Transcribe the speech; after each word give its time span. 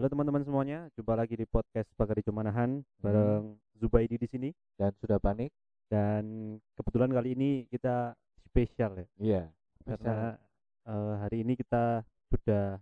Halo 0.00 0.16
teman-teman 0.16 0.40
semuanya, 0.48 0.88
jumpa 0.96 1.12
lagi 1.12 1.36
di 1.36 1.44
podcast 1.44 1.84
Pagari 1.92 2.24
Cumanahan 2.24 2.80
bareng 3.04 3.52
Zubaidi 3.76 4.16
di 4.16 4.24
sini 4.32 4.48
dan 4.80 4.96
sudah 4.96 5.20
panik 5.20 5.52
dan 5.92 6.56
kebetulan 6.72 7.12
kali 7.12 7.36
ini 7.36 7.50
kita 7.68 8.16
spesial 8.48 8.96
ya 8.96 9.06
iya 9.20 9.42
karena 9.84 10.40
eh, 10.88 11.14
hari 11.20 11.44
ini 11.44 11.52
kita 11.52 12.00
sudah 12.32 12.80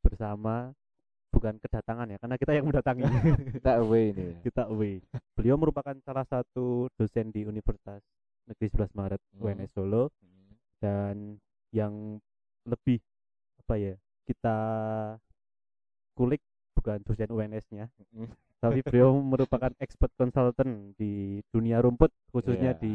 bersama 0.00 0.72
bukan 1.36 1.60
kedatangan 1.60 2.08
ya 2.08 2.16
karena 2.16 2.36
kita 2.40 2.52
yang 2.56 2.64
mendatangi 2.64 3.04
kita 3.60 3.70
away 3.84 4.16
ini 4.16 4.24
ya. 4.24 4.36
kita 4.40 4.62
away. 4.72 5.04
Beliau 5.36 5.60
merupakan 5.60 6.00
salah 6.00 6.24
satu 6.24 6.88
dosen 6.96 7.28
di 7.28 7.44
Universitas 7.44 8.00
Negeri 8.48 8.72
11 8.72 8.88
Maret 8.96 9.20
Hmm. 9.36 9.52
UNS 9.52 9.68
Solo 9.76 10.08
Hmm. 10.24 10.56
dan 10.80 11.16
yang 11.76 12.16
lebih 12.64 13.04
apa 13.68 13.76
ya 13.76 13.94
kita 14.24 14.56
kulik 16.12 16.40
bukan 16.72 16.98
dosen 17.02 17.28
UNS-nya 17.28 17.86
Hmm. 18.10 18.28
tapi 18.62 18.78
beliau 18.80 19.16
merupakan 19.16 19.72
expert 19.76 20.12
consultant 20.14 20.94
di 20.94 21.12
dunia 21.48 21.78
rumput 21.78 22.10
khususnya 22.30 22.72
Iya. 22.72 22.78
di 22.78 22.94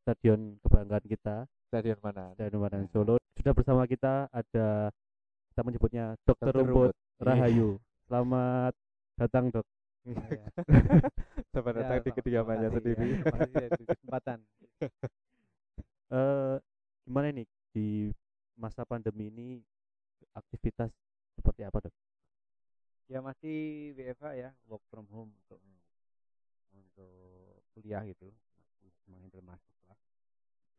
stadion 0.00 0.56
kebanggaan 0.60 1.04
kita. 1.04 1.36
Stadion 1.66 1.96
mana? 1.98 2.32
Stadion 2.32 2.60
Madan 2.60 2.84
Solo. 2.88 3.16
Sudah 3.34 3.52
bersama 3.52 3.84
kita 3.84 4.28
ada 4.28 4.88
kita 5.48 5.60
menyebutnya 5.62 6.16
Dokter 6.22 6.48
Rumput 6.50 6.92
Rumput. 6.92 6.94
Rahayu. 7.18 7.76
Selamat 8.04 8.72
datang 9.16 9.44
dok. 9.50 9.66
Selamat 11.48 11.72
Ya, 11.72 11.78
datang 11.78 11.98
di 11.98 12.02
selamat- 12.02 12.16
kediamannya 12.18 12.62
ya, 12.62 12.72
sendiri. 12.72 13.08
Ya, 13.52 13.68
di 13.70 13.84
kesempatan. 13.84 14.38
eh 16.10 16.56
gimana 17.04 17.28
nih 17.30 17.46
di 17.70 18.08
masa 18.54 18.84
pandemi 18.84 19.28
ini 19.28 19.48
aktivitas 20.32 20.88
seperti 21.36 21.62
apa 21.62 21.78
dok 21.80 21.94
Ya 23.08 23.24
masih 23.24 23.90
WFH 23.96 24.26
ya, 24.36 24.50
work 24.68 24.84
from 24.92 25.08
home 25.08 25.32
untuk 25.32 25.60
untuk 26.76 27.64
kuliah 27.72 28.04
gitu, 28.04 28.28
masih 28.84 28.92
menghandle 29.08 29.40
mahasiswa. 29.48 29.94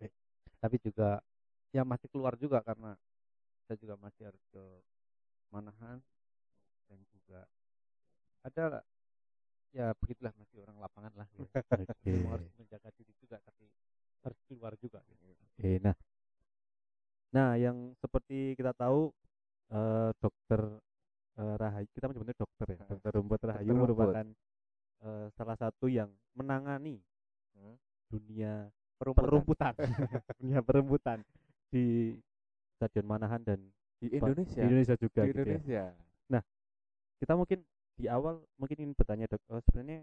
Eh, 0.06 0.14
Tapi 0.62 0.78
juga 0.78 1.26
ya 1.74 1.82
masih 1.82 2.06
keluar 2.14 2.38
juga 2.38 2.62
karena 2.62 2.94
saya 3.66 3.78
juga 3.82 3.98
masih 3.98 4.30
harus 4.30 4.44
ke 4.54 4.64
Manahan 5.50 5.98
dan 6.86 7.00
juga 7.10 7.50
ada 8.46 8.64
lah, 8.78 8.84
ya 9.74 9.90
begitulah 9.98 10.34
masih 10.38 10.62
orang 10.62 10.78
lapangan 10.78 11.14
lah 11.18 11.28
ya. 11.34 11.42
Memang 12.06 12.38
harus 12.38 12.50
menjaga 12.62 12.90
diri 12.94 13.14
juga 13.18 13.42
tapi 13.42 13.66
harus 14.22 14.40
keluar 14.46 14.78
juga 14.78 15.02
gitu. 15.10 15.34
Oke, 15.34 15.82
nah, 15.82 15.98
nah 17.34 17.50
yang 17.58 17.98
seperti 17.98 18.54
kita 18.54 18.78
tahu 18.78 19.10
eh, 19.74 20.14
dokter 20.22 20.62
eh, 21.40 21.56
Rahayu, 21.56 21.88
kita 21.96 22.06
menyebutnya 22.12 22.38
dokter 22.38 22.68
ya, 22.76 22.80
dokter 22.86 23.12
rumput 23.16 23.40
Rahayu 23.42 23.72
Rumput. 23.72 23.84
merupakan 23.88 24.26
eh, 25.04 25.28
salah 25.36 25.58
satu 25.58 25.88
yang 25.88 26.10
menangani 26.36 27.00
Hmm. 27.56 27.76
dunia 28.08 28.72
Perumputan. 28.96 29.26
perumputan, 29.28 29.74
dunia 30.40 30.60
perumputan 30.64 31.18
di 31.72 32.16
Stadion 32.78 33.08
Manahan 33.08 33.42
dan 33.44 33.60
di 34.00 34.08
Indonesia 34.16 34.64
di 34.64 34.68
Indonesia 34.68 34.96
juga 34.96 35.22
di 35.24 35.30
gitu 35.34 35.40
ya. 35.44 35.60
Indonesia 35.60 35.84
Kita 37.20 37.36
mungkin 37.36 37.60
di 38.00 38.08
awal 38.08 38.40
mungkin 38.56 38.78
ingin 38.80 38.96
bertanya 38.96 39.28
dok, 39.28 39.44
eh, 39.52 39.60
sebenarnya 39.68 40.00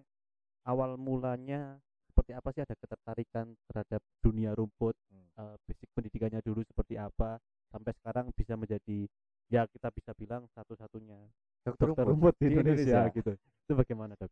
awal 0.68 1.00
mulanya 1.00 1.80
seperti 2.12 2.32
apa 2.36 2.48
sih 2.52 2.60
ada 2.60 2.74
ketertarikan 2.76 3.46
terhadap 3.72 4.02
dunia 4.20 4.52
rumput 4.52 4.92
Hmm. 5.08 5.28
eh, 5.40 5.56
basic 5.64 5.88
pendidikannya 5.96 6.40
dulu 6.44 6.60
seperti 6.68 7.00
apa 7.00 7.40
sampai 7.72 7.92
sekarang 7.96 8.28
bisa 8.36 8.52
menjadi 8.56 9.08
ya 9.56 9.64
kita 9.64 9.88
bisa 9.88 10.12
bilang 10.12 10.44
satu-satunya 10.52 11.16
dokter 11.64 11.88
dokter 11.88 12.04
rumput 12.04 12.12
rumput 12.12 12.34
di 12.36 12.46
Indonesia, 12.52 13.00
gitu 13.08 13.32
itu 13.36 13.72
bagaimana 13.72 14.12
dok? 14.20 14.30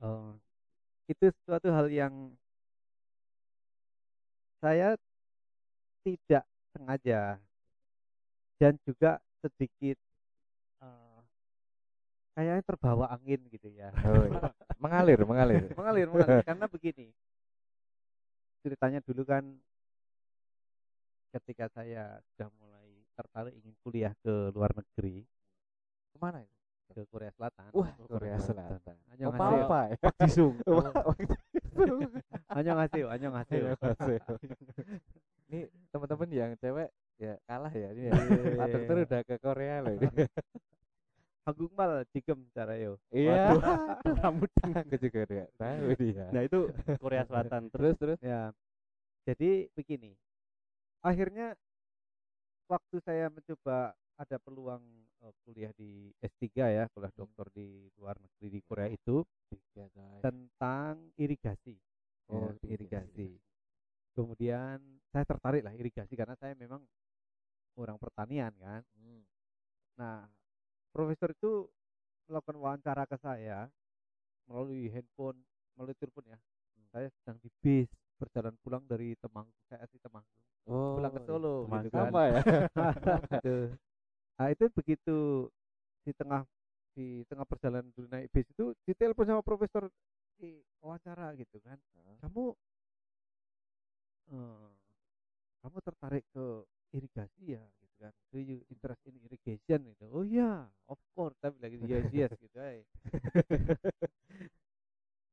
Oh, 0.00 0.32
itu 1.06 1.28
suatu 1.44 1.68
hal 1.68 1.86
yang 1.92 2.32
saya 4.64 4.96
tidak 6.02 6.44
sengaja 6.72 7.36
dan 8.56 8.74
juga 8.88 9.20
sedikit 9.44 10.00
eh, 10.80 11.20
kayaknya 12.32 12.64
terbawa 12.64 13.12
angin 13.12 13.40
gitu 13.52 13.68
ya. 13.70 13.92
Oh, 14.02 14.24
iya. 14.24 14.50
mengalir 14.82 15.20
mengalir 15.22 15.62
mengalir, 15.76 16.06
mengalir 16.08 16.42
karena 16.42 16.66
begini. 16.66 17.12
Ceritanya 18.64 19.00
dulu 19.04 19.22
kan 19.22 19.44
ketika 21.36 21.68
saya 21.70 22.18
sudah 22.32 22.48
mulai 22.58 22.75
tertarik 23.16 23.56
ingin 23.56 23.74
kuliah 23.80 24.12
ke 24.20 24.52
luar 24.52 24.76
negeri, 24.76 25.24
ke 26.12 26.18
mana 26.20 26.44
itu? 26.44 26.54
Ke 26.86 27.02
Korea 27.10 27.32
Selatan. 27.34 27.68
wah 27.74 27.90
Korea 27.98 28.36
Korea 28.36 28.38
Selatan. 28.38 28.96
Ngasih, 29.10 29.26
apa 29.32 29.80
ya? 29.90 29.96
Jisung. 30.22 30.54
Hanya 32.56 32.72
ngasih, 32.78 33.02
hanya 33.10 33.28
ngasih. 33.36 33.58
ini 35.46 35.60
teman-teman 35.94 36.28
yang 36.32 36.52
cewek 36.58 36.90
ya 37.16 37.38
kalah 37.46 37.72
ya 37.72 37.88
ini 37.94 38.10
ya. 38.10 38.12
Iya. 38.12 38.56
Pak 38.58 38.66
dokter 38.72 38.96
udah 39.06 39.20
ke 39.24 39.36
Korea 39.40 39.74
loh 39.84 39.92
ini. 39.94 40.24
Hagungmal 41.46 42.02
digem 42.10 42.40
cara 42.50 42.74
yo. 42.74 42.98
iya. 43.14 43.54
Rambut 44.02 44.50
aku 44.58 44.96
juga 44.98 45.18
udah 45.30 45.46
tahu 45.54 45.86
dia. 46.00 46.26
Nah 46.34 46.42
itu 46.42 46.58
Korea 46.98 47.22
Selatan. 47.28 47.70
Terus 47.70 47.94
terus? 48.00 48.18
Ya. 48.18 48.50
Jadi 49.26 49.70
begini. 49.74 50.16
Akhirnya 51.04 51.54
waktu 52.66 52.96
saya 53.02 53.30
mencoba 53.30 53.94
ada 54.16 54.36
peluang 54.40 54.82
eh, 55.22 55.34
kuliah 55.44 55.72
di 55.76 56.10
S3 56.18 56.44
ya, 56.72 56.84
kuliah 56.92 57.12
Hmm. 57.12 57.20
dokter 57.24 57.46
di 57.54 57.88
luar 58.00 58.16
negeri 58.18 58.48
di 58.58 58.60
Korea 58.64 58.88
itu 58.90 59.22
tiga 59.52 59.86
guys 59.92 60.22
tentang 60.24 61.12
irigasi. 61.16 61.76
Oh, 62.26 62.50
Ya, 62.50 62.74
irigasi. 62.74 63.38
Kemudian 64.16 64.80
saya 65.12 65.24
tertarik 65.28 65.62
lah 65.62 65.76
irigasi 65.76 66.16
karena 66.18 66.34
saya 66.34 66.56
memang 66.58 66.82
orang 67.76 68.00
pertanian 68.00 68.50
kan. 68.56 68.82
Hmm. 68.96 69.22
Nah, 70.00 70.26
profesor 70.90 71.30
itu 71.30 71.68
melakukan 72.26 72.56
wawancara 72.58 73.04
ke 73.06 73.16
saya 73.20 73.70
melalui 74.48 74.90
handphone, 74.90 75.38
melalui 75.76 75.94
telepon 76.00 76.24
ya. 76.26 76.38
Hmm. 76.40 76.86
Saya 76.90 77.08
sedang 77.20 77.36
di 77.38 77.48
bis 77.62 77.90
berjalan 78.16 78.56
pulang 78.64 78.82
dari 78.88 79.12
Temanggung, 79.20 79.60
saya 79.68 79.84
asli 79.84 80.00
Temanggung, 80.00 80.40
oh 80.66 80.96
pulang 80.98 81.12
ke 81.12 81.20
Solo 81.22 81.54
Temanggung. 81.66 81.70
gitu 81.86 81.88
kan. 81.90 82.00
sama 82.10 82.22
ya 82.26 82.40
Gitu. 83.32 83.54
Nah, 84.36 84.46
itu 84.52 84.64
begitu 84.68 85.16
di 86.04 86.12
tengah 86.12 86.42
di 86.92 87.24
tengah 87.28 87.44
perjalanan 87.44 87.88
dulu 87.92 88.06
naik 88.08 88.28
bis 88.32 88.44
itu 88.48 88.72
ditelepon 88.84 89.26
sama 89.28 89.42
profesor 89.44 89.88
di 90.36 90.60
wawancara 90.80 91.32
gitu 91.36 91.56
kan. 91.60 91.76
Kamu 92.20 92.44
eh, 94.32 94.68
kamu 95.60 95.78
tertarik 95.82 96.24
ke 96.30 96.46
irigasi 96.92 97.58
ya 97.58 97.64
gitu 97.82 97.94
kan 97.98 98.12
do 98.30 98.38
you 98.38 98.62
interest 98.70 99.02
in 99.08 99.16
irrigation 99.24 99.82
gitu 99.90 100.06
oh 100.08 100.22
iya 100.22 100.64
of 100.86 100.96
course 101.12 101.34
tapi 101.42 101.58
lagi 101.58 101.76
yes 101.82 102.06
yes 102.14 102.30
gitu 102.38 102.56
ay. 102.56 102.86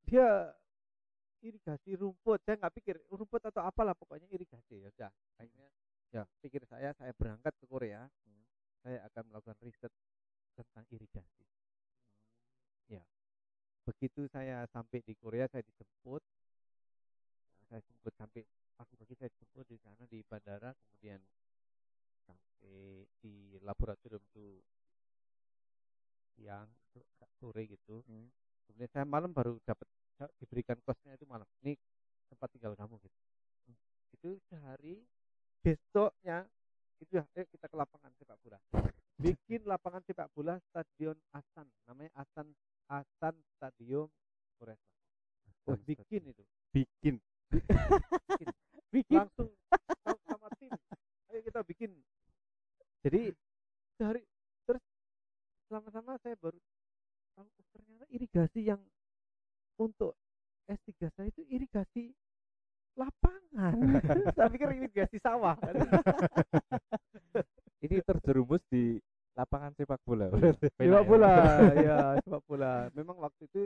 dia 0.07 0.51
irigasi 1.43 1.95
rumput 1.99 2.39
saya 2.43 2.55
nggak 2.59 2.75
pikir 2.79 2.95
rumput 3.11 3.43
atau 3.43 3.61
apalah 3.63 3.91
pokoknya 3.95 4.27
irigasi 4.31 4.79
ya 4.83 4.87
udah 4.95 5.11
akhirnya 5.37 5.69
ya 6.13 6.23
pikir 6.39 6.63
saya 6.67 6.95
saya 6.95 7.11
berangkat 7.15 7.51
ke 7.59 7.65
Korea 7.67 8.07
saya 8.83 9.03
akan 9.11 9.23
melakukan 9.31 9.57
riset 9.63 9.91
tentang 10.55 10.85
irigasi 10.91 11.45
ya 12.87 13.03
begitu 13.83 14.27
saya 14.31 14.63
sampai 14.71 15.03
di 15.03 15.13
Korea 15.19 15.47
saya 15.51 15.63
dijemput 15.67 16.23
saya 17.67 17.79
jemput 17.83 18.13
sampai 18.15 18.41
pagi-pagi 18.79 19.13
saya 19.19 19.31
jemput 19.35 19.65
di 19.67 19.77
sana 19.81 20.03
di 20.07 20.19
bandara 20.23 20.71
kemudian 20.71 21.19
sampai 22.23 23.03
di 23.19 23.59
laboratorium 23.59 24.23
itu 24.31 24.63
siang 26.35 26.69
so- 26.93 27.07
sore 27.39 27.67
gitu 27.67 27.99
Hmm. 28.07 28.31
Kemudian 29.13 29.21
saya 29.21 29.21
malam 29.21 29.31
baru 29.31 29.53
dapat 29.63 29.87
sa- 30.13 30.33
diberikan 30.37 30.77
kosnya 30.81 31.13
itu 31.13 31.25
malam 31.25 31.45
ini 31.61 31.77
tempat 32.27 32.49
tinggal 32.49 32.73
kamu 32.73 32.97
gitu 32.97 33.17
Hmm. 33.63 33.77
itu 34.11 34.29
sehari 34.43 34.95
besoknya 35.59 36.43
itu 36.97 37.11
ya 37.13 37.23
eh 37.33 37.45
kita 37.45 37.65
ke 37.65 37.75
lapangan 37.75 38.11
sepak 38.13 38.35
bola 38.39 38.57
bikin 39.15 39.61
lapangan 39.63 40.01
sepak 40.01 40.27
bola 40.29 40.59
stadion 40.65 41.15
Asan 41.31 41.69
namanya 41.83 42.11
Asan 42.15 42.51
Asan 42.85 43.35
Stadium 43.53 44.09
Korea 44.53 44.75
Selatan. 44.75 44.99
Oh, 45.65 45.77
bikin 45.79 46.21
itu 46.25 46.43
bikin 46.69 47.15
bikin 48.89 49.17
langsung 49.17 49.49
sama- 50.01 50.25
sama 50.27 50.47
tim 50.57 50.71
ayo 51.29 51.39
kita 51.41 51.59
bikin 51.63 51.91
jadi 52.99 53.31
sehari 53.95 54.21
terus 54.63 54.83
selama-sama 55.63 56.19
saya 56.19 56.35
baru 56.35 56.59
tahu 57.33 57.47
oh, 57.47 57.63
ternyata 57.71 58.05
irigasi 58.09 58.59
yang 58.65 58.81
untuk 59.73 60.13
S3 60.65 60.91
saya 61.09 61.27
itu 61.27 61.41
irigasi 61.43 62.11
lapangan 62.93 63.73
saya 64.31 64.47
pikir 64.47 64.69
irigasi 64.75 65.17
sawah 65.17 65.57
kan. 65.57 65.73
ini 67.81 67.97
terjerumus 67.99 68.61
di 68.69 69.01
lapangan 69.33 69.73
sepak 69.73 69.97
bola 70.03 70.29
Enak 70.29 70.55
sepak 70.55 70.77
ya. 70.77 70.85
bola 70.85 71.01
bola 71.01 71.33
ya 71.75 71.97
sepak 72.21 72.43
bola 72.45 72.71
memang 72.93 73.17
waktu 73.17 73.41
itu 73.47 73.61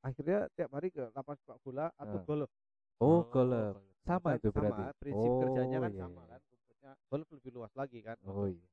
akhirnya 0.00 0.44
tiap 0.50 0.70
hari 0.70 0.88
ke 0.88 1.08
lapangan 1.10 1.40
sepak 1.40 1.58
bola 1.62 1.88
atau 1.94 2.18
Ah. 2.18 2.24
golf 2.24 2.50
Oh, 3.00 3.24
golf. 3.24 3.80
Sama 4.04 4.36
Kan 4.36 4.36
itu 4.36 4.48
berarti. 4.50 4.76
sama 4.76 4.92
prinsip 4.94 5.30
kerjanya 5.40 5.78
kan 5.78 5.90
iya, 5.90 6.00
sama 6.02 6.20
iya. 6.20 6.28
kan 6.28 6.40
rumputnya 6.46 6.92
golf 7.08 7.28
lebih 7.30 7.50
luas 7.50 7.72
lagi 7.72 7.98
kan 8.00 8.16
Oh 8.22 8.44
iya. 8.44 8.68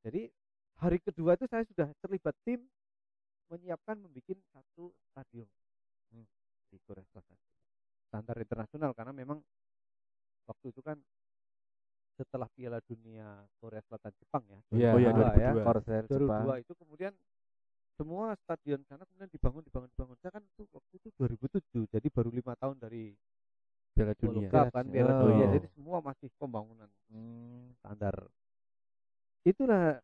jadi 0.00 0.22
hari 0.74 0.98
kedua 0.98 1.36
itu 1.36 1.44
saya 1.46 1.64
sudah 1.66 1.92
terlibat 1.98 2.32
tim 2.42 2.64
menyiapkan 3.46 3.96
membuat 3.98 4.24
satu 4.50 4.88
stadion 5.06 5.44
Hmm. 6.08 6.24
di 6.66 6.80
Korea 6.80 7.04
Selatan 7.06 7.36
standar 8.06 8.36
internasional 8.38 8.90
karena 8.92 9.12
memang 9.12 9.42
waktu 10.44 10.70
itu 10.70 10.80
kan 10.80 10.96
setelah 12.14 12.46
Piala 12.48 12.78
Dunia 12.80 13.26
Korea 13.54 13.82
Selatan 13.82 14.12
Jepang 14.14 14.44
ya 14.46 14.58
Iya, 14.70 14.88
Oh 14.88 14.98
iya, 14.98 15.10
dua 15.10 15.24
2002. 15.26 15.36
ya. 15.36 15.50
Korsel 15.60 16.04
Jepang. 16.06 16.42
2002 16.46 16.62
itu 16.62 16.72
kemudian 16.74 17.12
semua 17.92 18.24
stadion 18.38 18.80
sana 18.84 19.02
kemudian 19.04 19.28
dibangun 19.28 19.62
dibangun 19.62 19.90
dibangun 19.90 20.16
saya 20.18 20.32
kan 20.32 20.44
itu 20.44 20.62
waktu 20.70 20.92
itu 20.94 21.08
2007 21.12 21.90
jadi 21.90 22.06
baru 22.08 22.30
lima 22.30 22.54
tahun 22.54 22.78
dari 22.78 23.12
Piala 23.92 24.10
World 24.12 24.22
Dunia. 24.36 24.48
Cup 24.48 24.66
kan 24.70 24.84
Piala 24.88 25.10
Oh. 25.12 25.18
Dunia 25.24 25.46
jadi 25.52 25.68
semua 25.72 25.98
masih 26.00 26.28
pembangunan 26.36 26.90
Hmm. 27.08 27.74
standar 27.76 28.14
itulah 29.44 29.98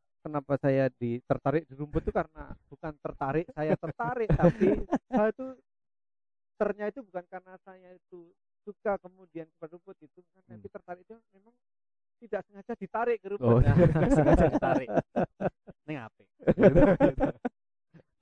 kenapa 0.51 0.67
saya 0.67 0.91
di 0.99 1.23
tertarik 1.23 1.63
di 1.71 1.75
rumput 1.79 2.03
itu 2.03 2.11
karena 2.11 2.51
bukan 2.67 2.93
tertarik 2.99 3.47
saya 3.55 3.75
tertarik 3.79 4.27
tapi 4.43 4.69
saya 5.07 5.31
itu 5.31 5.47
ternya 6.59 6.85
itu 6.91 7.01
bukan 7.07 7.25
karena 7.31 7.55
saya 7.63 7.95
itu 7.95 8.35
suka 8.67 8.99
kemudian 8.99 9.47
ke 9.47 9.65
rumput 9.71 9.95
itu 10.03 10.19
kan 10.35 10.43
tapi 10.51 10.67
tertarik 10.67 11.07
itu 11.07 11.15
memang 11.31 11.55
tidak 12.19 12.43
sengaja 12.51 12.73
ditarik 12.75 13.19
ke 13.23 13.29
rumput 13.31 13.47
Oh, 13.47 13.63
Nah, 13.63 13.75
sengaja 14.19 14.47
ditarik. 14.51 14.91
Ning 15.87 15.97
apa? 16.03 16.23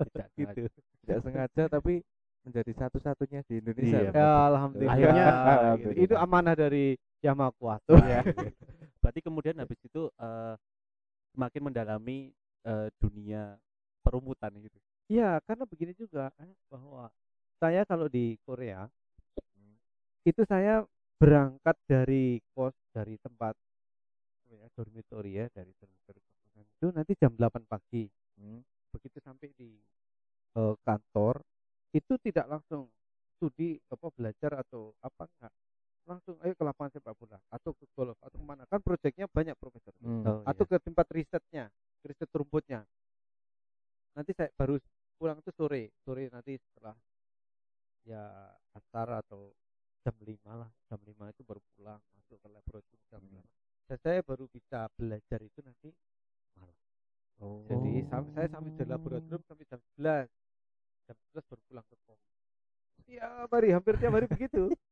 Tidak 0.04 0.26
gitu 0.36 0.68
sengaja. 0.68 0.80
Tidak 1.00 1.18
sengaja 1.24 1.62
tapi 1.72 2.04
menjadi 2.44 2.72
satu-satunya 2.76 3.40
di 3.48 3.54
Indonesia. 3.58 3.98
Iya, 4.04 4.12
ya 4.12 4.28
alhamdulillah 4.52 4.92
Akhirnya, 4.94 5.24
gitu. 5.24 5.40
alhamdulillah. 5.48 6.04
itu 6.04 6.14
amanah 6.20 6.54
dari 6.54 6.86
kuasa 7.56 7.92
Iya. 8.04 8.20
Berarti 9.00 9.20
kemudian 9.24 9.56
habis 9.58 9.80
itu 9.80 10.12
eh, 10.12 10.54
semakin 11.38 11.70
mendalami 11.70 12.34
eh, 12.66 12.88
dunia 12.98 13.54
perumputan 14.02 14.50
gitu. 14.58 14.74
Iya, 15.06 15.38
karena 15.46 15.62
begini 15.70 15.94
juga 15.94 16.34
eh, 16.42 16.50
bahwa 16.66 17.06
saya 17.62 17.86
kalau 17.86 18.10
di 18.10 18.34
Korea 18.42 18.90
itu 20.26 20.42
saya 20.44 20.82
berangkat 21.16 21.76
dari 21.86 22.42
kos 22.52 22.74
dari 22.90 23.16
tempat 23.22 23.54
ya, 24.50 24.66
dormitory 24.76 25.40
ya 25.40 25.46
dari 25.50 25.72
dormitory 25.78 26.20
itu 26.58 26.86
nanti 26.92 27.12
jam 27.16 27.32
8 27.38 27.62
pagi 27.70 28.10
Hmm. 28.38 28.62
begitu 28.94 29.18
sampai 29.18 29.50
di 29.58 29.82
eh, 30.54 30.74
kantor 30.86 31.42
itu 31.90 32.14
tidak 32.22 32.46
langsung 32.46 32.86
studi 33.34 33.74
apa 33.90 34.14
belajar 34.14 34.62
atau 34.62 34.94
apa 35.02 35.26
enggak 35.26 35.54
langsung 36.08 36.40
ayo 36.40 36.56
ke 36.56 36.64
lapangan 36.64 36.90
sepak 36.90 37.12
bola. 37.14 37.36
Atau 37.48 37.76
ke 37.76 37.84
golf 37.92 38.16
atau 38.18 38.34
ke 38.34 38.42
mana. 38.42 38.64
Kan 38.64 38.80
proyeknya 38.80 39.28
banyak 39.28 39.52
profesor 39.54 39.92
Hmm. 40.00 40.24
Oh, 40.24 40.40
atau 40.42 40.64
ke 40.64 40.80
tempat 40.80 41.04
risetnya 41.12 41.68
riset 42.00 42.30
rumputnya. 42.32 42.88
Nanti 44.14 44.32
saya 44.32 44.48
baru 44.52 44.80
pulang 45.14 45.36
itu 45.36 45.50
sore 45.52 45.90
sore 46.00 46.26
nanti 46.28 46.54
setelah 46.56 46.94
ya 48.02 48.22
asar 48.72 49.20
atau 49.20 49.50
jam 50.00 50.14
lima 50.22 50.52
lah 50.56 50.70
jam 50.86 50.96
lima 51.02 51.26
itu 51.28 51.42
baru 51.42 51.58
pulang 51.74 51.98
masuk 52.14 52.38
ke 52.38 52.48
laboratorium 52.48 53.02
jam 53.06 53.20
Hmm. 53.20 53.42
dan 53.84 53.98
saya 53.98 54.22
baru 54.22 54.46
bisa 54.46 54.86
belajar 54.94 55.42
itu 55.42 55.58
nanti 55.60 55.90
malam. 56.54 56.78
Oh. 57.38 57.66
jadi 57.66 58.06
sam- 58.06 58.30
saya 58.32 58.46
sampai 58.48 58.72
di 58.72 58.84
laboratorium 58.86 59.42
sampai 59.44 59.66
jam 59.66 59.80
11 59.92 60.30
jam 61.04 61.16
11 61.28 61.44
baru 61.44 61.62
pulang 61.66 61.84
ke 61.84 61.96
kos 62.00 62.20
tiap 63.04 63.50
hari 63.50 63.68
hampir 63.70 63.94
tiap 63.98 64.12
hari 64.12 64.26
begitu 64.26 64.62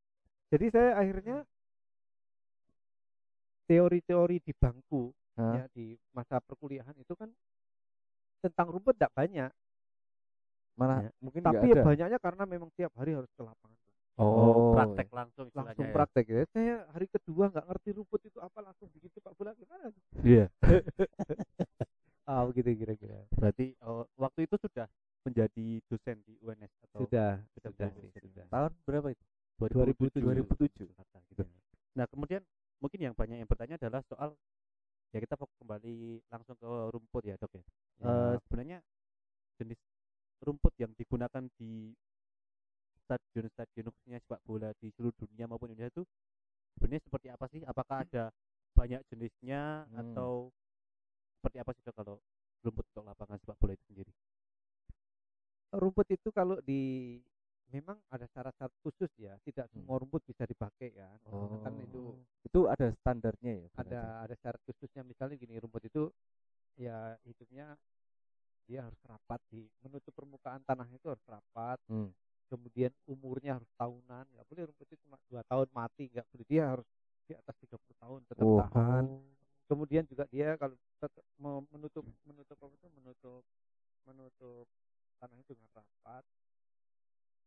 jadi 0.46 0.66
saya 0.70 0.90
akhirnya 0.96 1.38
teori-teori 3.66 4.36
di 4.40 4.52
bangku 4.54 5.10
ya 5.36 5.68
di 5.74 5.92
masa 6.16 6.40
perkuliahan 6.40 6.96
itu 6.96 7.12
kan 7.12 7.28
tentang 8.40 8.70
rumput 8.72 8.94
tidak 8.96 9.12
banyak 9.12 9.50
Malah 10.76 11.08
Ya. 11.08 11.10
mungkin 11.24 11.40
tapi 11.40 11.72
ya 11.72 11.76
ada. 11.80 11.84
banyaknya 11.88 12.18
karena 12.20 12.44
memang 12.44 12.68
tiap 12.76 12.92
hari 13.00 13.16
harus 13.16 13.28
ke 13.32 13.42
lapangan 13.42 13.74
Oh, 14.16 14.72
praktek 14.72 15.12
langsung 15.12 15.44
istilahnya 15.52 15.76
langsung 15.76 15.86
ya. 15.88 15.92
praktek 15.92 16.24
ya 16.24 16.42
saya 16.56 16.76
hari 16.88 17.04
kedua 17.12 17.52
nggak 17.52 17.66
ngerti 17.68 17.88
rumput 18.00 18.20
itu 18.24 18.38
apa 18.40 18.58
langsung 18.64 18.88
bikin 18.96 19.12
sepak 19.12 19.36
bola 19.36 19.52
gimana 19.52 19.92
Iya. 20.24 20.48
ah 22.24 22.40
begitu 22.48 22.72
kira-kira 22.80 23.28
Berarti 23.36 23.76
oh, 23.84 24.08
waktu 24.16 24.48
itu 24.48 24.56
sudah 24.56 24.88
menjadi 25.20 25.66
dosen 25.84 26.16
di 26.24 26.32
UNS 26.40 26.72
atau 26.88 27.04
sudah 27.04 27.44
sudah 27.60 27.70
sudah 27.76 27.88
sudah 28.24 28.44
tahun 28.48 28.72
berapa 28.88 29.08
itu? 29.12 29.24
2007. 29.56 30.20
2007. 30.20 30.88
Jakarta 30.92 31.18
gitu. 31.32 31.42
Nah, 31.96 32.06
kemudian 32.08 32.42
mungkin 32.80 33.00
yang 33.00 33.14
banyak 33.16 33.40
yang 33.40 33.48
bertanya 33.48 33.80
adalah 33.80 34.04
soal 34.04 34.36
ya 35.14 35.18
kita 35.22 35.38
fokus 35.38 35.56
kembali 35.64 36.20
langsung 36.28 36.56
ke 36.60 36.68
rumput 36.92 37.24
ya, 37.24 37.36
Dok 37.40 37.52
ya. 37.56 37.64
Eh, 38.04 38.34
sebenarnya 38.44 38.78
jenis 39.56 39.80
rumput 40.44 40.76
yang 40.76 40.92
digunakan 40.92 41.48
di 41.56 41.96
stadion-stadion 43.06 43.88
khususnya 43.88 44.18
sepak 44.20 44.42
bola 44.44 44.74
di 44.82 44.92
seluruh 44.98 45.14
dunia 45.16 45.46
maupun 45.48 45.72
Indonesia 45.72 46.02
itu 46.02 46.04
sebenarnya 46.76 47.02
seperti 47.06 47.28
apa 47.32 47.44
sih? 47.48 47.60
Apakah 47.64 47.96
ada 48.04 48.24
banyak 48.76 49.00
jenisnya 49.08 49.88
Hmm. 49.88 49.96
atau 50.04 50.52
seperti 51.40 51.56
apa 51.64 51.70
sih 51.72 51.82
Dok, 51.86 51.96
kalau 51.96 52.16
rumput 52.60 52.84
untuk 52.92 53.04
lapangan 53.08 53.38
sepak 53.40 53.56
bola 53.56 53.72
itu 53.72 53.84
sendiri? 53.88 54.12
rumput 55.76 56.08
itu 56.08 56.28
kalau 56.32 56.56
di 56.64 57.18
memang 57.74 57.98
ada 58.14 58.26
syarat-syarat 58.30 58.74
khusus 58.82 59.10
ya 59.18 59.34
tidak 59.42 59.66
Hmm. 59.70 59.82
semua 59.82 59.98
rumput 59.98 60.22
bisa 60.26 60.46
dipakai 60.46 60.94
kan 60.94 61.18
Oh. 61.30 61.60
kan 61.66 61.74
itu 61.82 62.14
itu 62.46 62.60
ada 62.70 62.94
standarnya 63.02 63.66
ya? 63.66 63.68
ada 63.76 64.00
ada 64.22 64.34
syarat 64.38 64.60
khususnya 64.62 65.02
misalnya 65.02 65.34
gini 65.34 65.58
rumput 65.58 65.82
itu 65.90 66.08
ya 66.78 67.16
hidupnya 67.26 67.74
dia 68.66 68.82
harus 68.82 68.98
rapat 69.06 69.38
di 69.50 69.66
menutup 69.82 70.10
permukaan 70.14 70.62
tanah 70.66 70.86
itu 70.94 71.06
harus 71.10 71.22
rapat 71.26 71.78
Hmm. 71.90 72.10
kemudian 72.46 72.94
umurnya 73.10 73.58
harus 73.58 73.70
tahunan 73.74 74.24
nggak 74.30 74.46
boleh 74.46 74.62
rumput 74.70 74.86
itu 74.86 74.96
cuma 75.06 75.18
dua 75.26 75.42
tahun 75.50 75.68
mati 75.74 76.06
nggak 76.14 76.26
boleh 76.30 76.46
dia 76.46 76.62
harus 76.70 76.86
di 77.26 77.34
atas 77.34 77.54
30 77.58 77.94
tahun 77.98 78.20
tetap 78.30 78.46
Oh. 78.46 78.62
tahan 78.62 79.04
kemudian 79.66 80.06
juga 80.06 80.30
dia 80.30 80.54
kalau 80.54 80.78
menutup 81.74 82.06
menutup 82.22 82.54
apa 82.62 82.74
itu 82.78 82.88
menutup 82.94 83.42
menutup 84.06 84.66
tanah 85.18 85.38
itu 85.42 85.52
dengan 85.58 85.82
rapat 85.82 86.22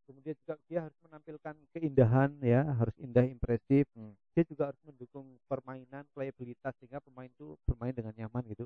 kemudian 0.09 0.33
juga 0.41 0.57
dia 0.65 0.79
harus 0.89 0.97
menampilkan 1.05 1.55
keindahan 1.77 2.33
ya 2.41 2.65
harus 2.65 2.97
indah 2.97 3.29
impresif. 3.29 3.85
Hmm. 3.93 4.17
dia 4.33 4.41
juga 4.49 4.73
harus 4.73 4.81
mendukung 4.81 5.37
permainan 5.45 6.07
playabilitas 6.15 6.73
sehingga 6.81 6.97
pemain 7.03 7.29
itu 7.29 7.53
bermain 7.69 7.93
dengan 7.93 8.17
nyaman 8.17 8.41
gitu. 8.49 8.65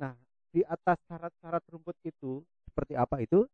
Nah 0.00 0.16
di 0.48 0.64
atas 0.64 0.96
syarat-syarat 1.04 1.60
rumput 1.68 1.98
itu 2.08 2.40
seperti 2.64 2.96
apa 2.96 3.20
itu? 3.20 3.44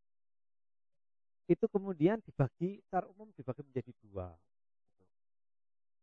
Itu 1.51 1.67
kemudian 1.67 2.23
dibagi 2.23 2.79
secara 2.87 3.11
umum 3.11 3.33
dibagi 3.35 3.67
menjadi 3.67 3.91
dua. 4.07 4.31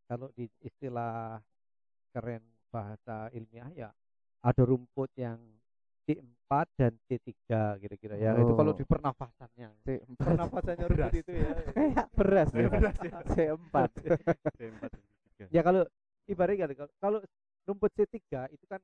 Kalau 0.04 0.28
di 0.36 0.44
istilah 0.60 1.40
keren 2.12 2.44
bahasa 2.68 3.32
ilmiah 3.32 3.70
ya 3.72 3.90
ada 4.44 4.62
rumput 4.66 5.08
yang 5.16 5.40
C4 6.04 6.50
dan 6.76 6.92
C3 7.08 7.32
kira-kira 7.80 8.14
ya 8.14 8.36
itu 8.36 8.52
kalau 8.52 8.72
Oh. 8.72 8.76
di 8.76 8.84
pernafasannya 8.84 9.68
C4. 9.82 10.16
pernafasannya 10.20 10.86
rumput 10.86 11.14
itu 11.16 11.32
ya 11.32 11.50
Kayak 11.76 12.06
beras 12.12 12.48
ya. 12.52 12.68
Beras 12.68 12.96
ya. 13.00 13.12
C4. 13.34 13.76
ya 15.50 15.60
kalau 15.60 15.82
ibaratnya 16.24 16.66
kalau, 16.70 16.92
kalau 16.98 17.18
rumput 17.64 17.90
C3 17.94 18.16
itu 18.50 18.64
kan 18.64 18.80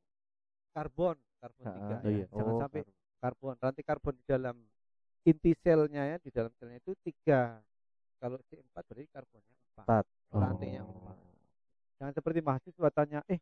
karbon 0.72 1.16
karbon 1.38 1.64
Ah, 1.64 1.72
tiga 1.74 1.96
oh 1.98 2.08
ya. 2.08 2.10
iya. 2.14 2.26
jangan 2.30 2.52
Oh, 2.52 2.60
sampai 2.60 2.80
karbon 3.20 3.54
rantai 3.56 3.84
karbon 3.84 4.14
di 4.16 4.24
dalam 4.24 4.56
inti 5.20 5.52
selnya 5.56 6.02
ya 6.06 6.16
di 6.16 6.30
dalam 6.32 6.52
selnya 6.56 6.80
itu 6.80 6.96
tiga 7.00 7.60
kalau 8.16 8.40
C4 8.48 8.72
berarti 8.72 9.08
karbonnya 9.08 9.54
empat 9.76 10.04
Empat. 10.04 10.04
rantainya 10.32 10.80
Oh. 10.80 10.92
empat 10.94 11.16
jangan 11.96 12.12
seperti 12.16 12.40
mahasiswa 12.40 12.88
tanya 12.90 13.20
eh 13.28 13.36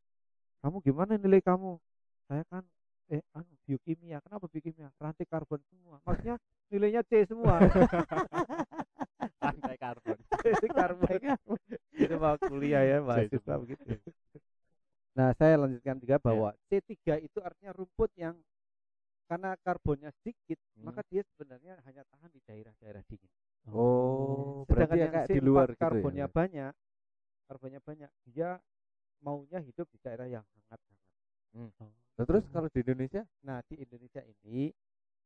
kamu 0.58 0.82
gimana 0.82 1.14
nilai 1.14 1.38
kamu 1.38 1.78
saya 2.26 2.42
kan 2.50 2.66
eh 3.08 3.22
anu 3.32 3.52
biokimia. 3.64 4.20
Kenapa 4.20 4.46
biokimia? 4.52 4.92
Rantai 5.00 5.24
karbon 5.24 5.60
semua. 5.72 5.96
Maksudnya 6.04 6.36
nilainya 6.68 7.02
C 7.08 7.24
semua. 7.24 7.56
Rantai 9.42 9.76
karbon. 9.80 10.18
karbon. 10.78 11.20
Itu 12.02 12.14
mau 12.20 12.36
kuliah 12.36 12.84
ya 12.84 12.98
mahasiswa 13.00 13.54
begitu. 13.58 13.96
Nah 15.16 15.32
saya 15.34 15.58
lanjutkan 15.58 15.98
juga 15.98 16.16
bahwa 16.22 16.54
C3 16.70 17.18
itu 17.26 17.42
artinya 17.42 17.74
rumput 17.74 18.12
yang 18.14 18.38
karena 19.26 19.58
karbonnya 19.60 20.14
sedikit 20.22 20.56
Hmm. 20.78 20.94
maka 20.94 21.02
dia 21.10 21.26
sebenarnya 21.34 21.74
hanya 21.90 22.06
tahan 22.06 22.30
di 22.30 22.38
daerah-daerah 22.46 23.02
dingin. 23.10 23.26
Oh, 23.74 24.62
sedangkan 24.70 24.70
berarti 24.70 24.94
ya 24.94 25.02
yang 25.02 25.12
kayak 25.12 25.26
di 25.28 25.34
C4 25.34 25.44
luar 25.44 25.68
gitu 25.68 25.80
karbonnya 25.82 26.26
ya. 26.30 26.30
banyak 26.30 26.72
karbonnya 27.50 27.80
banyak 27.82 28.10
dia 28.30 28.50
maunya 29.18 29.58
hidup 29.58 29.90
di 29.90 29.98
daerah 29.98 30.30
yang 30.30 30.44
hangat-hangat 30.54 32.07
Nah, 32.18 32.24
terus 32.26 32.44
kalau 32.50 32.66
di 32.68 32.82
Indonesia? 32.82 33.22
nah 33.40 33.62
di 33.70 33.78
Indonesia 33.78 34.20
ini 34.26 34.74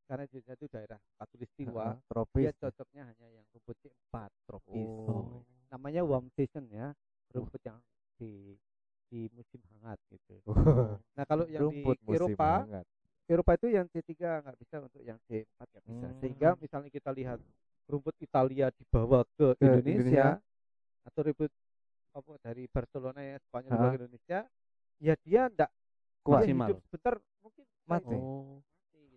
karena 0.05 0.29
Indonesia 0.29 0.53
itu 0.53 0.67
daerah 0.69 0.99
katulistiwa 1.17 1.85
Heeh, 1.89 2.05
tropis. 2.05 2.43
dia 2.45 2.53
cocoknya 2.53 3.03
hanya 3.09 3.27
yang 3.33 3.45
rumput 3.49 3.75
C4 3.81 4.15
tropis 4.45 4.89
Oh. 4.93 5.41
namanya 5.73 6.05
warm 6.05 6.29
season 6.37 6.69
ya 6.69 6.93
rumput 7.33 7.57
yang 7.65 7.81
di 8.21 8.53
di 9.09 9.25
musim 9.33 9.57
hangat 9.73 9.97
gitu 10.13 10.37
nah 11.17 11.25
kalau 11.25 11.49
yang 11.49 11.65
Rumput 11.65 11.97
di 11.97 12.13
Eropa 12.13 12.61
hangat. 12.61 12.85
Eropa 13.25 13.51
itu 13.57 13.67
yang 13.73 13.85
C3 13.89 14.13
nggak 14.45 14.57
bisa 14.61 14.75
untuk 14.85 15.01
yang 15.01 15.17
C4 15.25 15.59
nggak 15.65 15.85
bisa 15.89 16.07
sehingga 16.21 16.49
Hmm. 16.53 16.61
misalnya 16.61 16.89
kita 16.93 17.09
lihat 17.09 17.39
rumput 17.89 18.15
Italia 18.21 18.69
dibawa 18.69 19.25
ke, 19.33 19.57
Ke 19.57 19.65
Indonesia, 19.81 20.37
atau 21.09 21.21
rumput 21.25 21.49
apa 22.13 22.31
dari 22.45 22.69
Barcelona 22.69 23.21
ya 23.25 23.37
Spanyol 23.49 23.73
ke 23.73 23.97
Indonesia 23.97 24.39
ya 25.01 25.13
dia 25.25 25.41
enggak 25.49 25.71
Kuat. 26.23 26.39
Maksimal. 26.41 26.67
hidup 26.71 26.79
sebentar 26.87 27.13
mungkin 27.39 27.63
Mati. 27.83 28.15
Oh. 28.15 28.63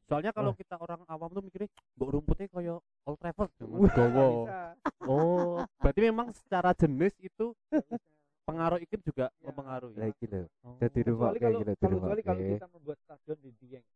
Soalnya 0.06 0.30
kalau 0.30 0.50
Wah. 0.50 0.58
kita 0.58 0.74
orang 0.76 1.00
awam 1.06 1.30
tuh 1.30 1.42
mikirnya 1.42 1.66
mbok 1.94 2.08
rumputnya 2.12 2.46
koyo 2.46 2.76
Old 3.02 3.18
Trafford 3.18 3.50
Nggak 3.58 3.94
gowo. 3.94 4.28
Oh, 5.02 5.54
berarti 5.78 6.00
memang 6.00 6.30
secara 6.30 6.70
jenis 6.72 7.14
itu 7.18 7.54
pengaruh 8.42 8.78
iklim 8.78 9.02
juga 9.02 9.26
Ya. 9.34 9.50
mempengaruhi. 9.50 9.98
Lah 9.98 10.08
iki 10.08 10.26
lho. 10.26 10.46
Oh. 10.62 10.78
Jadi 10.78 10.98
rumah 11.04 11.30
kayak 11.30 11.42
kalau 11.42 11.58
gitu 11.58 11.70
di 11.70 11.78
kalau 11.78 11.96
kecuali 11.98 12.22
kalau 12.22 12.42
kita 12.44 12.66
membuat 12.70 12.98
stadion 13.02 13.38
di 13.40 13.50
Dieng 13.58 13.86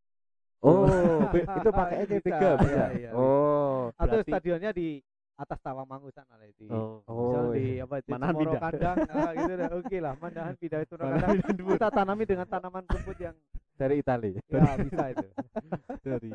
Oh, 0.60 0.84
itu 1.56 1.70
pakai 1.72 2.04
Bisa, 2.04 2.20
tiga 2.20 2.48
bisa. 2.60 2.68
iya, 2.68 2.86
iya, 2.92 3.10
Oh. 3.16 3.88
atau 3.96 4.18
stadionnya 4.20 4.70
di 4.70 5.00
atas 5.40 5.58
Tawangmangu 5.58 6.12
sana 6.12 6.36
lah 6.36 6.44
itu 6.44 6.68
Oh. 6.68 7.00
Misal 7.00 7.42
Oh, 7.42 7.50
di 7.50 7.64
iya. 7.74 7.82
apa 7.82 7.94
itu 7.96 8.08
Manahan 8.10 8.34
pindah. 8.36 8.60
kandang 8.60 8.96
nah, 9.02 9.30
gitu 9.32 9.52
dah 9.54 9.68
oke 9.72 9.96
lah 9.98 10.14
Manahan 10.16 10.54
pindah 10.54 10.80
itu 10.80 10.94
Manahan 10.94 11.20
kandang 11.40 11.66
kita 11.66 11.88
tanami 11.90 12.24
dengan 12.24 12.46
tanaman 12.46 12.84
rumput 12.84 13.16
yang 13.18 13.36
dari 13.74 13.94
Italia. 13.96 14.36
ya 14.44 14.76
bisa 14.76 15.04
itu 15.08 15.26
Dari 16.04 16.30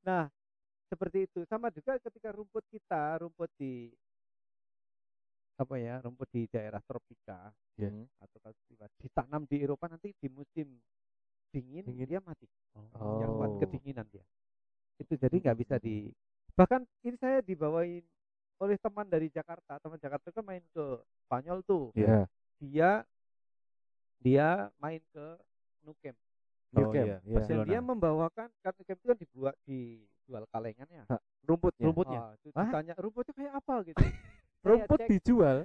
nah 0.00 0.24
seperti 0.86 1.18
itu 1.26 1.40
sama 1.44 1.66
juga 1.68 1.98
ketika 1.98 2.30
rumput 2.30 2.62
kita 2.68 3.18
rumput 3.18 3.50
di 3.56 3.90
apa 5.54 5.74
ya 5.76 5.98
rumput 5.98 6.26
di 6.30 6.46
daerah 6.46 6.78
tropika. 6.80 7.50
Hmm. 7.74 8.06
atau 8.22 8.54
ditanam 9.02 9.42
di 9.44 9.58
Eropa 9.58 9.90
nanti 9.90 10.14
di 10.14 10.30
musim 10.30 10.78
dingin, 11.50 11.82
Dingin. 11.82 12.06
dia 12.06 12.22
mati 12.22 12.46
Oh. 12.94 13.18
yang 13.18 13.34
kuat 13.34 13.58
kedinginan 13.58 14.06
dia 14.06 14.22
itu 14.94 15.14
jadi 15.14 15.34
nggak 15.34 15.58
bisa 15.58 15.74
di 15.78 16.06
bahkan 16.54 16.80
ini 17.02 17.16
saya 17.16 17.38
dibawain 17.40 18.02
oleh 18.56 18.76
teman 18.76 19.04
dari 19.04 19.26
Jakarta 19.28 19.76
teman 19.76 19.98
Jakarta 19.98 20.30
kan 20.30 20.44
main 20.44 20.62
ke 20.68 20.84
Spanyol 21.20 21.58
tuh 21.62 21.90
Iya. 21.92 22.30
dia 22.56 22.90
dia 24.18 24.48
main 24.78 25.02
ke 25.04 25.26
Nukem 25.82 26.14
New 26.72 26.80
Oh, 26.80 26.90
Camp, 26.90 27.06
iya. 27.06 27.18
iya. 27.18 27.18
dan 27.20 27.34
Barcelona. 27.36 27.66
dia 27.66 27.78
membawakan 27.80 28.48
kan 28.56 28.72
Nukem 28.72 28.96
itu 28.96 29.06
kan 29.06 29.18
dibuat 29.18 29.54
dijual 29.64 30.44
kalengannya 30.48 31.02
Rumputnya. 31.44 31.84
rumputnya. 31.84 32.20
Ah, 32.20 32.32
itu 32.34 32.48
Hah? 32.50 32.64
ditanya 32.64 32.94
rumputnya 32.96 33.32
kayak 33.34 33.52
apa 33.54 33.74
gitu 33.84 33.98
Rumput 34.64 34.98
cek, 34.98 35.08
dijual. 35.10 35.56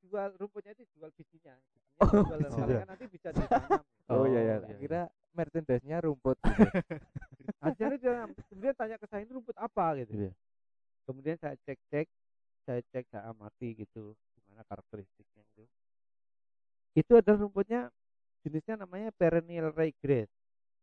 jual 0.00 0.30
rumputnya 0.38 0.72
itu 0.72 0.84
jual 0.92 1.10
bijinya 1.12 1.54
bijinya 1.66 1.98
Oh, 1.98 2.08
dijual 2.22 2.38
kalengan 2.62 2.88
nanti 2.88 3.04
bisa 3.06 3.28
ditanam 3.30 3.82
Oh, 4.06 4.22
iya 4.24 4.38
Oh, 4.38 4.44
ya, 4.46 4.56
iya, 4.62 4.76
kira 4.78 5.02
merchandise-nya 5.36 6.00
rumput 6.00 6.40
gitu. 6.40 6.64
akhirnya 7.66 7.98
dia 8.00 8.14
kemudian 8.48 8.74
tanya 8.74 8.96
ke 8.96 9.06
saya 9.06 9.22
ini 9.22 9.32
rumput 9.36 9.56
apa 9.60 10.00
gitu 10.00 10.12
Iya. 10.16 10.32
kemudian 11.04 11.36
saya 11.36 11.54
cek 11.62 11.78
cek 11.92 12.06
saya 12.64 12.80
cek 12.90 13.04
saya 13.12 13.28
amati 13.30 13.76
gitu 13.76 14.16
gimana 14.34 14.64
karakteristiknya 14.64 15.44
itu 15.44 15.64
itu 16.96 17.12
adalah 17.12 17.44
rumputnya 17.44 17.92
jenisnya 18.40 18.80
namanya 18.80 19.12
perennial 19.12 19.70
ryegrass 19.70 20.32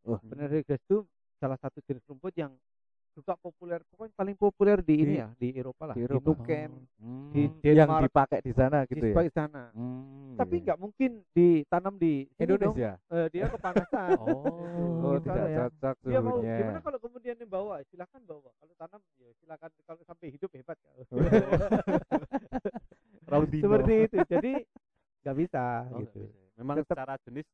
Wah. 0.06 0.22
perennial 0.22 0.62
ryegrass 0.62 0.84
itu 0.86 1.02
salah 1.42 1.58
satu 1.58 1.82
jenis 1.84 2.06
rumput 2.06 2.32
yang 2.38 2.54
juga 3.14 3.34
populer 3.38 3.78
pokoknya 3.86 4.14
paling 4.14 4.34
populer 4.34 4.78
di 4.82 4.94
ini 4.98 5.06
Di- 5.06 5.18
ya 5.18 5.28
di 5.38 5.48
Eropa 5.54 5.84
lah 5.86 5.94
di 5.94 6.00
di, 6.00 6.06
Eropa. 6.06 6.26
Nukem 6.26 6.72
Hmm, 6.98 7.30
Di 7.34 7.42
yang 7.68 7.76
Denmark, 7.92 8.04
dipakai 8.08 8.40
di 8.42 8.52
sana 8.52 8.78
di 8.84 8.88
gitu 8.90 9.04
ya. 9.04 9.12
sebagai 9.12 9.32
sana 9.32 9.64
Hmm, 9.70 10.34
tapi 10.34 10.56
iya. 10.56 10.64
nggak 10.66 10.78
mungkin 10.80 11.10
ditanam 11.30 11.94
di 11.96 12.26
dong. 12.26 12.40
Indonesia. 12.74 12.92
Eh, 13.08 13.28
dia 13.30 13.46
kepanasan 13.48 14.18
Oh. 14.18 14.44
Oh, 15.04 15.14
Gitu 15.20 15.28
tidak 15.30 15.46
ya. 15.46 15.58
cocok 15.68 15.96
dia 16.02 16.20
mau 16.20 16.40
gimana 16.40 16.80
kalau 16.80 16.98
kemudian 16.98 17.36
dia 17.36 17.46
bawa 17.46 17.76
silakan 17.88 18.22
bawa 18.24 18.50
kalau 18.56 18.74
tanam 18.76 19.02
ya 19.20 19.30
silakan 19.38 19.70
kalau 19.84 20.02
sampai 20.04 20.28
hidup 20.32 20.50
hebat 20.56 20.78
Raudino. 23.24 23.64
seperti 23.64 23.94
itu 24.04 24.18
jadi 24.26 24.52
nggak 25.24 25.36
bisa 25.38 25.64
Oh, 25.88 26.00
gitu. 26.02 26.22
Memang 26.54 26.76
Tetap 26.82 26.90
secara 26.94 27.14
jenis 27.24 27.46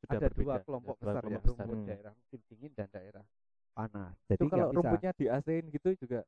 sudah 0.00 0.16
ada 0.16 0.26
berbeda. 0.26 0.42
dua 0.42 0.54
kelompok 0.60 0.94
Dua 0.96 1.04
besar 1.06 1.22
ya 1.22 1.24
kelompok 1.24 1.44
besar. 1.44 1.64
rumput 1.66 1.76
Hmm. 1.76 1.86
daerah 1.86 2.12
musim 2.14 2.40
dingin 2.48 2.70
dan 2.74 2.88
daerah 2.90 3.24
panas 3.72 4.14
jadi 4.26 4.38
Itu 4.38 4.46
kalau 4.48 4.66
bisa 4.66 4.76
rumputnya 4.76 5.10
di 5.12 5.24
AC-in 5.26 5.66
gitu 5.68 5.90
juga. 5.96 6.20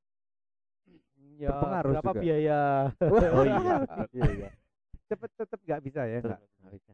ya, 1.34 1.48
berpengaruh 1.48 1.90
berapa 1.92 2.10
juga. 2.10 2.20
biaya 2.20 2.60
Oh 3.36 3.44
iya. 3.44 3.76
Iya, 4.12 4.24
iya. 4.32 4.50
cepet 5.06 5.30
tetap 5.34 5.58
nggak 5.60 5.80
bisa 5.82 6.00
ya 6.04 6.18
nggak 6.20 6.40
bisa 6.72 6.92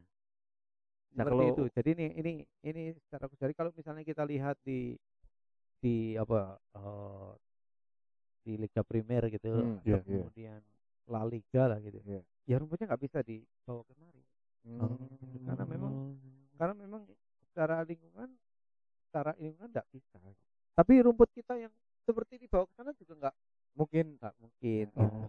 Nah, 1.09 1.25
seperti 1.25 1.35
kalau- 1.35 1.51
itu 1.51 1.63
jadi 1.73 1.89
ini 1.93 2.07
ini 2.15 2.33
ini 2.63 2.83
secara 3.01 3.27
jadi 3.33 3.53
kalau 3.53 3.71
misalnya 3.73 4.03
kita 4.03 4.23
lihat 4.23 4.57
di 4.63 4.95
di 5.79 5.95
apa 6.15 6.59
eh, 6.75 7.31
di 8.41 8.53
Liga 8.57 8.83
Primer 8.83 9.27
gitu 9.29 9.51
Hmm, 9.51 9.79
iya, 9.83 9.99
iya. 9.99 10.23
kemudian 10.23 10.61
La 11.07 11.23
Liga 11.23 11.67
lah 11.67 11.79
gitu 11.79 11.99
Iya. 12.03 12.23
ya 12.45 12.57
rumputnya 12.57 12.87
nggak 12.87 13.03
bisa 13.03 13.19
dibawa 13.21 13.83
kemari 13.85 14.23
Hmm. 14.69 15.01
Karena 15.43 15.65
memang- 15.65 15.97
karena 16.55 16.75
memang 16.77 17.03
secara 17.43 17.81
lingkungan 17.83 18.29
secara 19.09 19.33
lingkungan 19.41 19.73
nggak 19.73 19.89
bisa 19.91 20.21
tapi 20.77 20.93
rumput 21.01 21.33
kita 21.33 21.57
yang 21.57 21.73
seperti 22.05 22.39
dibawa 22.39 22.69
ke 22.69 22.73
sana 22.77 22.93
juga 22.95 23.13
nggak 23.19 23.35
mungkin 23.75 24.05
nggak 24.21 24.35
mungkin 24.39 24.87
Oh. 24.95 25.03
gitu. 25.03 25.27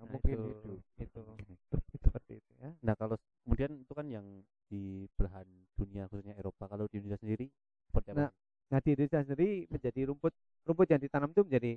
Nah, 0.00 0.06
Nah, 0.08 0.16
mungkin 0.16 0.36
itu, 0.40 0.72
itu. 0.96 1.20
itu 1.20 1.22
seperti 2.04 2.32
itu 2.40 2.50
ya 2.56 2.72
Nah, 2.80 2.94
kalau 2.96 3.20
kemudian 3.44 3.76
itu 3.76 3.92
kan 3.92 4.08
yang 4.08 4.24
di 4.70 5.04
belahan 5.12 5.44
dunia 5.76 6.08
khususnya 6.08 6.38
Eropa. 6.40 6.70
Kalau 6.70 6.88
di 6.88 7.02
Indonesia 7.02 7.20
sendiri 7.20 7.46
seperti 7.90 8.08
apa? 8.14 8.20
Nah, 8.24 8.30
Nah 8.70 8.78
di 8.80 8.88
Indonesia 8.94 9.20
sendiri 9.26 9.66
menjadi 9.66 10.00
rumput 10.08 10.32
rumput 10.64 10.86
yang 10.88 11.00
ditanam 11.02 11.28
itu 11.34 11.42
menjadi 11.42 11.72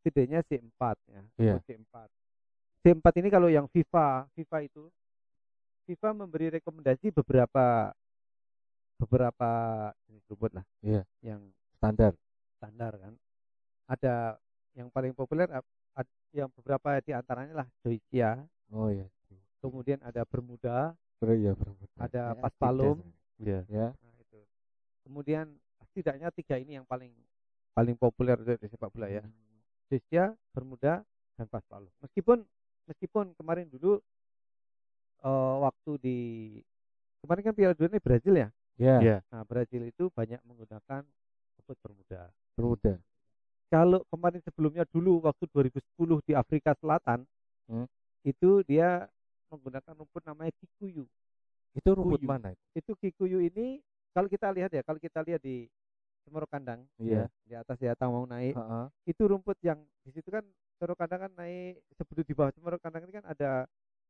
setidaknya 0.00 0.40
C4 0.46 0.82
ya. 1.10 1.22
Rumput 1.36 1.62
C4. 1.66 1.94
C4 2.86 3.06
ini 3.18 3.28
kalau 3.28 3.48
yang 3.50 3.66
FIFA, 3.66 4.30
FIFA 4.32 4.58
itu 4.62 4.82
FIFA 5.84 6.08
memberi 6.14 6.46
rekomendasi 6.54 7.10
beberapa 7.12 7.90
beberapa 8.96 9.50
jenis 10.08 10.24
rumput 10.28 10.52
lah. 10.56 10.64
Iya. 10.80 11.02
Yang 11.20 11.40
standar. 11.76 12.12
standar 12.56 12.92
kan. 12.96 13.14
Ada 13.86 14.14
yang 14.74 14.88
paling 14.90 15.12
populer 15.12 15.46
ap- 15.52 15.68
ad- 15.94 16.18
yang 16.32 16.48
beberapa 16.52 16.98
di 17.00 17.12
antaranya 17.12 17.64
lah 17.64 17.68
Joycia, 17.84 18.40
Oh 18.72 18.90
iya. 18.90 19.06
kemudian 19.62 20.00
ada 20.02 20.24
Bermuda, 20.26 20.92
Ber 21.16 21.32
iya 21.32 21.56
bermuda. 21.56 21.88
Ada 21.96 22.34
Kayak 22.34 22.42
Paspalum. 22.44 22.98
Iya. 23.40 23.60
Ya. 23.72 23.88
Nah, 23.96 24.14
itu. 24.20 24.40
Kemudian 25.06 25.46
setidaknya 25.80 26.28
tiga 26.34 26.56
ini 26.60 26.76
yang 26.76 26.84
paling 26.84 27.12
paling 27.72 27.96
populer 27.96 28.36
di 28.40 28.68
sepak 28.68 28.92
bola 28.92 29.08
ya. 29.08 29.24
Joycia, 29.88 30.34
Bermuda, 30.52 31.00
dan 31.36 31.46
Paspalum. 31.48 31.92
Meskipun 32.04 32.44
meskipun 32.84 33.32
kemarin 33.38 33.68
dulu 33.70 33.96
eh, 35.24 35.56
waktu 35.62 35.92
di 36.02 36.18
kemarin 37.24 37.42
kan 37.48 37.54
Piala 37.56 37.74
Dunia 37.76 38.00
Brazil 38.02 38.34
ya. 38.36 38.48
Ya. 38.76 38.96
Iya. 39.00 39.16
Nah, 39.32 39.42
Brazil 39.42 39.88
itu 39.88 40.12
banyak 40.12 40.40
menggunakan 40.44 41.02
rumput 41.56 41.76
Bermuda. 41.80 42.28
Bermuda. 42.54 42.94
Kalau 43.66 44.04
kemarin 44.06 44.40
sebelumnya 44.40 44.84
dulu 44.86 45.24
waktu 45.24 45.48
2010 45.50 45.82
di 46.22 46.32
Afrika 46.32 46.76
Selatan 46.78 47.26
Hmm. 47.66 47.88
itu 48.22 48.62
dia 48.62 49.10
menggunakan 49.50 49.90
rumput 49.96 50.22
namanya 50.22 50.54
kikuyu. 50.54 51.02
Itu 51.74 51.88
rumput 51.92 52.22
Kuyu. 52.22 52.30
mana? 52.30 52.54
itu? 52.54 52.62
Itu 52.78 52.92
kikuyu 52.94 53.42
ini 53.42 53.82
kalau 54.14 54.30
kita 54.30 54.54
lihat 54.54 54.70
ya, 54.70 54.86
kalau 54.86 55.02
kita 55.02 55.20
lihat 55.20 55.42
di 55.42 55.66
Semoro 56.22 56.46
Kandang, 56.46 56.86
Iya. 56.98 57.26
di 57.42 57.54
atas 57.54 57.78
ya 57.78 57.94
mau 58.02 58.22
naik, 58.22 58.54
Heeh. 58.54 58.86
itu 59.06 59.22
rumput 59.26 59.58
yang 59.62 59.78
di 60.02 60.10
situ 60.10 60.30
kan 60.30 60.46
Semoro 60.78 60.94
Kandang 60.94 61.26
kan 61.26 61.32
naik 61.34 61.82
sebelum 61.98 62.22
di 62.22 62.34
bawah 62.34 62.52
Semoro 62.54 62.78
Kandang 62.78 63.02
ini 63.02 63.12
kan 63.14 63.26
ada 63.26 63.66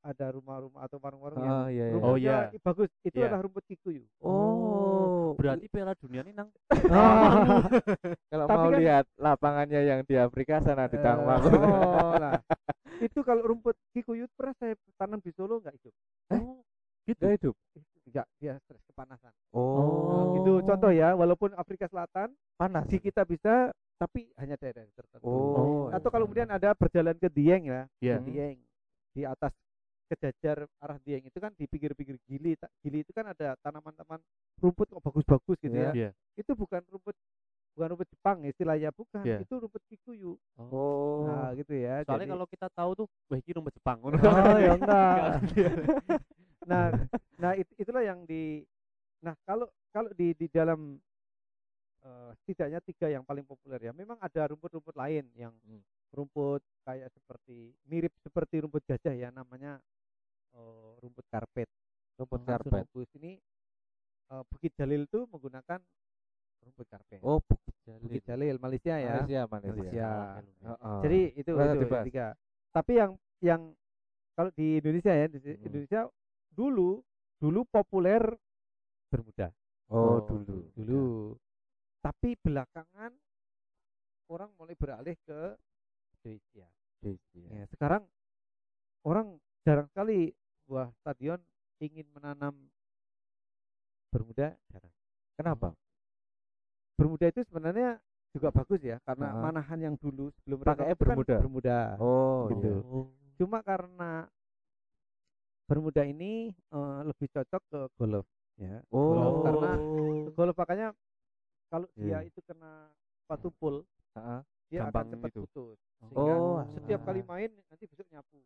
ada 0.06 0.26
rumah-rumah 0.30 0.80
atau 0.82 0.96
warung-warung 0.96 1.38
yang 1.38 1.50
Ah, 1.52 1.66
iya, 1.66 1.84
iya. 1.84 1.94
Oh, 1.94 2.14
rumputnya 2.14 2.36
iya. 2.48 2.60
bagus. 2.62 2.90
Itu 3.02 3.16
Iya. 3.16 3.26
adalah 3.26 3.42
rumput 3.42 3.64
kikuyu. 3.66 4.04
Oh, 4.20 5.34
Berarti 5.34 5.66
Piala 5.66 5.92
Dunia 5.92 6.22
ini 6.22 6.32
nang 6.32 6.48
kalau 8.30 8.46
Tapi 8.46 8.56
mau 8.56 8.70
kan- 8.70 8.78
lihat 8.78 9.04
lapangannya 9.16 9.80
yang 9.82 10.00
di 10.02 10.14
Afrika 10.14 10.60
sana 10.60 10.86
di 10.86 10.96
Eh, 10.96 11.02
Tangwangun. 11.02 11.52
oh, 11.58 12.14
nah. 12.16 12.38
itu 13.06 13.20
kalau 13.20 13.42
rumput 13.44 13.74
kikuyu 13.90 14.24
pernah 14.32 14.54
saya 14.54 14.72
tanam 14.96 15.18
di 15.18 15.30
Solo 15.30 15.58
nggak 15.58 15.74
hidup. 15.74 15.94
Oh, 16.32 16.62
Dia 17.04 17.30
hidup. 17.32 17.54
Enggak, 18.02 18.26
dia 18.36 18.54
stres 18.60 18.82
kepanasan. 18.84 19.34
Oh, 19.50 20.34
Gitu 20.34 20.62
contoh 20.62 20.90
ya, 20.90 21.12
walaupun 21.12 21.50
Afrika 21.52 21.86
Selatan 21.86 22.30
panas. 22.54 22.86
di 22.86 22.98
kita 22.98 23.22
bisa 23.22 23.70
tapi 23.96 24.28
hanya 24.36 24.54
daerah 24.54 24.84
tertentu. 24.88 25.24
Oh, 25.24 25.88
Atau 25.88 26.08
kalau 26.08 26.26
kemudian 26.26 26.46
ada 26.46 26.70
perjalanan 26.72 27.16
ke 27.16 27.26
Dieng 27.26 27.64
ya, 27.64 27.82
Iya. 27.98 28.16
ke 28.16 28.22
Dieng 28.24 28.58
di 29.10 29.22
atas 29.24 29.50
kejajar 30.06 30.56
arah 30.78 30.98
Dieng 30.98 31.22
itu 31.22 31.36
kan 31.36 31.50
di 31.52 31.64
pinggir-pinggir 31.64 32.16
gili, 32.22 32.54
gili 32.80 32.98
itu 33.00 33.10
kan 33.10 33.26
ada 33.26 33.58
tanaman-tanaman 33.60 34.22
rumput 34.56 34.88
kok 34.88 35.02
bagus-bagus 35.02 35.58
gitu 35.58 35.72
Iya. 35.72 35.84
ya. 35.84 35.92
Iya. 35.92 36.10
Itu 36.34 36.54
bukan 36.54 36.82
rumput 36.86 37.14
bukan 37.72 37.88
rumput 37.92 38.08
Jepang 38.08 38.38
istilahnya 38.42 38.88
bukan 38.90 39.20
Iya. 39.20 39.38
itu 39.40 39.54
rumput 39.54 39.82
kikuyu 39.84 40.32
Oh. 40.56 41.26
nah 41.26 41.52
gitu 41.52 41.74
ya 41.74 42.00
Soalnya 42.02 42.24
Jadi- 42.24 42.32
kalau 42.32 42.46
kita 42.46 42.66
tahu 42.70 42.90
tuh, 42.94 43.06
wah 43.26 43.36
ini 43.36 43.50
rumput 43.52 43.74
Jepang. 43.74 43.98
oh 44.56 44.58
ya 44.58 44.72
enggak 44.72 45.20
nah 46.70 46.88
nah 47.36 47.52
it- 47.52 47.76
itulah 47.76 48.00
yang 48.00 48.24
di 48.24 48.64
nah 49.20 49.36
kalau 49.42 49.66
kalau 49.90 50.08
di 50.12 50.32
di 50.32 50.46
dalam 50.46 50.96
eh, 52.00 52.30
setidaknya 52.38 52.80
tiga 52.80 53.06
yang 53.08 53.22
paling 53.22 53.42
populer 53.42 53.78
ya 53.80 53.92
memang 53.92 54.16
ada 54.18 54.46
rumput-rumput 54.46 54.94
lain 54.94 55.26
yang 55.32 55.52
Hmm. 55.62 55.82
rumput 56.10 56.62
kayak 56.80 57.10
seperti 57.10 57.74
mirip 57.84 58.14
seperti 58.16 58.56
rumput 58.58 58.82
gajah 58.82 59.12
ya 59.12 59.28
namanya 59.28 59.82
eh, 60.56 60.90
rumput 60.98 61.26
karpet 61.28 61.68
rumput 62.16 62.40
Langsung 62.40 62.72
karpet. 62.72 62.84
Bus 62.90 63.10
ini 63.14 63.32
eh, 64.26 64.42
Bukit 64.46 64.72
Jalil 64.74 65.04
tuh 65.06 65.28
menggunakan 65.28 65.80
rumput 66.60 66.86
karpet 66.86 67.20
Oh, 67.20 67.38
Bukit 67.40 67.76
Jalil. 67.84 68.02
Bukit 68.02 68.22
Jalil 68.24 68.56
Malaysia 68.56 68.94
ya 68.96 69.20
Malaysia, 69.20 69.40
Malaysia. 69.46 69.74
Malaysia. 69.76 70.10
Heeh. 70.66 71.00
jadi 71.00 71.20
itu 71.36 71.50
Pernah 71.52 71.66
itu 71.68 71.82
dibahas. 71.82 72.04
tiga 72.04 72.26
tapi 72.70 72.92
yang 72.94 73.10
yang 73.40 73.62
kalau 74.32 74.50
di 74.50 74.80
Indonesia 74.80 75.12
ya 75.12 75.26
di 75.26 75.38
Hmm. 75.38 75.62
Indonesia 75.62 76.00
dulu 76.50 77.00
dulu 77.36 77.60
populer 77.66 78.22
Bermuda 79.06 79.48
oh, 79.88 79.96
Oh, 79.96 80.18
dulu. 80.24 80.56
dulu 80.74 81.04
tapi 82.00 82.34
belakangan 82.34 83.12
orang 84.26 84.50
mulai 84.54 84.74
beralih 84.74 85.14
ke 85.20 85.54
Indonesia 86.16 86.66
Indonesia. 86.98 87.46
ya, 87.52 87.64
sekarang 87.68 88.02
orang 89.04 89.36
jarang 89.62 89.86
sekali 89.86 90.32
buah 90.66 90.90
stadion 91.00 91.38
ingin 91.78 92.06
menanam 92.12 92.54
Bermuda 94.10 94.54
jarang 94.70 94.92
Kenapa? 95.36 95.68
Bermuda 96.96 97.28
itu 97.28 97.44
sebenarnya 97.44 98.00
juga 98.32 98.48
bagus 98.52 98.80
ya 98.80 98.96
karena 99.04 99.32
Heeh. 99.32 99.42
manahan 99.44 99.78
yang 99.80 99.94
dulu 100.00 100.32
sebelum 100.40 100.60
itu 100.60 100.68
kan 100.68 100.96
Bermuda? 100.96 101.36
Bermuda 101.40 101.78
Oh, 102.00 102.48
gitu. 102.52 102.68
iya. 102.72 102.80
cuma 103.36 103.58
karena 103.60 104.12
Bermuda 105.66 106.02
ini 106.06 106.50
eh, 106.52 107.00
lebih 107.04 107.28
cocok 107.32 107.62
ke 107.68 107.80
golf 107.96 108.26
ya 108.56 108.80
Oh. 108.88 109.12
Golf 109.12 109.34
karena 109.44 109.70
golf 110.32 110.54
makanya 110.56 110.88
kalau 111.68 111.88
dia 111.98 112.22
Iya. 112.24 112.28
itu 112.30 112.40
kena 112.46 112.88
batu 113.28 113.50
pool 113.60 113.84
Heeh. 114.16 114.40
dia 114.72 114.80
Gampang 114.88 115.04
akan 115.04 115.12
cepat 115.18 115.30
itu. 115.34 115.40
putus 115.44 115.78
sehingga 116.08 116.34
Oh, 116.38 116.60
setiap 116.78 117.00
kali 117.04 117.20
main 117.26 117.50
nanti 117.68 117.84
besok 117.84 118.06
nyapu 118.08 118.40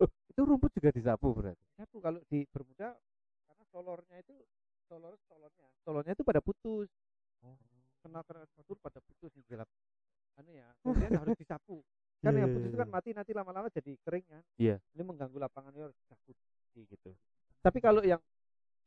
Itu 0.00 0.40
rumput 0.46 0.70
juga 0.72 0.90
disapu 0.90 1.34
berarti. 1.34 1.60
nyapu 1.76 1.96
kalau 2.00 2.20
di 2.28 2.46
Bermuda 2.48 2.96
karena 3.44 3.64
solornya 3.68 4.16
itu 4.20 4.34
solor 4.88 5.14
solornya 5.28 5.68
solornya 5.84 6.12
itu 6.14 6.24
pada 6.24 6.40
putus 6.40 6.88
kena 8.00 8.20
kena 8.24 8.40
batu 8.56 8.72
pada 8.80 8.98
putus 9.04 9.28
nih 9.36 9.44
gelap 9.48 9.68
anu 10.36 10.50
ya 10.52 10.68
kemudian 10.80 11.12
harus 11.20 11.36
disapu 11.36 11.84
kan 12.24 12.32
Iya, 12.32 12.40
yang 12.44 12.48
iya, 12.48 12.54
putus 12.56 12.68
itu 12.68 12.76
iya. 12.76 12.82
kan 12.84 12.88
mati 12.88 13.10
nanti 13.12 13.32
lama-lama 13.36 13.68
jadi 13.68 13.92
kering 14.04 14.26
kan 14.28 14.42
Iya. 14.56 14.76
ini 14.96 15.02
mengganggu 15.04 15.36
lapangan 15.36 15.72
ini 15.72 15.82
harus 15.84 15.96
disapu 16.00 16.32
gitu 16.88 17.10
tapi 17.60 17.78
kalau 17.80 18.00
yang 18.00 18.20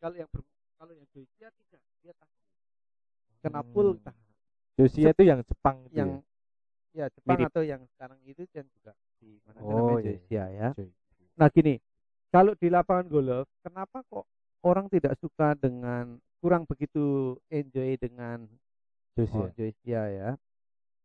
kalau 0.02 0.16
yang 0.18 0.30
ber- 0.34 0.50
kalau 0.78 0.92
yang 0.98 1.06
Joycia 1.14 1.50
tidak 1.54 1.82
dia 2.02 2.14
tahan 2.18 2.38
kena 3.42 3.62
pool 3.62 3.94
Hmm. 3.94 4.04
tahan 4.06 4.26
itu 5.14 5.22
yang 5.24 5.40
Jepang 5.46 5.78
itu 5.86 5.94
yang 5.94 6.10
ya 6.94 7.06
Jepang 7.10 7.38
Mirip. 7.38 7.50
atau 7.54 7.62
yang 7.62 7.82
sekarang 7.94 8.18
itu 8.26 8.42
dan 8.50 8.66
juga 8.74 8.94
di 9.22 9.38
mana 9.46 9.58
Oh, 9.62 9.98
namanya 9.98 10.14
iya. 10.30 10.30
Ya 10.30 10.46
ya. 10.50 10.70
Nah 11.34 11.50
gini 11.50 11.82
kalau 12.30 12.54
di 12.58 12.68
lapangan 12.70 13.06
golf 13.10 13.48
kenapa 13.66 14.02
kok 14.06 14.26
orang 14.66 14.86
tidak 14.90 15.18
suka 15.18 15.58
dengan 15.58 16.18
kurang 16.44 16.68
begitu 16.68 17.38
enjoy 17.48 17.96
dengan 17.98 18.46
Josia. 19.14 19.38
oh, 19.38 19.50
Joycia 19.54 20.04
ya 20.10 20.30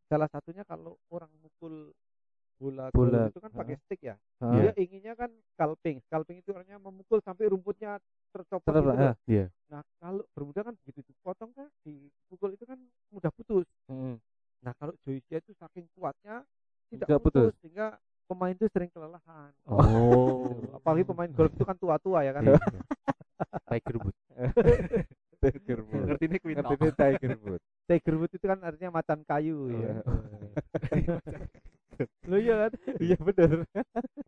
salah 0.09 0.29
satunya 0.33 0.64
kalau 0.64 0.96
orang 1.12 1.29
mukul 1.44 1.92
bola, 2.59 2.90
Bola, 2.90 3.31
itu 3.31 3.38
kan 3.38 3.53
pakai 3.55 3.76
ha. 3.79 3.83
stick 3.87 4.00
ya 4.03 4.16
Heeh. 4.42 4.53
dia 4.59 4.72
inginnya 4.83 5.14
kan 5.14 5.31
scalping 5.55 6.03
scalping 6.11 6.42
itu 6.42 6.50
artinya 6.50 6.83
memukul 6.83 7.22
sampai 7.22 7.46
rumputnya 7.46 8.03
tercopot 8.35 8.66
gitu 8.74 8.90
iya. 9.31 9.46
nah 9.70 9.81
kalau 10.03 10.26
bermuda 10.35 10.66
kan 10.66 10.74
begitu 10.83 11.07
dipotong 11.07 11.55
kan 11.55 11.70
dipukul 11.87 12.50
itu 12.53 12.66
kan 12.66 12.79
mudah 13.14 13.31
putus 13.31 13.68
Mm. 13.88 14.18
nah 14.61 14.74
kalau 14.74 14.92
Joycia 15.07 15.38
itu 15.38 15.55
saking 15.55 15.87
kuatnya 15.94 16.42
tidak 16.90 17.07
putus, 17.22 17.53
putus. 17.53 17.53
sehingga 17.62 17.94
pemain 18.29 18.53
itu 18.53 18.69
sering 18.69 18.93
kelelahan 18.93 19.51
Oh. 19.64 20.53
Apalagi 20.77 21.03
pemain 21.03 21.31
golf 21.31 21.51
itu 21.51 21.64
kan 21.64 21.75
tua-tua 21.75 22.21
ya 22.23 22.33
kan 22.33 22.45
Iya. 22.45 22.61
Tiger 23.71 23.97
Woods. 23.99 24.21
Tiger 25.38 25.81
Woods. 25.83 26.07
Ngerti 26.07 26.25
nih 26.27 26.38
Queen 26.38 26.57
Ngerti 26.59 26.75
ini 26.77 26.91
Tiger 26.93 27.33
Woods. 27.41 27.64
Tiger 27.88 28.14
Woods 28.14 28.35
itu 28.35 28.45
kan 28.45 28.59
artinya 28.61 28.91
macan 28.95 29.21
kayu 29.25 29.59
ya 29.73 29.95
Oh. 30.05 30.21
lo 32.31 32.37
iya 32.38 32.55
kan 32.62 32.73
Iya 33.01 33.17
benar. 33.19 33.67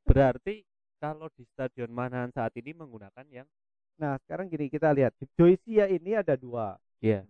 Berarti 0.02 0.66
kalau 0.98 1.30
di 1.30 1.46
stadion 1.46 1.90
Manahan 1.90 2.30
saat 2.30 2.50
ini 2.56 2.72
menggunakan 2.72 3.26
yang 3.30 3.46
nah 3.94 4.16
sekarang 4.24 4.48
gini 4.48 4.66
kita 4.66 4.90
lihat 4.90 5.12
Joycia 5.36 5.84
ini 5.86 6.16
ada 6.16 6.32
dua 6.32 6.80
Iya. 6.98 7.20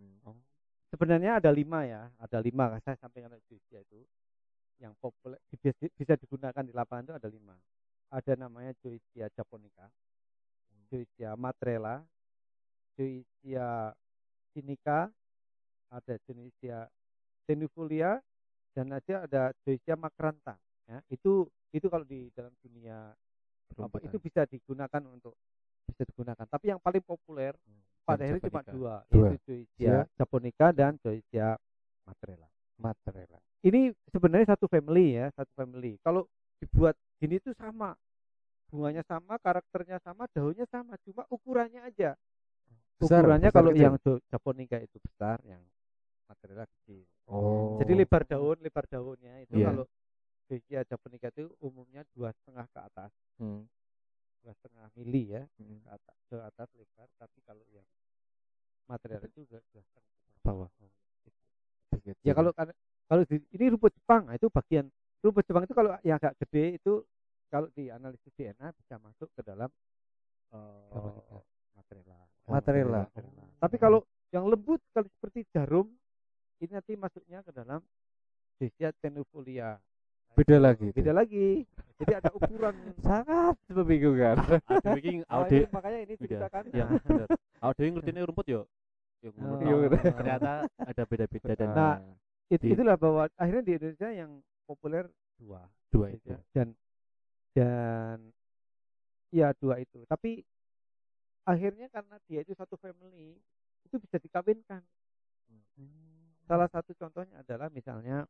sebenarnya 0.86 1.38
ada 1.38 1.50
lima 1.50 1.82
ya 1.82 2.06
ada 2.14 2.38
lima 2.38 2.78
saya 2.80 2.94
sampaikan 2.96 3.30
Joycia 3.46 3.82
itu 3.82 4.06
yang 4.80 4.96
populer 4.96 5.36
bisa, 5.52 6.16
digunakan 6.16 6.64
di 6.64 6.72
lapangan 6.72 7.04
itu 7.12 7.14
ada 7.14 7.28
lima. 7.28 7.54
Ada 8.10 8.34
namanya 8.34 8.74
Joycia 8.82 9.30
japonica 9.30 9.86
Joycia 10.90 11.38
matrela 11.38 12.02
Joycia 12.98 13.94
sinica 14.50 15.06
ada 15.92 16.14
Joycia 16.26 16.90
tenufolia 17.46 18.18
dan 18.74 18.90
ada 18.90 19.30
ada 19.30 19.42
Joycia 19.62 19.94
makranta 19.94 20.58
ya. 20.90 20.98
Itu 21.06 21.46
itu 21.70 21.86
kalau 21.86 22.02
di 22.02 22.34
dalam 22.34 22.50
dunia 22.58 23.14
apa 23.78 23.98
itu 24.02 24.18
bisa 24.18 24.42
digunakan 24.50 25.02
untuk 25.06 25.38
bisa 25.86 26.02
digunakan. 26.02 26.42
Tapi 26.50 26.74
yang 26.74 26.82
paling 26.82 27.04
populer 27.06 27.54
pada 28.02 28.26
akhirnya 28.26 28.42
cuma 28.50 28.62
dua, 28.66 28.94
Dua. 29.06 29.30
yaitu 29.30 29.38
Joycia 29.46 30.02
japonica 30.18 30.74
dan 30.74 30.98
Joycia 30.98 31.54
matrela 32.02 32.49
Matrela. 32.80 33.38
ini 33.60 33.92
sebenarnya 34.08 34.56
satu 34.56 34.64
family 34.66 35.20
ya 35.20 35.28
satu 35.36 35.52
family 35.52 36.00
kalau 36.00 36.24
dibuat 36.58 36.96
gini 37.20 37.36
tuh 37.36 37.52
sama 37.52 37.92
bunganya 38.72 39.04
sama 39.04 39.36
karakternya 39.36 40.00
sama 40.00 40.24
daunnya 40.32 40.64
sama 40.64 40.96
cuma 41.04 41.28
ukurannya 41.28 41.84
aja 41.84 42.16
Besar, 42.96 43.20
ukurannya 43.24 43.48
besar 43.48 43.56
kalau 43.56 43.70
kecil? 43.70 43.84
yang 43.84 43.94
japonica 44.26 44.76
itu 44.78 44.96
besar 44.98 45.36
yang 45.44 45.60
matrela 46.24 46.64
kecil 46.64 47.04
Oh. 47.30 47.78
jadi 47.78 47.94
lebar 47.94 48.26
daun 48.26 48.58
lebar 48.58 48.88
daunnya 48.88 49.44
itu 49.44 49.54
Iya. 49.54 49.70
kalau 49.70 49.84
Joycia 50.50 50.80
japonica 50.82 51.30
itu 51.30 51.46
umumnya 51.62 52.02
dua 52.10 52.34
setengah 52.34 52.66
ke 52.66 52.80
atas 52.82 53.12
Hmm. 53.38 53.62
dua 54.42 54.52
setengah 54.56 54.88
mili 54.96 55.30
ya 55.30 55.46
Hmm. 55.60 55.78
ke 55.78 55.88
atas 55.90 56.16
ke 56.26 56.36
atas 56.40 56.68
lebar 56.74 57.08
tapi 57.14 57.38
kalau 57.44 57.62
yang 57.70 57.86
material 58.88 59.22
itu 59.22 59.46
dua 59.46 59.60
setengah 59.62 59.84
ke 59.94 60.40
bawah 60.42 60.70
Begitu. 62.00 62.20
ya 62.24 62.32
kalau 62.32 62.50
kan- 62.56 62.72
kalau 63.06 63.22
di, 63.28 63.36
ini 63.52 63.64
rumput 63.70 63.92
Jepang 63.92 64.24
nah 64.26 64.34
itu 64.34 64.48
bagian 64.48 64.88
rumput 65.20 65.44
Jepang 65.44 65.64
itu 65.64 65.74
kalau 65.76 65.90
yang 66.00 66.16
agak 66.16 66.34
gede 66.40 66.80
itu 66.80 67.04
kalau 67.52 67.68
di 67.76 67.90
analisis 67.90 68.32
DNA 68.34 68.72
bisa 68.72 68.96
masuk 68.98 69.28
ke 69.36 69.42
dalam 69.44 69.68
eh, 70.54 70.92
Apa? 70.96 71.38
material 72.48 73.04
tapi 73.60 73.76
kalau 73.76 74.00
yang 74.32 74.46
lembut 74.46 74.80
kalau 74.90 75.06
seperti 75.18 75.44
jarum 75.52 75.86
ini 76.58 76.72
nanti 76.72 76.96
masuknya 76.96 77.44
ke 77.44 77.52
dalam 77.52 77.80
Joycia 78.56 78.92
tenufolia 78.98 79.76
beda 80.34 80.56
lagi. 80.56 80.88
itu. 80.88 80.96
beda 81.02 81.12
lagi 81.12 81.66
jadi 82.00 82.12
ada 82.24 82.32
ukuran 82.32 82.72
Sangat 83.04 83.60
membingungkan. 83.68 84.40
Aduh 84.72 84.96
ini 85.04 85.20
Oh, 85.28 85.44
ini 85.44 85.68
makanya 85.68 85.98
ini 86.00 86.14
ceritakan 86.16 86.64
bener. 86.72 87.28
Audio 87.60 87.82
yang 87.84 87.94
ngerti 88.00 88.10
rumput 88.24 88.46
yo. 88.48 88.60
Yang 89.20 89.34
Oh. 89.36 89.88
ternyata 90.16 90.52
ada 90.76 91.02
beda-beda 91.04 91.52
dan 91.54 91.68
Nah, 91.70 91.96
It- 92.48 92.64
itulah 92.64 92.96
bahwa 92.96 93.28
akhirnya 93.34 93.62
di 93.62 93.72
Indonesia 93.74 94.08
yang 94.10 94.30
populer 94.64 95.04
dua 95.36 95.62
dua 95.88 96.06
gitu 96.10 96.18
itu. 96.18 96.28
ya. 96.30 96.38
dan 96.52 96.68
dan 97.50 98.18
ya 99.30 99.48
dua 99.54 99.78
itu 99.78 100.02
tapi 100.04 100.42
akhirnya 101.42 101.86
karena 101.88 102.16
dia 102.24 102.40
itu 102.40 102.52
satu 102.52 102.74
family 102.74 103.38
itu 103.84 103.96
bisa 103.96 104.16
dikawinkan 104.16 104.82
salah 106.44 106.66
satu 106.66 106.90
contohnya 106.94 107.38
adalah 107.38 107.68
misalnya 107.68 108.26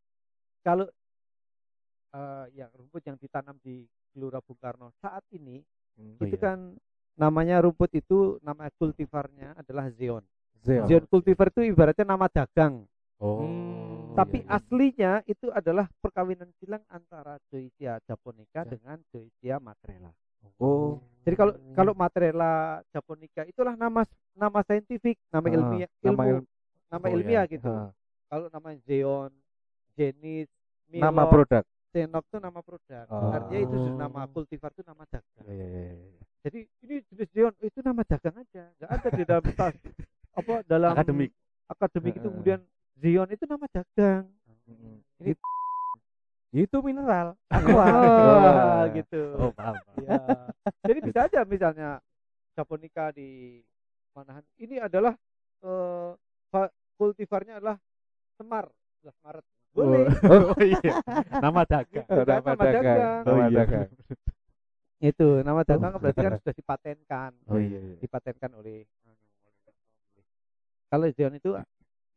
kalau 0.61 0.85
eh, 2.11 2.46
yang 2.55 2.68
rumput 2.70 3.00
yang 3.03 3.16
ditanam 3.16 3.57
di 3.59 3.85
Gelora 4.11 4.40
Bung 4.40 4.59
Karno 4.59 4.90
saat 4.98 5.22
ini 5.31 5.62
Hmm. 5.94 6.16
Oh 6.16 6.24
itu 6.24 6.35
iya. 6.35 6.44
kan 6.46 6.59
namanya 7.14 7.61
rumput 7.61 7.92
itu 7.92 8.38
nama 8.40 8.72
kultivarnya 8.72 9.53
adalah 9.55 9.90
zeon 9.90 10.22
Zeon. 10.60 10.86
zeon 10.86 11.04
itu 11.04 11.60
ibaratnya 11.64 12.04
nama 12.06 12.26
dagang 12.26 12.84
Oh. 13.20 13.44
Hmm, 13.44 14.16
tapi 14.16 14.40
iya, 14.40 14.48
iya. 14.48 14.56
aslinya 14.56 15.12
itu 15.28 15.52
adalah 15.52 15.92
perkawinan 16.00 16.48
silang 16.56 16.80
antara 16.88 17.36
Joycia 17.46 18.00
japonica 18.00 18.64
Ja- 18.64 18.64
dengan 18.64 18.96
Joycia 19.12 19.60
matrela. 19.60 20.08
Oh. 20.56 21.04
Jadi 21.20 21.36
kalau 21.36 21.52
kalau 21.76 21.92
matrela 21.92 22.52
japonica 22.88 23.44
itulah 23.44 23.76
nama 23.76 24.08
nama 24.32 24.64
saintifik, 24.64 25.20
nama 25.28 25.44
Ah, 25.44 25.52
ilmiah, 25.52 25.90
nama 26.00 26.22
ilmu, 26.24 26.40
il- 26.40 26.48
nama 26.88 27.04
Oh, 27.04 27.12
ilmiah 27.12 27.44
iya. 27.44 27.52
gitu. 27.52 27.68
Ah. 27.68 27.92
kalau 28.24 28.48
namanya 28.48 28.80
Zeon, 28.82 29.30
Jenis, 29.92 30.48
Nama 30.88 31.12
Milot, 31.12 31.28
produk. 31.28 31.64
Senok 31.90 32.24
itu 32.24 32.36
nama 32.38 32.60
produk. 32.60 33.04
Oh. 33.06 33.30
Artinya 33.30 33.60
itu 33.60 33.76
nama 33.94 34.20
kultivar 34.26 34.70
itu 34.70 34.82
nama 34.82 35.04
dagang. 35.04 35.44
Iya, 35.44 35.54
iya, 35.60 35.66
iya, 35.68 35.92
iya. 35.92 36.20
Jadi 36.40 36.58
ini 36.80 36.94
jenis 37.04 37.28
Zeon 37.30 37.54
itu 37.60 37.78
nama 37.84 38.00
dagang 38.00 38.36
aja, 38.38 38.64
nggak 38.80 38.90
ada 38.90 39.08
di 39.12 39.22
dalam 39.28 39.44
tas 39.52 39.76
apa 40.32 40.62
dalam 40.64 40.92
Akademik. 40.92 41.30
akademik 41.66 42.14
itu 42.14 42.26
kemudian 42.26 42.60
Zeon 42.96 43.28
itu 43.28 43.44
nama 43.44 43.66
dagang. 43.66 44.24
Ini 45.18 45.34
itu 46.60 46.76
mineral. 46.80 47.38
Aqua 47.46 47.84
Oh. 47.86 48.82
gitu. 48.98 49.22
Oh, 49.38 49.50
paham. 49.50 49.74
paham. 49.78 50.02
Ya. 50.02 50.18
Jadi 50.82 50.98
bisa 51.00 51.18
aja 51.24 51.40
misalnya 51.44 51.90
Japonica 52.52 53.10
di 53.10 53.62
Manahan 54.10 54.42
ini 54.56 54.76
adalah 54.76 55.14
eh, 55.60 56.10
va- 56.50 56.74
kultivarnya 56.96 57.56
adalah 57.56 57.78
Semar 58.34 58.66
11 59.00 59.14
Maret. 59.22 59.44
Boleh. 59.70 60.04
Oh, 60.26 60.58
iya. 60.58 60.92
Nama 61.32 61.62
dagang. 61.62 62.02
Itu 62.04 62.20
kan 62.20 62.26
Nama 62.26 62.42
nama 62.44 62.58
dagang. 62.58 62.82
dagang. 62.82 63.22
Nama 63.22 63.30
Oh, 63.30 63.38
iya. 63.38 63.56
dagang. 63.56 63.88
Itu 65.00 65.28
nama 65.40 65.60
dagang 65.62 65.92
berarti 65.96 66.20
kan 66.20 66.32
sudah 66.42 66.54
dipatenkan. 66.54 67.30
Oh 67.46 67.56
iya. 67.56 67.78
iya. 67.78 67.96
Dipatenkan 67.96 68.50
oleh 68.52 68.82
kalau 70.90 71.07
Zeon 71.14 71.38
itu 71.38 71.55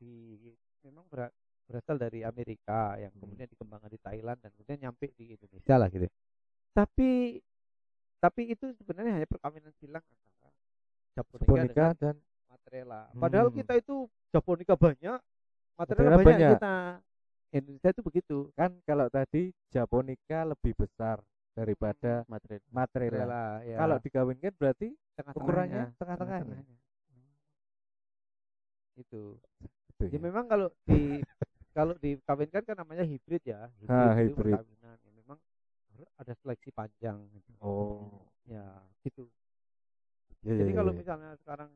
di 0.01 0.35
memang 0.83 1.05
ber- 1.07 1.31
berasal 1.63 1.95
dari 1.95 2.25
Amerika 2.25 2.99
yang 2.99 3.13
kemudian 3.15 3.47
dikembangkan 3.47 3.87
di 3.87 3.99
Thailand 4.01 4.37
dan 4.41 4.51
kemudian 4.51 4.79
nyampe 4.83 5.13
di 5.15 5.31
Indonesia 5.31 5.75
lah 5.79 5.87
gitu. 5.87 6.09
Tapi 6.73 7.39
tapi 8.19 8.41
itu 8.51 8.71
sebenarnya 8.79 9.19
hanya 9.19 9.27
perkawinan 9.27 9.71
silang 9.79 10.03
antara 10.03 10.51
Japonica, 11.13 11.67
dengan 11.69 11.93
dan 11.99 12.15
Matrela. 12.49 13.01
Padahal 13.13 13.47
Hmm. 13.51 13.57
kita 13.61 13.73
itu 13.77 13.95
Japonica 14.33 14.73
banyak, 14.73 15.19
Matrela 15.77 16.17
banyak, 16.17 16.25
banyak. 16.25 16.51
kita. 16.57 16.75
Indonesia 17.53 17.89
itu 17.93 18.01
begitu. 18.01 18.37
kan 18.57 18.73
kalau 18.81 19.07
tadi 19.13 19.53
Japonica 19.69 20.41
lebih 20.41 20.73
besar 20.73 21.21
daripada. 21.53 22.25
Matrela. 22.25 22.65
Matrela 22.73 23.43
ya. 23.61 23.77
Kalau 23.77 23.97
dikawinkan 24.01 24.53
berarti 24.57 24.97
tengah-tengahnya, 25.13 25.37
ukurannya 25.37 25.83
tengah-tengahnya. 26.01 26.57
Itu. 28.95 29.37
Gitu 29.97 30.03
Ya 30.09 30.17
ya. 30.17 30.19
memang 30.19 30.45
kalau 30.45 30.67
di 30.83 31.21
kalau 31.77 31.93
dikawinkan 31.97 32.61
kan 32.63 32.75
namanya 32.77 33.03
hibrid 33.03 33.41
ya. 33.43 33.69
Ah, 33.87 34.13
itu 34.19 34.33
hibrid. 34.35 34.53
perkawinan. 34.53 34.97
Ya, 35.01 35.11
memang 35.15 35.37
harus 35.93 36.09
ada 36.19 36.33
seleksi 36.43 36.69
panjang. 36.69 37.17
gitu. 37.33 37.51
Oh. 37.61 38.25
Ya, 38.45 38.83
gitu. 39.01 39.25
Iya, 40.43 40.59
Jadi 40.59 40.71
iya, 40.75 40.77
kalau 40.77 40.91
iya. 40.91 40.99
misalnya 40.99 41.29
sekarang 41.39 41.69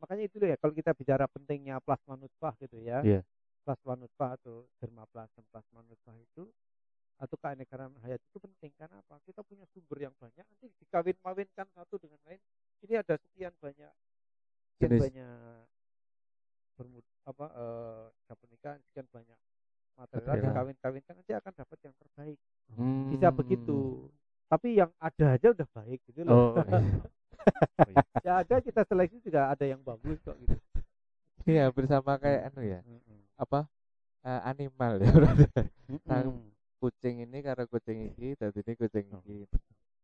makanya 0.00 0.24
itu 0.26 0.36
ya 0.42 0.56
kalau 0.58 0.72
kita 0.74 0.90
bicara 0.96 1.24
pentingnya 1.30 1.78
plasma 1.80 2.18
nutfah 2.18 2.52
gitu 2.58 2.76
ya. 2.82 3.00
Iya. 3.06 3.20
Plasma 3.62 3.94
nutfah 3.94 4.34
atau 4.34 4.66
dermaplasma 4.82 5.40
plasma 5.52 5.80
nutfah 5.86 6.16
itu 6.18 6.48
atau 7.20 7.36
keanekaragaman 7.36 8.00
hayat 8.00 8.16
itu 8.18 8.40
penting 8.40 8.72
karena 8.80 8.96
apa? 8.98 9.20
Kita 9.28 9.44
punya 9.44 9.68
sumber 9.70 10.08
yang 10.08 10.14
banyak 10.16 10.40
nanti 10.40 10.72
dikawin-kawinkan 10.80 11.68
satu 11.76 12.00
dengan 12.00 12.16
lain. 12.26 12.40
Ini 12.80 13.04
ada 13.04 13.14
sekian 13.20 13.52
banyak 13.60 13.92
sekian 14.74 14.90
Jenis. 14.90 15.00
banyak 15.04 15.64
bermud 16.80 17.04
apa 17.28 17.46
eh 17.52 18.04
Japonica 18.24 18.70
sekian 18.88 19.04
banyak 19.12 19.38
material 20.00 20.24
Material. 20.24 20.44
dikawin-kawinkan 20.48 21.14
nanti 21.20 21.32
akan 21.36 21.52
dapat 21.52 21.78
yang 21.84 21.94
terbaik. 22.00 22.38
Hmm. 22.72 23.12
Bisa 23.12 23.28
begitu. 23.28 24.08
Tapi 24.48 24.68
yang 24.80 24.90
ada 24.96 25.26
aja 25.36 25.48
udah 25.52 25.68
baik 25.76 26.00
gitu 26.08 26.24
loh. 26.24 26.56
Oh, 26.56 26.64
iya. 26.64 26.80
Oh, 26.80 27.88
iya. 27.92 28.04
ya 28.24 28.32
ada 28.40 28.56
kita 28.64 28.82
seleksi 28.88 29.20
juga 29.20 29.52
ada 29.52 29.64
yang 29.68 29.84
bagus 29.84 30.16
kok 30.24 30.40
gitu. 30.40 30.56
Ini 31.44 31.68
hampir 31.68 31.84
sama 31.84 32.16
kayak 32.16 32.48
anu 32.48 32.64
ya. 32.64 32.80
Mm-mm. 32.80 33.20
Apa? 33.36 33.68
eh, 34.24 34.40
animal 34.44 35.00
ya 35.00 35.08
berarti. 35.12 35.46
Mm-mm. 35.88 36.48
kucing 36.80 37.28
ini 37.28 37.38
karo 37.44 37.68
kucing 37.68 38.08
iki 38.08 38.40
dadi 38.40 38.64
ini 38.64 38.72
kucing 38.72 39.06
Oh. 39.12 39.44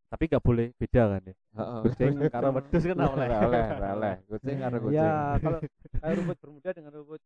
Tapi 0.07 0.23
nggak 0.31 0.45
boleh 0.45 0.67
beda 0.79 1.03
kan 1.13 1.23
ya. 1.27 1.35
Kucing 1.83 2.15
karo 2.31 2.49
wedhus 2.55 2.85
kan. 2.87 2.97
Ora 3.01 3.37
oleh, 3.43 3.65
ora 3.75 3.89
oleh. 3.99 4.15
Kucing 4.31 4.57
karo 4.63 4.77
kucing. 4.79 5.03
Ya 5.03 5.35
kalau 5.43 5.59
kayak 6.03 6.15
rumput 6.17 6.37
bermuda 6.39 6.71
dengan 6.71 6.91
rumput 6.95 7.23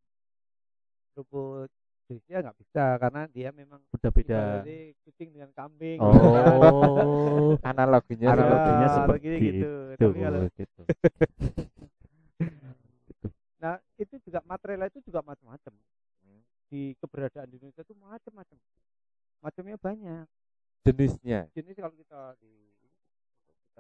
rumput 1.13 1.69
Indonesia 2.11 2.43
nggak 2.43 2.59
bisa 2.59 2.85
karena 2.99 3.23
dia 3.31 3.49
memang 3.55 3.81
Udah 3.95 4.11
beda. 4.11 4.35
ibaratnya 4.35 4.79
kucing 5.05 5.29
dengan 5.31 5.51
kambing. 5.53 5.99
gitu 6.11 6.29
kan. 6.33 6.45
Oh. 6.67 7.53
Analoginya 7.63 8.27
Ya, 8.27 8.33
Analoginya 8.35 8.89
seperti 8.97 9.27
gitu. 9.29 9.45
itu. 9.61 9.73
Tapi 10.01 10.19
kalau 10.19 10.41
gitu. 10.57 10.83
nah 13.61 13.77
itu 14.01 14.17
juga 14.25 14.41
material 14.49 14.89
itu 14.89 15.01
juga 15.05 15.21
macam-macam. 15.21 15.75
Di 16.71 16.95
keberadaan 16.97 17.51
di 17.51 17.57
Indonesia 17.61 17.83
itu 17.85 17.93
macam-macam. 17.99 18.57
Macamnya 19.43 19.77
banyak. 19.77 20.25
jenisnya. 20.81 21.45
Jenis 21.53 21.77
kalau 21.77 21.93
kita 21.93 22.41
di 22.41 22.70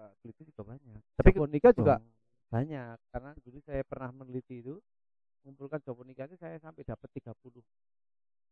kita 0.01 0.17
teliti 0.25 0.43
juga 0.49 0.63
banyak. 0.65 1.01
Tapi 1.13 1.29
Japonica 1.31 1.69
juga 1.77 1.95
Oh. 2.01 2.09
banyak 2.49 2.97
karena 3.13 3.31
dulu 3.37 3.59
saya 3.61 3.83
pernah 3.85 4.11
meneliti 4.11 4.57
itu 4.59 4.75
mengumpulkan 5.41 5.81
Japonica 5.81 6.23
itu 6.25 6.37
saya 6.37 6.57
sampai 6.57 6.83
dapat 6.83 7.09
30 7.13 7.61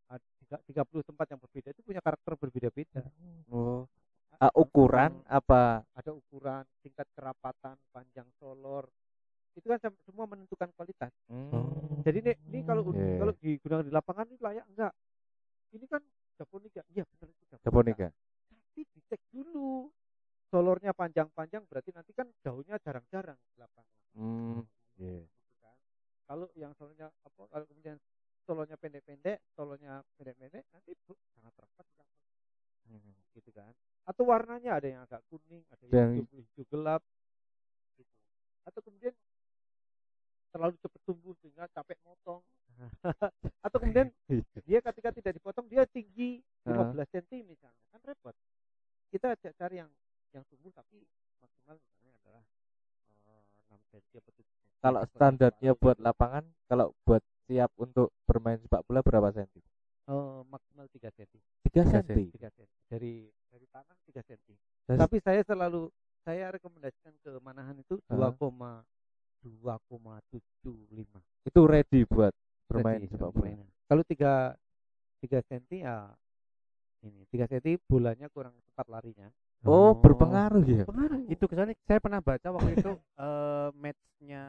Ad- 0.08 0.24
tiga- 0.40 0.62
30 0.64 1.04
tempat 1.04 1.26
yang 1.28 1.36
berbeda 1.36 1.68
itu 1.68 1.84
punya 1.84 2.00
karakter 2.00 2.32
berbeda-beda. 2.32 3.04
Oh. 3.48 3.84
Ah, 4.38 4.48
ukuran 4.54 5.20
apa? 5.26 5.84
Ada 5.92 6.14
ukuran, 6.14 6.64
tingkat 6.80 7.04
kerapatan, 7.12 7.76
panjang 7.90 8.24
solor. 8.38 8.88
Itu 9.52 9.66
kan 9.66 9.76
sem- 9.76 10.00
semua 10.06 10.24
menentukan 10.24 10.70
kualitas. 10.72 11.10
Hmm. 11.28 12.00
Jadi 12.06 12.22
ini, 12.22 12.32
ini 12.46 12.58
kalau 12.62 12.86
Iya. 12.94 13.18
kalau 13.18 13.32
digunakan 13.36 13.84
di 13.84 13.92
lapangan 13.92 14.24
ini 14.30 14.38
layak 14.38 14.64
enggak? 14.70 14.92
Ini 15.74 15.84
kan 15.84 16.00
Japonica. 16.38 16.80
Iya 16.88 17.02
benar 17.04 17.28
itu 17.28 17.42
Japonica. 17.44 17.64
Japonica. 17.66 18.08
Tapi 18.48 18.80
dicek 18.94 19.20
dulu. 19.28 19.90
Solornya 20.48 20.96
panjang-panjang 20.96 21.68
berarti 21.68 21.92
nanti 21.92 22.16
kan 22.16 22.24
daunnya 22.40 22.80
jarang-jarang 22.80 23.36
di 23.36 23.56
lapangan. 23.56 23.96
Hmm. 24.16 24.60
Iya. 24.96 25.22
gitu 25.22 25.54
kan. 25.60 25.76
Kalau 26.24 26.46
yang 26.56 26.72
solornya 26.74 27.06
apa 27.12 27.40
kalau 27.46 27.64
kemudian 27.68 27.96
solornya 28.42 28.74
pendek-pendek, 28.74 29.38
solornya 29.52 30.00
pendek-pendek 30.16 30.64
nanti 30.72 30.96
bu- 31.04 31.20
sangat 31.36 31.52
rapat 31.54 31.86
Hmm. 32.88 33.12
gitu 33.36 33.52
kan. 33.52 33.70
Atau 34.08 34.24
warnanya 34.24 34.80
ada 34.80 34.88
yang 34.88 35.04
agak 35.04 35.20
kuning, 35.28 35.60
ada 35.68 35.84
Yang- 35.84 35.92
yang 35.92 36.12
hijau, 36.24 36.40
hijau 36.40 36.64
gelap 36.72 37.02
gitu. 37.94 38.16
Atau 38.64 38.80
kemudian 38.80 39.12
terlalu 40.48 40.80
cepat 40.80 41.00
tumbuh 41.04 41.36
sehingga 41.44 41.68
capek 41.68 42.00
motong. 42.02 42.40
Atau 43.60 43.76
kemudian 43.78 44.08
dia 44.64 44.80
ketika 44.80 45.12
tidak 45.12 45.32
dipotong 45.36 45.68
dia 45.68 45.84
tinggi 45.84 46.40
15 46.64 47.04
cm 47.12 47.44
misalnya. 47.44 47.84
Kan 47.92 48.00
repot. 48.02 48.32
Kita 49.12 49.36
cari 49.36 49.76
yang 49.78 49.92
yang 50.32 50.44
tumbuh 50.46 50.70
tapi 50.70 51.06
maksimal 51.38 51.76
misalnya 51.78 52.12
adalah 52.20 52.44
eh, 53.26 53.42
6 53.68 53.78
cm 53.90 54.18
atau 54.18 54.32
7 54.32 54.44
cm. 54.44 54.56
Kalau 54.78 55.00
standarnya 55.08 55.72
buat 55.74 55.98
lapangan, 55.98 56.44
kalau 56.70 56.94
buat 57.02 57.22
siap 57.48 57.72
untuk 57.76 58.12
bermain 58.24 58.60
sepak 58.60 58.84
bola 58.84 59.00
berapa 59.00 59.32
senti? 59.32 59.60
Eh, 60.08 60.40
maksimal 60.46 60.86
3 60.88 61.10
cm. 61.10 61.40
3 61.64 61.68
Tiga 61.68 61.82
senti. 61.84 62.24
3 62.32 62.48
cm. 62.48 62.68
Dari 62.88 63.28
dari 63.48 63.66
tanah 63.68 63.96
3 64.06 64.22
cm. 64.24 64.56
Dan- 64.88 64.98
Tapi 65.00 65.16
saya 65.20 65.42
selalu 65.44 65.90
saya 66.24 66.52
rekomendasikan 66.52 67.12
ke 67.20 67.40
Manahan 67.40 67.76
itu 67.76 68.00
Hah? 68.08 68.32
2,2,75 68.36 71.20
Itu 71.44 71.60
ready 71.64 72.04
buat 72.04 72.32
bermain 72.68 73.00
Ready 73.00 73.08
sepak 73.08 73.32
bola. 73.32 73.64
Kalau 73.88 74.02
3 74.04 74.52
3 75.24 75.40
cm 75.44 75.64
ya 75.82 76.12
ini 77.02 77.24
3 77.30 77.46
cm 77.48 77.80
bolanya 77.88 78.28
kurang 78.28 78.52
cepat 78.68 78.86
larinya. 78.88 79.28
Oh, 79.60 79.90
berpengaruh 79.92 80.62
ya. 80.62 80.84
Pengaruh. 80.84 81.26
Itu 81.26 81.44
kesannya 81.44 81.74
saya 81.82 81.98
pernah 81.98 82.20
baca 82.20 82.48
waktu 82.48 82.70
itu 82.74 82.92
eh 83.18 83.68
matchnya 83.74 84.44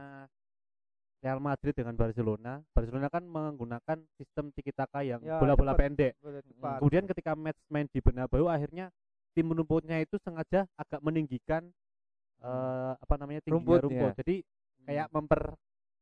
Real 1.19 1.39
Madrid 1.39 1.73
dengan 1.73 1.93
Barcelona. 1.93 2.63
Barcelona 2.71 3.07
kan 3.07 3.23
menggunakan 3.23 3.97
sistem 4.15 4.51
tiki 4.51 4.71
taka 4.71 5.01
yang 5.01 5.19
Ya, 5.19 5.35
bola-bola 5.35 5.73
cepat. 5.73 5.81
pendek. 5.81 6.13
Bola 6.19 6.39
cepat. 6.39 6.77
Kemudian 6.79 7.03
ketika 7.05 7.31
match 7.33 7.59
main 7.67 7.87
di 7.87 7.99
Bernabeu 7.99 8.47
akhirnya 8.47 8.87
tim 9.33 9.47
rumputnya 9.47 9.99
itu 9.99 10.15
sengaja 10.17 10.63
agak 10.73 11.01
meninggikan 11.01 11.67
eh 12.39 12.93
apa 12.95 13.13
namanya 13.17 13.41
tingginya 13.41 13.59
Rumputnya. 13.75 13.83
rumput. 13.83 14.11
Jadi 14.17 14.35
kayak 14.85 15.07
memper 15.11 15.41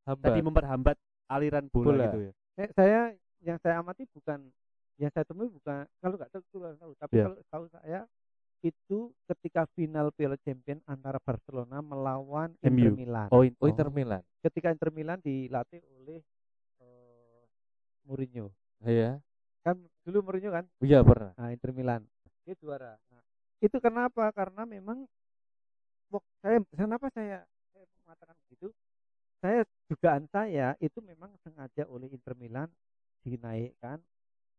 Hambat. 0.05 0.23
tadi 0.23 0.39
memperhambat 0.39 0.97
aliran 1.27 1.65
bola, 1.67 1.85
Bola. 1.89 2.03
gitu 2.05 2.19
ya. 2.21 2.31
Eh, 2.57 2.69
saya 2.71 2.99
yang 3.41 3.57
saya 3.57 3.81
amati 3.81 4.05
bukan 4.07 4.39
yang 4.97 5.09
saya 5.09 5.25
temui 5.25 5.49
bukan 5.49 5.85
kalau 5.97 6.15
nggak 6.15 6.29
tahu 6.29 6.41
tahu 6.73 6.91
tapi 6.95 7.13
Ya. 7.15 7.25
kalau 7.25 7.37
tahu 7.47 7.65
saya 7.69 7.99
itu 8.59 8.99
ketika 9.25 9.69
final 9.71 10.09
Piala 10.09 10.35
Champion 10.37 10.81
antara 10.83 11.17
Barcelona 11.17 11.77
melawan 11.79 12.51
Inter 12.59 12.89
MU. 12.89 12.97
Milan. 12.97 13.27
Oh, 13.29 13.41
Oh, 13.43 13.67
Inter 13.67 13.87
Milan. 13.87 14.23
Ketika 14.41 14.69
Inter 14.69 14.89
Milan 14.89 15.19
dilatih 15.19 15.79
oleh 15.95 16.19
eh, 16.79 17.41
Mourinho. 18.03 18.49
Iya. 18.81 19.21
Kan 19.61 19.77
dulu 20.01 20.23
Mourinho 20.23 20.49
kan, 20.49 20.65
Iya 20.79 21.01
pernah. 21.01 21.31
nah 21.33 21.49
Inter 21.49 21.71
Milan 21.71 22.01
dia 22.41 22.55
juara. 22.55 22.95
Nah, 23.11 23.21
itu 23.59 23.77
kenapa? 23.77 24.31
Karena 24.31 24.63
memang 24.63 25.03
saya 26.39 26.57
kenapa 26.71 27.11
saya, 27.11 27.43
saya 27.69 27.85
mengatakan 28.01 28.35
begitu? 28.41 28.71
Saya 29.37 29.61
dugaan 29.85 30.25
saya 30.27 30.73
itu 30.79 30.97
memang 30.99 31.29
sengaja 31.37 31.85
oleh 31.85 32.07
Inter 32.07 32.33
Milan 32.33 32.69
dinaikkan 33.21 33.99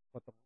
potong 0.09 0.37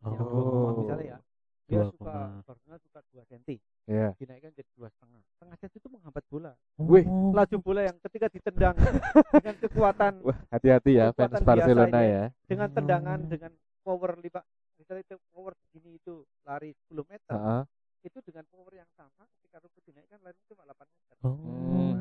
Oh. 0.00 0.12
koma 0.12 0.70
misalnya 0.78 1.06
ya 1.06 1.18
dia 1.64 1.80
suka. 1.88 2.42
Barcelona 2.42 2.76
suka 2.78 2.98
dua 3.08 3.22
senti 3.24 3.56
Iya. 3.84 4.12
dinaikkan 4.14 4.52
jadi 4.52 4.70
dua 4.74 4.88
setengah 4.88 5.20
setengah 5.30 5.56
senti 5.58 5.76
itu 5.76 5.88
menghambat 5.88 6.24
bola 6.26 6.52
Wih. 6.78 7.04
laju 7.30 7.56
bola 7.58 7.80
yang 7.82 7.96
ketika 8.00 8.26
ditendang 8.28 8.76
dengan 9.40 9.56
kekuatan 9.58 10.12
Wah, 10.20 10.38
hati-hati 10.50 10.90
ya 10.94 11.08
fans 11.10 11.28
Kekuatan 11.30 11.40
biasa 11.40 11.48
Barcelona 11.48 11.98
ini. 11.98 12.10
ya. 12.10 12.24
dengan 12.44 12.68
tendangan 12.70 13.18
dengan 13.24 13.52
power 13.80 14.12
lima 14.16 14.40
misalnya 14.74 15.02
itu 15.02 15.16
power 15.30 15.52
segini 15.58 15.90
itu 15.94 16.14
lari 16.42 16.72
10 16.88 17.00
meter 17.06 17.32
Heeh. 17.32 17.62
itu 18.04 18.18
dengan 18.20 18.44
power 18.46 18.72
yang 18.74 18.90
sama 18.92 19.24
ketika 19.34 19.56
rumput 19.58 19.82
dinaikkan 19.84 20.20
lari 20.20 20.38
cuma 20.44 20.62
8 20.64 20.76
meter 20.84 21.16
Oh. 21.24 21.96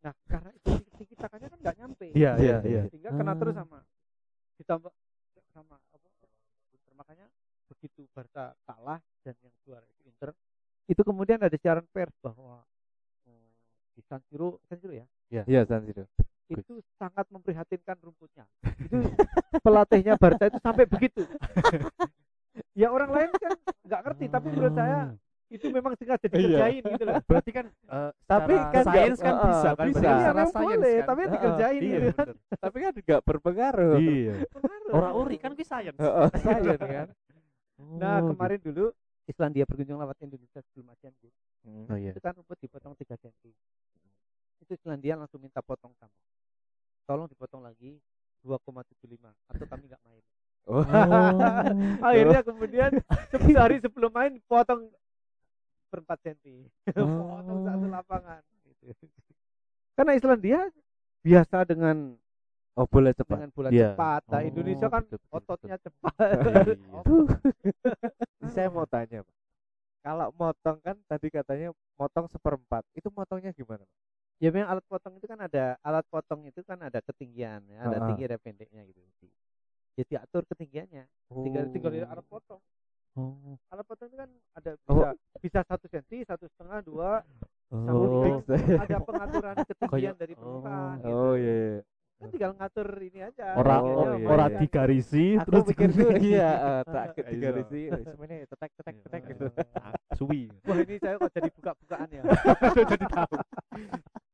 nah 0.00 0.14
karena 0.24 0.50
itu 0.52 0.70
tiki 0.96 1.14
takanya 1.14 1.48
kan 1.48 1.58
nggak 1.58 1.76
nyampe 1.76 2.06
Iya, 2.10 2.32
iya, 2.36 2.56
Iya, 2.56 2.56
iya. 2.62 2.82
sehingga 2.86 3.10
kena 3.10 3.34
terus 3.34 3.52
sama 3.52 3.82
ditambah 4.56 4.92
sama 5.50 5.76
apa 5.82 6.06
Inter. 6.06 6.30
makanya 6.94 7.26
begitu 7.66 8.04
Barca 8.10 8.52
kalah 8.62 9.00
dan 9.20 9.34
yang 9.40 9.54
juara 9.60 9.82
itu 9.84 10.02
Inter 10.04 10.30
itu 10.86 11.00
kemudian 11.00 11.39
ada 11.50 11.58
siaran 11.58 11.86
pers 11.90 12.14
bahwa 12.18 12.62
eh, 13.26 13.50
di 13.92 14.02
San 14.02 14.22
Siro 14.24 14.62
San 14.64 14.78
Siro 14.78 14.94
ya 14.94 15.06
Iya, 15.30 15.62
San 15.62 15.82
Siro. 15.82 16.06
itu 16.46 16.78
sangat 16.94 17.26
memprihatinkan 17.28 17.94
rumputnya 18.00 18.42
itu 18.80 18.98
pelatihnya 19.60 20.14
Barca 20.14 20.46
itu 20.46 20.58
sampai 20.58 20.82
begitu 20.84 21.22
ya 22.72 22.90
orang 22.90 23.10
lain 23.10 23.30
kan 23.32 23.52
nggak 23.84 24.00
ngerti 24.02 24.24
tapi 24.26 24.46
menurut 24.48 24.74
saya 24.74 25.14
itu 25.46 25.66
memang 25.66 25.94
sengaja 25.94 26.22
Iya. 26.22 26.30
dikerjain 26.30 26.82
gitu 26.84 27.04
loh 27.04 27.18
berarti 27.24 27.50
kan 27.50 27.66
eh, 27.66 28.10
Tapi 28.24 28.54
kan 28.54 28.84
sains 28.84 29.18
kan 29.18 29.34
eh, 29.34 29.42
bisa 29.44 29.68
kan 29.72 29.86
bisa. 29.86 29.98
Iya, 30.00 30.10
secara 30.16 30.42
sains 30.44 30.54
boleh, 30.54 30.94
kan. 30.96 31.06
tapi 31.06 31.20
dikerjain 31.28 31.80
iya 31.80 31.90
gitu 31.92 32.08
kan. 32.08 32.26
bener. 32.26 32.36
Tapi 32.56 32.76
kan 32.78 32.92
nggak 32.96 33.20
berpengaruh. 33.22 33.94
iya 34.00 34.34
orang 34.90 35.12
uri 35.16 35.36
kan 35.36 35.50
kuwi 35.52 35.62
sains 35.64 35.98
Heeh, 35.98 36.28
Science 36.36 36.78
kan. 36.80 37.08
Nah, 37.80 38.16
Oh, 38.20 38.28
kemarin 38.28 38.60
dulu 38.60 38.84
Islandia 39.24 39.64
berkunjung 39.64 39.96
lewat 39.96 40.18
Indonesia 40.20 40.60
sebelum. 40.60 40.90
Hmm. 40.92 40.98
Oh 41.90 41.98
iya 41.98 42.14
Itu 42.14 42.20
kan 42.20 42.32
rumput 42.32 42.58
dipotong 42.58 42.94
3 42.94 43.18
cm. 43.18 43.50
Itu 44.60 44.70
Islandia 44.72 45.14
langsung 45.14 45.40
minta 45.40 45.58
potong 45.60 45.90
tambah. 45.96 46.22
Tolong 47.04 47.26
dipotong 47.26 47.60
lagi 47.60 47.98
2,75 48.40 49.18
atau 49.50 49.66
kami 49.66 49.84
nggak 49.86 50.02
main. 50.02 50.24
Oh. 50.68 50.84
Akhirnya 52.06 52.40
kemudian 52.40 52.90
se- 53.32 53.56
hari 53.56 53.80
sebelum 53.80 54.12
main 54.12 54.38
potong 54.50 54.86
per 55.90 56.00
4 56.00 56.14
cm. 56.22 56.70
potong 56.94 57.58
satu 57.64 57.86
lapangan 57.88 58.42
gitu. 58.62 58.94
Karena 59.92 60.12
Islandia 60.14 60.60
biasa 61.20 61.66
dengan 61.66 62.14
Oh, 62.78 62.86
boleh 62.86 63.12
cepat. 63.12 63.36
dengan 63.36 63.50
bola 63.50 63.68
Iya. 63.68 63.92
cepat. 63.92 64.22
Nah, 64.30 64.40
Oh, 64.40 64.46
Indonesia 64.46 64.86
kan 64.88 65.02
betul, 65.04 65.18
betul, 65.18 65.36
ototnya 65.36 65.76
betul. 65.76 65.84
cepat. 65.90 66.14
Iya. 66.70 67.00
Ini 68.40 68.48
saya 68.48 68.68
mau 68.70 68.86
tanya, 68.86 69.20
Pak. 69.20 69.36
Kalau 70.00 70.32
motong 70.32 70.78
kan 70.80 70.96
tadi 71.04 71.28
katanya 71.28 71.68
motong 71.94 72.26
seperempat. 72.26 72.82
Itu 72.92 73.08
motongnya 73.10 73.52
gimana? 73.52 73.82
Pak? 73.82 73.98
ya 74.40 74.48
memang 74.48 74.72
alat 74.72 74.84
potong 74.88 75.20
itu 75.20 75.28
kan 75.28 75.36
ada 75.36 75.76
alat 75.84 76.00
potong 76.08 76.48
itu 76.48 76.64
kan 76.64 76.80
ada 76.80 77.04
ketinggian 77.04 77.60
ya, 77.68 77.84
ada 77.84 78.00
Ah. 78.00 78.06
tinggi 78.08 78.24
ada 78.24 78.40
pendeknya 78.40 78.88
gitu 78.88 79.28
ya 80.00 80.04
diatur 80.08 80.48
ketinggiannya 80.48 81.04
tinggal 81.44 81.68
tinggal 81.68 81.92
di 81.92 82.00
alat 82.00 82.24
potong 82.24 82.56
oh 83.20 83.60
alat 83.68 83.84
potong 83.84 84.08
itu 84.08 84.16
kan 84.16 84.30
ada 84.56 84.80
Oh. 84.88 84.96
bisa 84.96 85.08
bisa 85.44 85.60
satu 85.60 85.84
senti 85.92 86.24
satu 86.24 86.48
setengah 86.48 86.80
dua 86.80 87.20
oh 87.68 88.40
ada 88.80 88.96
pengaturan 89.04 89.54
ketinggian 89.60 90.16
Kayak- 90.16 90.16
dari 90.16 90.32
permukaan 90.32 90.96
oh. 90.96 90.96
gitu. 91.04 91.12
Oh 91.12 91.34
iya. 91.36 91.52
iya. 91.52 91.80
Kan 92.20 92.28
tinggal 92.28 92.52
ngatur 92.52 92.88
ini 93.00 93.20
aja. 93.24 93.46
Ora 93.56 93.74
Oh, 93.74 93.82
tingginya 93.82 94.12
iya, 94.12 94.28
ora 94.28 94.46
iya. 94.46 94.58
digarisi 94.60 95.26
Aku 95.34 95.44
terus 95.48 95.64
pikir 95.66 95.88
tuh 95.88 95.96
digarisi. 96.04 96.28
iya, 96.28 96.50
eh, 96.68 96.80
tak 96.84 97.04
Iya. 97.16 97.24
digarisi, 97.26 97.80
semuanya 98.04 98.36
tetek 98.44 98.70
tetek 98.76 98.96
tetek 99.00 99.22
gitu. 99.26 99.44
Ah, 99.74 99.94
suwi. 100.12 100.42
Wah 100.62 100.76
ini 100.78 100.94
saya 101.00 101.14
kok 101.16 101.32
jadi 101.32 101.48
buka-bukaan 101.50 102.08
ya? 102.12 102.22
Jadi 102.92 103.04
tahu. 103.08 103.34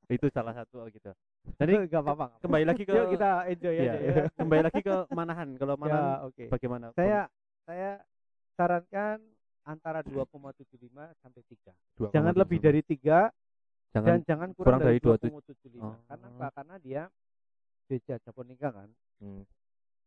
Itu 0.18 0.27
salah 0.31 0.55
satu 0.55 0.83
oh 0.83 0.88
gitu. 0.88 1.11
Jadi 1.59 1.72
nggak 1.85 1.99
apa-apa 2.01 2.27
kembali 2.38 2.64
lagi 2.64 2.83
ke 2.83 2.90
yuk 2.90 3.07
kita 3.11 3.31
enjoy 3.46 3.75
Iya, 3.75 3.83
aja 3.85 3.99
ya. 3.99 4.14
Kembali 4.35 4.62
lagi 4.62 4.81
ke 4.81 4.94
manahan. 5.11 5.49
Kalau 5.55 5.75
ya 5.75 5.81
manahan 5.81 6.07
oke. 6.27 6.44
bagaimana? 6.46 6.87
Saya 6.92 7.20
saya 7.62 7.90
sarankan 8.55 9.18
antara 9.62 10.03
2,75 10.03 10.90
sampai 11.16 11.42
3 11.42 12.14
jangan 12.14 12.35
lebih 12.35 12.59
dari 12.59 12.81
3 12.81 13.31
jangan 13.90 14.07
dan 14.07 14.18
jangan 14.22 14.49
kurang, 14.55 14.79
kurang 14.79 14.81
dari 14.87 14.99
dari 14.99 15.27
2,75. 15.27 15.42
2,75 15.42 16.07
karena 16.07 16.27
Oh. 16.27 16.35
apa? 16.38 16.46
Karena 16.53 16.75
dia 16.79 17.03
beja 17.87 18.14
japonica 18.22 18.68
kan? 18.70 18.90
Hmm. 19.22 19.42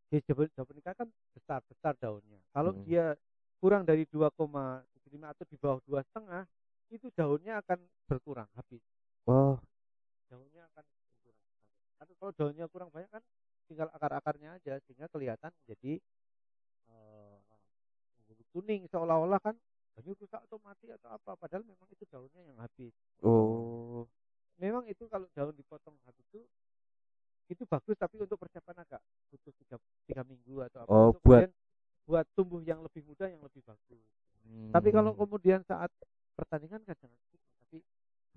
beja 0.09 0.45
japonica 0.55 0.91
kan 0.93 1.07
besar 1.33 1.59
besar 1.65 1.93
daunnya. 1.97 2.39
Kalau 2.51 2.71
Hmm. 2.75 2.83
dia 2.85 3.15
kurang 3.59 3.83
dari 3.83 4.07
2,75 4.07 5.27
atau 5.35 5.43
di 5.47 5.57
bawah 5.59 5.79
dua 5.83 6.01
setengah 6.07 6.43
itu 6.89 7.07
daunnya 7.13 7.59
akan 7.61 7.79
berkurang 8.09 8.49
habis. 8.55 8.81
Oh, 9.29 9.59
daunnya 10.31 10.65
akan 10.73 10.83
berkurang. 10.83 11.45
Karena 11.99 12.13
kalau 12.17 12.31
daunnya 12.33 12.65
kurang 12.71 12.89
banyak 12.89 13.11
kan 13.11 13.23
tinggal 13.69 13.87
akar-akarnya 13.93 14.57
aja 14.57 14.81
sehingga 14.87 15.05
kelihatan 15.13 15.53
menjadi 15.61 16.01
eh, 16.89 17.37
kuning. 18.53 18.89
Seolah-olah 18.89 19.39
kan 19.41 19.55
ini 19.99 20.15
rusak 20.15 20.41
atau 20.47 20.57
mati 20.63 20.89
atau 20.89 21.11
apa 21.11 21.35
padahal 21.35 21.63
memang 21.67 21.87
itu 21.91 22.03
daunnya 22.09 22.41
yang 22.43 22.57
habis. 22.57 22.93
Oh. 23.21 24.07
memang 24.59 24.83
itu 24.91 25.07
kalau 25.07 25.23
daun 25.31 25.55
dipotong 25.55 25.95
habis 26.03 26.23
itu 26.35 26.43
itu 27.49 27.65
bagus 27.65 27.97
tapi 27.97 28.21
untuk 28.21 28.38
persiapan 28.38 28.85
agak 28.85 29.01
butuh 29.33 29.53
tiga, 29.57 29.75
tiga 30.05 30.21
minggu 30.21 30.62
atau 30.69 30.85
apa 30.85 30.93
Oh, 30.93 31.09
buat- 31.25 31.51
buat 32.05 32.25
tumbuh 32.38 32.62
yang 32.62 32.81
lebih 32.85 33.01
muda 33.05 33.25
yang 33.29 33.41
lebih 33.41 33.62
bagus 33.65 34.05
tapi 34.69 34.89
kalau 34.93 35.13
Hmm. 35.13 35.25
kemudian 35.25 35.62
saat 35.65 35.89
pertandingan 36.38 36.81
kan 36.85 36.95
jangan 36.97 37.19
tapi 37.65 37.81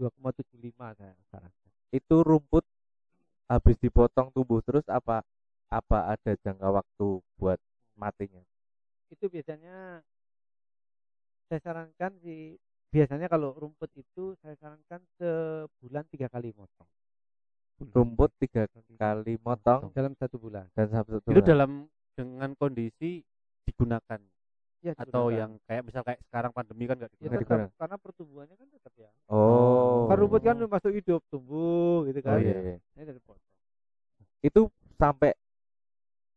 2,75 0.01 0.97
saya 0.97 1.13
sarankan 1.29 1.71
itu 1.93 2.17
rumput 2.25 2.65
habis 3.49 3.77
dipotong 3.81 4.33
tumbuh 4.33 4.65
terus 4.65 4.85
apa 4.89 5.21
apa 5.73 5.99
ada 6.17 6.33
jangka 6.41 6.69
waktu 6.69 7.09
buat 7.41 7.61
matinya? 7.97 8.41
itu 9.13 9.25
biasanya 9.29 10.01
saya 11.49 11.61
sarankan 11.61 12.13
sih 12.25 12.57
biasanya 12.93 13.29
kalau 13.29 13.53
rumput 13.57 13.89
itu 13.97 14.37
saya 14.41 14.57
sarankan 14.57 15.01
sebulan 15.21 16.05
tiga 16.13 16.29
kali 16.33 16.53
motong 16.57 16.89
Rumput 17.91 18.31
tiga 18.39 18.71
kali 18.95 19.35
motong 19.43 19.91
dalam 19.91 20.15
satu 20.15 20.39
bulan. 20.39 20.71
Dan 20.79 20.87
satu 20.95 21.19
itu 21.27 21.41
dalam 21.43 21.91
dengan 22.15 22.55
kondisi 22.55 23.25
digunakan 23.67 24.21
ya 24.83 24.95
atau 24.99 25.31
digunakan. 25.31 25.39
yang 25.39 25.51
kayak 25.67 25.83
misal 25.87 26.03
kayak 26.07 26.21
sekarang 26.31 26.51
pandemi 26.55 26.85
kan 26.91 26.97
nggak 26.99 27.11
ya, 27.19 27.27
tetap, 27.27 27.41
digunakan. 27.43 27.69
karena 27.79 27.97
pertumbuhannya 27.99 28.57
kan 28.59 28.69
tetap 28.71 28.93
ya. 28.99 29.11
Oh. 29.27 30.07
Kan 30.07 30.17
rumput 30.23 30.43
kan 30.47 30.57
masuk 30.59 30.93
hidup 30.95 31.23
tumbuh 31.27 32.07
gitu 32.07 32.19
oh 32.23 32.27
kan. 32.27 32.39
iya, 32.39 32.59
iya. 32.59 32.77
ini 32.79 33.03
dari 33.03 33.21
potong. 33.23 33.55
Itu 34.43 34.61
sampai 34.99 35.35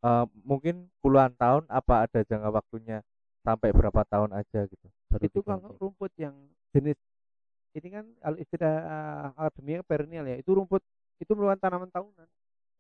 eh, 0.02 0.26
mungkin 0.42 0.90
puluhan 1.02 1.38
tahun 1.38 1.70
apa 1.70 2.10
ada 2.10 2.20
jangka 2.26 2.50
waktunya 2.50 3.06
sampai 3.46 3.70
berapa 3.70 4.02
tahun 4.10 4.34
aja 4.34 4.66
gitu 4.66 4.90
baru 5.06 5.22
itu 5.22 5.40
kalau 5.46 5.70
rumput 5.78 6.10
yang 6.18 6.34
jenis 6.74 6.98
ini 7.76 7.88
kan 7.92 8.06
kalau 8.24 8.38
istilah 8.40 8.76
uh, 8.88 9.28
akademia 9.36 9.84
perennial 9.84 10.26
ya. 10.32 10.40
Itu 10.40 10.56
rumput 10.56 10.80
itu 11.18 11.32
merupakan 11.32 11.60
tanaman 11.60 11.90
tahunan 11.90 12.28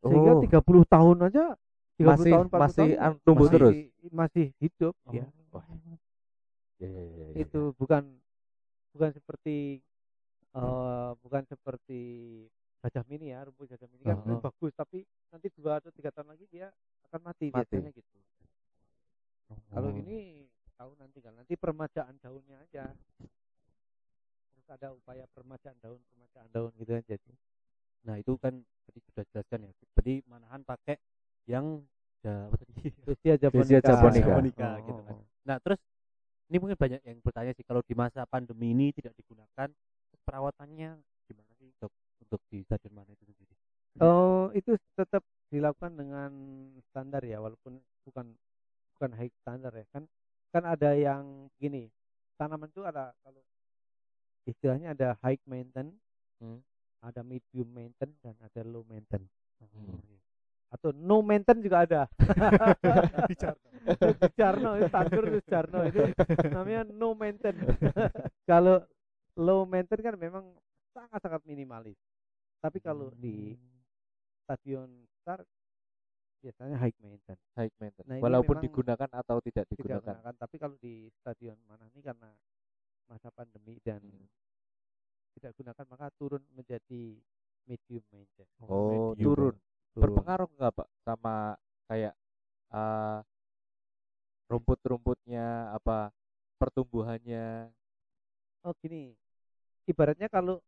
sehingga 0.06 0.32
Oh. 0.36 0.42
30 0.44 0.84
tahun 0.86 1.18
aja 1.26 1.46
30 1.98 2.06
masih 2.12 2.32
tahun 2.32 2.46
40 2.48 2.62
masih 2.62 2.88
tahun 2.92 3.16
tumbuh 3.24 3.48
masih, 3.48 3.56
terus 3.58 3.76
masih 4.12 4.46
hidup 4.60 4.94
ya 5.10 5.26
Wah. 5.50 5.66
Ya, 6.76 6.92
ya, 6.92 7.04
ya, 7.08 7.26
ya, 7.32 7.40
itu 7.40 7.62
bukan 7.76 8.04
bukan 8.92 9.10
seperti 9.12 9.80
eh 10.56 11.12
bukan 11.20 11.44
seperti 11.48 12.02
gajah 12.80 13.04
mini 13.08 13.32
ya 13.32 13.44
rumput 13.44 13.66
gajah 13.68 13.88
mini 13.88 14.04
kan 14.04 14.20
Oh. 14.22 14.40
bagus 14.40 14.72
tapi 14.72 15.04
nanti 15.32 15.48
dua 15.52 15.80
atau 15.80 15.90
tiga 15.90 16.12
tahun 16.12 16.32
lagi 16.32 16.46
dia 16.48 16.70
akan 17.10 17.20
mati, 17.24 17.48
Mati. 17.50 17.56
biasanya 17.56 17.92
gitu 17.92 18.16
kalau 19.72 19.90
Oh. 19.90 20.00
ini 20.00 20.44
tahu 20.76 20.92
nanti 21.00 21.18
kan 21.20 21.34
nanti 21.34 21.54
permajaan 21.56 22.16
daunnya 22.20 22.60
aja 22.62 22.92
terus 24.52 24.68
ada 24.68 24.92
upaya 24.92 25.24
permajaan 25.32 25.76
daun 25.80 26.00
permajaan 26.12 26.48
daun 26.52 26.72
gitu 26.76 26.92
kan 26.92 27.04
jadi 27.06 27.32
nah 28.06 28.16
itu 28.16 28.38
kan 28.38 28.54
tadi 28.86 29.00
sudah 29.12 29.24
jelaskan 29.34 29.60
ya 29.66 29.72
jadi 29.98 30.14
manahan 30.30 30.62
pakai 30.62 30.96
yang 31.50 31.82
ya, 32.22 32.46
apa 32.48 32.56
tadi 32.62 32.74
Besia 33.10 33.34
Besia 33.36 33.80
japonica, 33.82 33.82
japonica. 33.82 34.26
Japonica, 34.30 34.70
Oh, 34.70 34.86
gitu 34.86 35.02
kan. 35.04 35.16
oh. 35.18 35.24
nah 35.44 35.58
terus 35.60 35.80
ini 36.46 36.58
mungkin 36.62 36.78
banyak 36.78 37.02
yang 37.02 37.18
bertanya 37.26 37.52
sih 37.58 37.66
kalau 37.66 37.82
di 37.82 37.94
masa 37.98 38.22
pandemi 38.30 38.70
ini 38.72 38.94
tidak 38.94 39.18
digunakan 39.18 39.70
perawatannya 40.26 41.02
gimana 41.26 41.52
sih 41.58 41.70
dok 41.82 41.90
untuk 42.22 42.42
di 42.50 42.62
stadion 42.66 42.94
mana 42.94 43.10
itu 43.12 43.26
sendiri 43.26 43.54
Oh, 43.96 44.52
itu 44.52 44.76
tetap 45.00 45.24
dilakukan 45.48 45.96
dengan 45.96 46.28
standar 46.92 47.24
ya, 47.24 47.40
walaupun 47.40 47.80
bukan 48.04 48.36
bukan 48.92 49.12
high 49.16 49.32
standar 49.40 49.72
ya. 49.72 49.88
Kan 49.88 50.04
kan 50.52 50.68
ada 50.68 50.92
yang 50.92 51.48
gini, 51.56 51.88
tanaman 52.36 52.68
itu 52.68 52.84
ada 52.84 53.16
kalau 53.24 53.40
istilahnya 54.46 54.92
ada 54.92 55.16
high 55.24 55.40
maintenance, 55.48 55.96
Hmm. 56.44 56.60
Ada 57.06 57.22
medium 57.22 57.70
maintenance 57.70 58.20
dan 58.26 58.36
ada 58.42 58.62
low 58.66 58.82
maintenance. 58.90 59.32
Hmm. 59.62 60.02
Atau 60.74 60.92
no 60.92 61.22
maintain 61.22 61.62
juga 61.62 61.86
ada. 61.86 62.02
Di 63.30 63.36
Jarno. 64.34 64.82
di 64.82 64.90
itu 64.90 65.30
di 65.30 65.42
itu 66.18 66.48
namanya 66.50 66.82
no 66.90 67.14
maintain 67.14 67.54
kalau 68.50 68.82
low 69.38 69.64
maintain 69.70 70.02
kan 70.02 70.18
memang 70.18 70.44
sangat 70.92 71.22
sangat 71.22 71.42
minimalis. 71.46 71.96
Tapi 72.60 72.82
kalau 72.82 73.14
di 73.14 73.54
stadion 74.44 74.90
besar 75.06 75.46
biasanya 76.42 76.78
high 76.82 76.98
maintain 77.02 77.38
high 77.54 77.74
maintenance. 77.78 78.10
Nah, 78.10 78.22
walaupun 78.22 78.58
digunakan 78.62 79.10
atau 79.10 79.38
tidak 79.46 79.70
tidak 79.70 80.02
digunakan. 80.02 80.18
gunakan 80.18 80.34
tapi 80.38 80.56
kalau 80.58 80.76
di 80.82 81.10
stadion 81.22 81.58
mana 81.70 81.86
ini 81.94 82.02
karena 82.02 82.30
masa 83.06 83.30
pandemi 83.30 83.78
dan 83.86 84.02
Hmm. 84.02 84.26
Tidak 85.36 85.52
gunakan 85.60 85.86
maka 85.92 86.08
turun 86.16 86.44
menjadi 86.56 87.04
medium 87.66 88.04
maintain 88.12 88.48
oh 88.68 89.12
medium. 89.14 89.26
turun 89.26 89.56
Turun. 89.96 90.02
berpengaruh 90.02 90.50
nggak 90.56 90.72
pak 90.76 90.88
sama 91.04 91.36
kayak 91.88 92.14
eh, 92.72 93.20
rumput-rumputnya 94.46 95.74
apa 95.74 96.14
pertumbuhannya 96.62 97.70
oh 98.64 98.74
gini 98.80 99.12
ibaratnya 99.86 100.30
kalau 100.30 100.62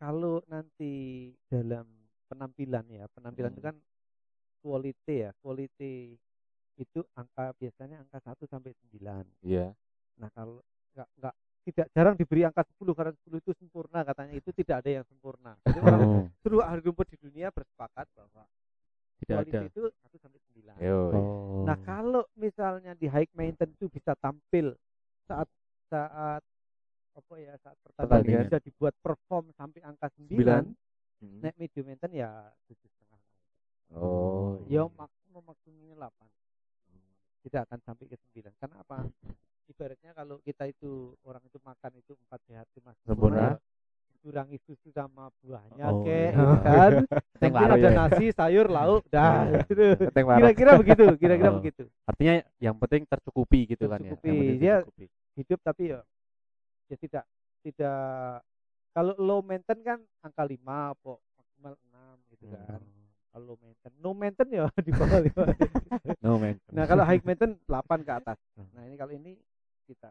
kalau 0.00 0.42
nanti 0.50 1.30
dalam 1.46 1.86
penampilan 2.26 2.84
ya 2.90 3.04
penampilan 3.12 3.52
itu 3.52 3.62
Hmm. 3.62 3.68
kan 3.70 3.76
quality 4.64 5.14
ya 5.28 5.30
quality 5.38 6.16
itu 6.80 7.00
angka 7.14 7.52
biasanya 7.60 8.00
angka 8.00 8.18
1 8.24 8.48
sampai 8.48 8.72
9 8.72 9.26
ya 9.44 9.70
nah 10.16 10.32
kalau 10.32 10.64
nggak 10.96 11.08
nggak 11.20 11.34
tidak 11.62 11.86
jarang 11.90 12.14
diberi 12.14 12.42
angka 12.42 12.66
10 12.66 12.90
karena 12.90 13.12
10 13.16 13.38
itu 13.38 13.52
sempurna 13.54 14.02
katanya 14.02 14.34
itu 14.34 14.50
tidak 14.52 14.76
ada 14.80 14.90
yang 14.92 15.04
sempurna 15.04 15.52
jadi 15.62 15.78
orang 15.78 16.00
Oh, 16.02 16.24
seluruh 16.40 16.62
ahli 16.62 16.80
rumput 16.80 17.06
di 17.06 17.18
dunia 17.18 17.48
bersepakat 17.48 18.06
bahwa 18.12 18.42
tidak 19.18 19.36
ada. 19.44 19.60
itu 19.64 19.80
1 19.86 20.18
sampai 20.18 20.38
9 20.50 20.82
yo 20.82 20.98
Oh. 21.12 21.62
Nah, 21.62 21.78
kalau 21.78 22.26
misalnya 22.34 22.92
di 22.92 23.06
high 23.06 23.30
maintenance 23.32 23.76
itu 23.76 23.86
bisa 23.88 24.12
tampil 24.16 24.74
saat 25.24 25.46
saat 25.86 26.42
apa 27.12 27.34
ya 27.36 27.54
saat 27.56 27.76
pertandingan 27.78 28.02
Pertandingan. 28.02 28.44
bisa 28.48 28.58
dibuat 28.58 28.94
perform 28.98 29.44
sampai 29.52 29.80
angka 29.82 30.10
9, 30.12 30.26
Sembilan. 30.26 30.64
Hmm. 31.22 31.38
naik 31.38 31.54
medium 31.54 31.86
maintenance 31.86 32.16
ya 32.16 32.30
tujuh 32.66 32.88
setengah. 32.88 33.20
oh 33.94 34.58
Ya 34.66 34.82
iya. 34.82 34.90
maksimum 34.90 35.42
maksimumnya 35.44 35.94
8. 36.02 36.10
Tidak 37.42 37.60
akan 37.62 37.78
sampai 37.80 38.04
ke 38.06 38.16
9. 38.34 38.50
Karena 38.56 38.76
apa? 38.80 39.06
Ibaratnya 39.64 40.12
kalau 40.12 40.36
kita 40.38 40.64
itu 40.66 40.90
orang 41.22 41.42
itu 41.42 41.58
makan 41.58 41.92
itu 41.94 42.12
empat 42.18 42.40
sehat 42.44 42.66
lima 42.72 42.92
Sempurna. 43.00 43.38
ya 43.38 43.50
kurangi 44.22 44.54
susu 44.60 44.86
sama 44.88 45.34
buahnya 45.36 45.82
Oh, 45.84 46.06
kek 46.06 46.30
iya. 46.30 46.30
gitu 46.30 46.54
kan. 46.62 46.90
Mungkin 47.42 47.70
ada 47.74 47.74
ya. 47.82 47.90
nasi, 47.92 48.26
sayur, 48.30 48.70
lauk, 48.70 49.02
dah 49.08 49.50
gitu. 49.66 49.98
Keteng 49.98 50.24
waras. 50.24 50.38
Kira-kira 50.38 50.70
begitu, 50.78 51.04
kira-kira 51.18 51.50
Oh. 51.50 51.58
begitu. 51.58 51.82
Artinya 52.04 52.34
yang 52.56 52.76
penting 52.76 53.02
tercukupi 53.04 53.66
gitu 53.66 53.90
kan 53.90 53.98
ya. 53.98 54.14
Tercukupi. 54.14 54.22
Yang 54.24 54.38
penting 54.38 54.58
Dia- 54.58 54.78
tercukupi. 54.78 55.06
hidup 55.32 55.58
tapi 55.60 55.82
ya 55.88 56.00
ya 56.86 56.96
tidak 56.98 57.24
tidak 57.62 58.02
kalau 58.92 59.12
low 59.16 59.40
maintain 59.40 59.80
kan 59.80 59.98
angka 60.20 60.44
5 60.44 60.60
apa 60.92 61.12
maksimal 61.34 61.74
6 61.74 62.30
gitu 62.30 62.44
kan 62.46 62.78
kalau 63.26 63.44
low 63.48 63.56
maintain 63.56 63.92
no 63.96 64.10
maintain 64.12 64.48
ya 64.52 64.68
di 64.84 64.92
bawah 64.92 65.18
5 65.18 66.20
No 66.20 66.36
man. 66.36 66.60
nah 66.68 66.84
kalau 66.84 67.02
high 67.02 67.18
maintain 67.22 67.56
8 67.58 67.74
ke 67.98 68.12
atas 68.12 68.36
Hmm. 68.52 68.68
nah 68.70 68.84
ini 68.84 68.94
kalau 68.94 69.10
ini 69.10 69.40
kita 69.84 70.10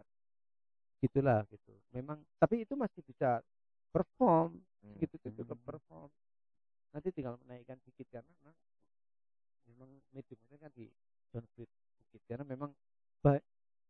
gitulah 1.00 1.42
gitu. 1.48 1.74
Memang 1.92 2.22
tapi 2.38 2.62
itu 2.62 2.74
masih 2.74 3.02
bisa 3.02 3.42
perform 3.90 4.58
Hmm. 4.82 4.98
gitu 4.98 5.14
perform. 5.62 6.10
Nanti 6.90 7.14
tinggal 7.14 7.38
menaikkan 7.40 7.78
sedikit 7.80 8.10
karena 8.12 8.26
memang 8.36 8.56
memang 9.70 9.90
medium 10.10 10.40
maintain 10.42 10.58
kan 10.60 10.72
di 10.74 10.90
downgrade 11.30 11.70
sedikit 11.94 12.22
karena 12.26 12.44
memang 12.44 12.74
ba- 13.22 13.46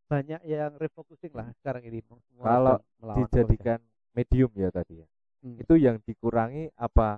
banyak 0.06 0.44
yang 0.44 0.76
refocusing 0.76 1.32
lah 1.32 1.48
sekarang 1.58 1.88
ini 1.88 2.04
semua 2.28 2.44
Kalau 2.44 2.78
dijadikan 3.17 3.80
medium 4.12 4.52
ya 4.54 4.67
tadi 4.70 5.00
ya. 5.00 5.08
Hmm. 5.41 5.58
itu 5.58 5.74
yang 5.74 5.98
dikurangi 6.04 6.70
apa 6.76 7.17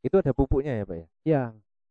itu 0.00 0.14
ada 0.14 0.30
pupuknya 0.30 0.76
ya 0.76 0.84
pak 0.84 0.96
ya? 0.96 1.06
Ya 1.24 1.42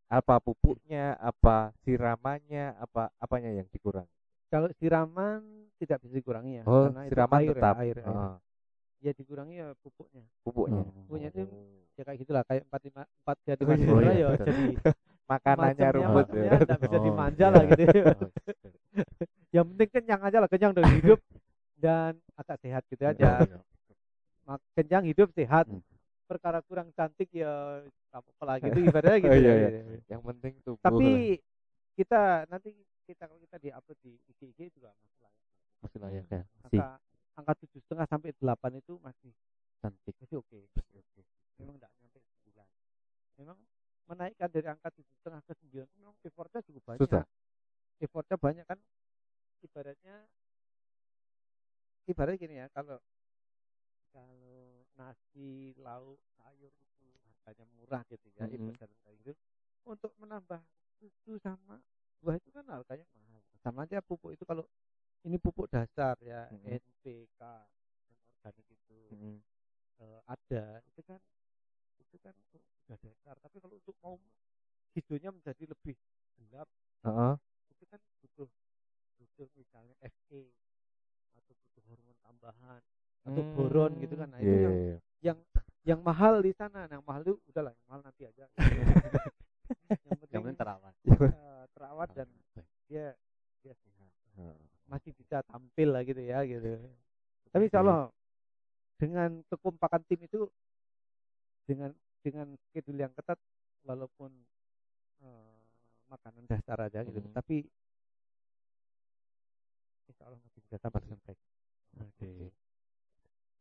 apa 0.08 0.38
pupuknya 0.38 1.18
apa 1.18 1.74
siramannya 1.82 2.78
apa 2.78 3.10
apanya 3.18 3.50
yang 3.52 3.66
dikurangi 3.68 4.14
kalau 4.54 4.70
siraman 4.78 5.42
tidak 5.82 5.98
bisa 6.06 6.14
dikurangi 6.14 6.62
ya 6.62 6.64
oh 6.70 6.94
karena 6.94 7.02
itu 7.02 7.10
siraman 7.10 7.40
air 7.42 7.50
tetap 7.58 7.74
ya, 7.76 7.82
air, 7.82 7.98
air. 7.98 8.06
Ah, 8.14 8.36
ya 9.02 9.12
dikurangi 9.18 9.56
ya 9.58 9.68
pupuknya 9.82 10.24
pupuknya 10.46 10.82
Oh. 10.86 10.94
pupuknya 10.94 11.28
itu 11.34 11.44
Oh. 11.44 11.82
ya 11.98 12.04
kayak 12.06 12.18
gitulah 12.22 12.44
kayak 12.46 12.62
empat 12.70 12.82
lima 12.86 13.02
empat 13.04 13.38
jadi 13.44 13.62
Oh, 13.66 13.74
iya, 13.74 14.14
iya, 14.14 14.14
ya 14.14 14.30
jadi 14.38 14.66
makanannya 15.32 15.88
rumput 15.98 16.28
ya. 16.38 16.52
nggak 16.62 16.80
bisa 16.86 16.98
Oh, 16.98 17.04
dimanja 17.04 17.46
iya. 17.50 17.54
lah 17.58 17.64
gitu 17.66 17.84
Oh, 18.14 18.30
yang 19.56 19.66
penting 19.74 19.90
kenyang 19.90 20.22
aja 20.22 20.38
lah 20.42 20.50
kenyang 20.50 20.74
dari 20.74 20.90
hidup 21.02 21.20
dan 21.78 22.14
agak 22.38 22.58
sehat 22.62 22.84
gitu 22.90 23.04
aja 23.06 23.30
kenyang 24.78 25.06
hidup 25.10 25.30
sehat 25.34 25.66
Hmm. 25.70 25.82
perkara 26.30 26.60
kurang 26.66 26.90
cantik 26.98 27.30
ya 27.30 27.82
apa 28.10 28.44
lagi 28.46 28.66
itu 28.70 28.80
ibaratnya 28.86 29.18
gitu 29.22 29.30
Oh, 29.30 29.38
iya, 29.38 29.54
ya. 29.54 29.70
iya. 29.70 29.98
yang 30.10 30.22
penting 30.26 30.54
tubuh 30.66 30.82
tapi 30.82 31.38
kita 31.94 32.50
nanti 32.50 32.74
kita 33.04 33.24
kalau 33.28 33.40
kita 33.40 33.58
di 33.58 33.70
upload 33.70 34.00
di 34.02 34.14
IG 34.28 34.40
IG 34.52 34.60
juga 34.74 34.92
masih 34.96 35.20
layak 35.22 35.44
Masih 35.84 36.00
layak 36.00 36.26
ya. 36.28 36.42
Si 36.72 36.78
angka 36.80 36.88
angka 37.36 37.54
tujuh 37.66 37.80
setengah 37.84 38.08
sampai 38.08 38.30
delapan 38.38 38.72
itu 38.78 38.94
masih 39.00 39.32
cantik. 39.80 40.16
masih 40.18 40.38
oke 40.40 40.60
memang 41.60 41.76
tidak 41.78 41.92
sampai 42.00 42.20
sembilan 42.24 42.68
memang 43.36 43.58
menaikkan 44.08 44.50
dari 44.50 44.68
angka 44.68 44.90
tujuh 44.94 45.16
setengah 45.20 45.42
ke 45.44 45.54
sembilan 45.60 45.86
itu 45.86 45.98
memang 46.00 46.16
effortnya 46.24 46.62
cukup 46.64 46.84
banyak 46.86 47.02
Susah. 47.04 47.24
effortnya 48.00 48.38
banyak 48.40 48.66
kan 48.66 48.80
ibaratnya 49.62 50.16
ibaratnya 52.06 52.40
gini 52.40 52.56
ya 52.60 52.68
kalau 52.72 53.00
kalau 54.14 54.86
nasi 54.94 55.74
lauk 55.82 56.22
sayur 56.38 56.70
itu 56.70 57.06
harganya 57.26 57.66
murah 57.74 58.04
gitu 58.08 58.28
ya 58.38 58.46
Mhm. 58.46 58.56
ibarat 58.56 58.78
dalam 58.78 58.98
kayak 59.02 59.18
gitu 59.26 59.32
untuk 59.84 60.12
menambah 60.22 60.62
susu 61.00 61.36
sama 61.42 61.82
buah 62.22 62.38
itu 62.40 62.50
kan 62.54 62.64
harganya 62.70 63.04
mahal 63.12 63.42
sama 63.60 63.84
aja 63.84 64.00
pupuk 64.00 64.32
itu 64.32 64.44
kalau 64.46 64.64
ini 65.24 65.40
pupuk 65.40 65.68
dasar 65.68 66.16
ya 66.22 66.48
Mhm. 66.52 66.78
NPK 66.80 67.42
dan 68.06 68.18
organik 68.30 68.68
itu 68.70 69.00
Hmm. 69.10 69.40
eh, 70.00 70.20
ada 70.28 70.64
itu 70.86 71.02
kan 71.04 71.20
itu 72.00 72.16
kan 72.20 72.36
sudah 72.52 72.62
dasar 72.92 73.36
tapi 73.40 73.58
kalau 73.58 73.80
untuk 73.80 73.96
mau 74.04 74.20
hijaunya 74.94 75.32
menjadi 75.32 75.64
lebih 75.66 75.96
gelap 76.38 76.70
Heeh. 77.04 77.34
itu 77.72 77.84
kan 77.90 78.00
butuh 78.22 78.50
butuh 79.18 79.48
misalnya 79.56 79.96
FE 80.04 80.44
atau 81.34 81.54
butuh 81.56 81.84
hormon 81.90 82.16
tambahan 82.22 82.82
atau 83.24 83.44
boron 83.56 83.96
gitu 84.04 84.20
kan 84.20 84.28
nah 84.30 84.40
Iya, 84.40 84.44
itu 84.44 84.56
iya, 84.56 84.64
yang 84.68 84.76
iya. 84.76 84.98
yang 85.24 85.38
yang 85.84 86.00
mahal 86.04 86.44
di 86.44 86.52
sana 86.52 86.86
nah, 86.88 87.00
yang 87.00 87.06
mahal 87.08 87.24
itu 87.24 87.36
udahlah 87.48 87.72
yang 87.72 87.86
mahal 87.88 88.02
nanti 88.04 88.24
aja 88.28 88.44
yang 90.04 90.20
penting 90.20 90.32
Yang 90.34 90.44
penting 90.44 90.58
terawat. 90.60 90.94
eh, 91.08 91.64
terawat 91.72 92.10
dan 92.12 92.28
Baik. 92.28 92.68
dia 92.86 93.06
dia 93.64 93.74
sehat 93.80 94.12
Heeh. 94.36 94.58
masih 94.86 95.12
bisa 95.16 95.40
tampil 95.48 95.90
lah 95.96 96.04
gitu 96.04 96.20
ya 96.20 96.44
gitu 96.44 96.68
tapi 97.50 97.63
insya 97.74 97.82
Allah 97.82 98.14
dengan 99.02 99.42
kekompakan 99.50 100.02
tim 100.06 100.22
itu 100.22 100.46
dengan 101.66 101.90
dengan 102.22 102.48
schedule 102.70 103.02
yang 103.02 103.14
ketat 103.18 103.42
walaupun 103.82 104.30
eh, 105.26 105.60
makanan 106.08 106.46
dasar 106.46 106.78
aja 106.86 107.02
gitu 107.02 107.20
Mhm. 107.20 107.34
tapi 107.34 107.66
insya 110.08 110.24
Allah 110.30 110.38
masih 110.38 110.62
bisa 110.62 110.78
dengan 110.78 111.20
baik 111.26 111.40
Oke. 111.94 112.50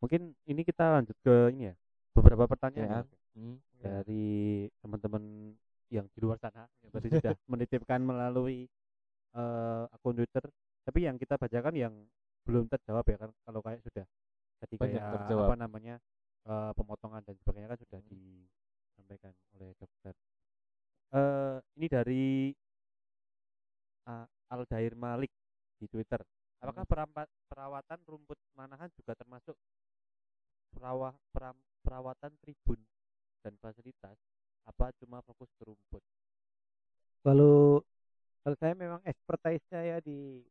Mungkin 0.00 0.32
ini 0.48 0.62
kita 0.64 0.98
lanjut 0.98 1.16
ke 1.20 1.52
ini 1.52 1.68
ya. 1.68 1.74
Beberapa 2.16 2.48
pertanyaan 2.48 3.04
Ya. 3.04 3.20
Hmm. 3.32 3.56
dari 3.80 4.68
teman-teman 4.84 5.56
yang 5.88 6.04
di 6.12 6.18
luar 6.20 6.36
sana 6.36 6.68
yang 6.84 6.92
tadi 6.92 7.08
sudah 7.12 7.32
menitipkan 7.52 8.00
melalui 8.04 8.68
eh, 9.36 9.84
akun 9.88 10.16
Twitter. 10.16 10.44
Tapi 10.84 10.98
yang 11.08 11.16
kita 11.20 11.36
bacakan 11.36 11.72
yang 11.76 11.94
belum 12.46 12.64
terjawab 12.70 13.04
ya 13.06 13.16
kan 13.22 13.30
kalau 13.46 13.60
kayak 13.62 13.80
sudah 13.86 14.06
jadi 14.62 14.74
Banyak 14.78 14.98
kayak 14.98 15.12
terjawab. 15.18 15.46
apa 15.46 15.56
namanya 15.58 15.94
eh, 16.46 16.72
pemotongan 16.78 17.22
dan 17.26 17.34
sebagainya 17.42 17.68
kan 17.74 17.80
sudah 17.86 18.00
disampaikan 18.10 19.32
oleh 19.58 19.70
dokter. 19.78 20.14
Eh 21.12 21.56
ini 21.78 21.86
dari 21.92 22.24
uh, 24.08 24.26
Aldair 24.50 24.94
Malik 24.96 25.30
di 25.78 25.86
Twitter. 25.90 26.20
Apakah 26.62 26.86
perampa- 26.86 27.30
perawatan 27.50 27.98
rumput 28.06 28.38
manahan 28.54 28.86
juga 28.94 29.18
termasuk 29.18 29.56
perawah 30.72 31.14
peram- 31.34 31.66
perawatan 31.82 32.32
tribun 32.42 32.80
dan 33.42 33.54
fasilitas 33.58 34.16
apa 34.64 34.94
cuma 35.02 35.18
fokus 35.26 35.50
ke 35.58 35.62
rumput? 35.66 36.02
kalau 37.22 37.82
kalau 38.42 38.56
saya 38.58 38.74
memang 38.74 39.00
expertise 39.06 39.62
saya 39.70 39.98
di 40.02 40.42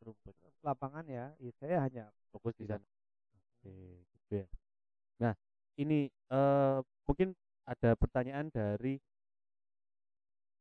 Rumput 0.00 0.34
lapangan 0.64 1.04
ya, 1.08 1.32
ya 1.40 1.52
saya 1.60 1.76
hanya 1.84 2.04
fokus 2.32 2.52
di 2.56 2.64
sana. 2.68 2.84
Oke, 3.60 4.04
gitu 4.04 4.32
ya. 4.44 4.46
Nah, 5.20 5.32
ini 5.80 6.08
eh 6.08 6.78
mungkin 7.04 7.32
ada 7.68 7.96
pertanyaan 7.96 8.48
dari 8.52 8.96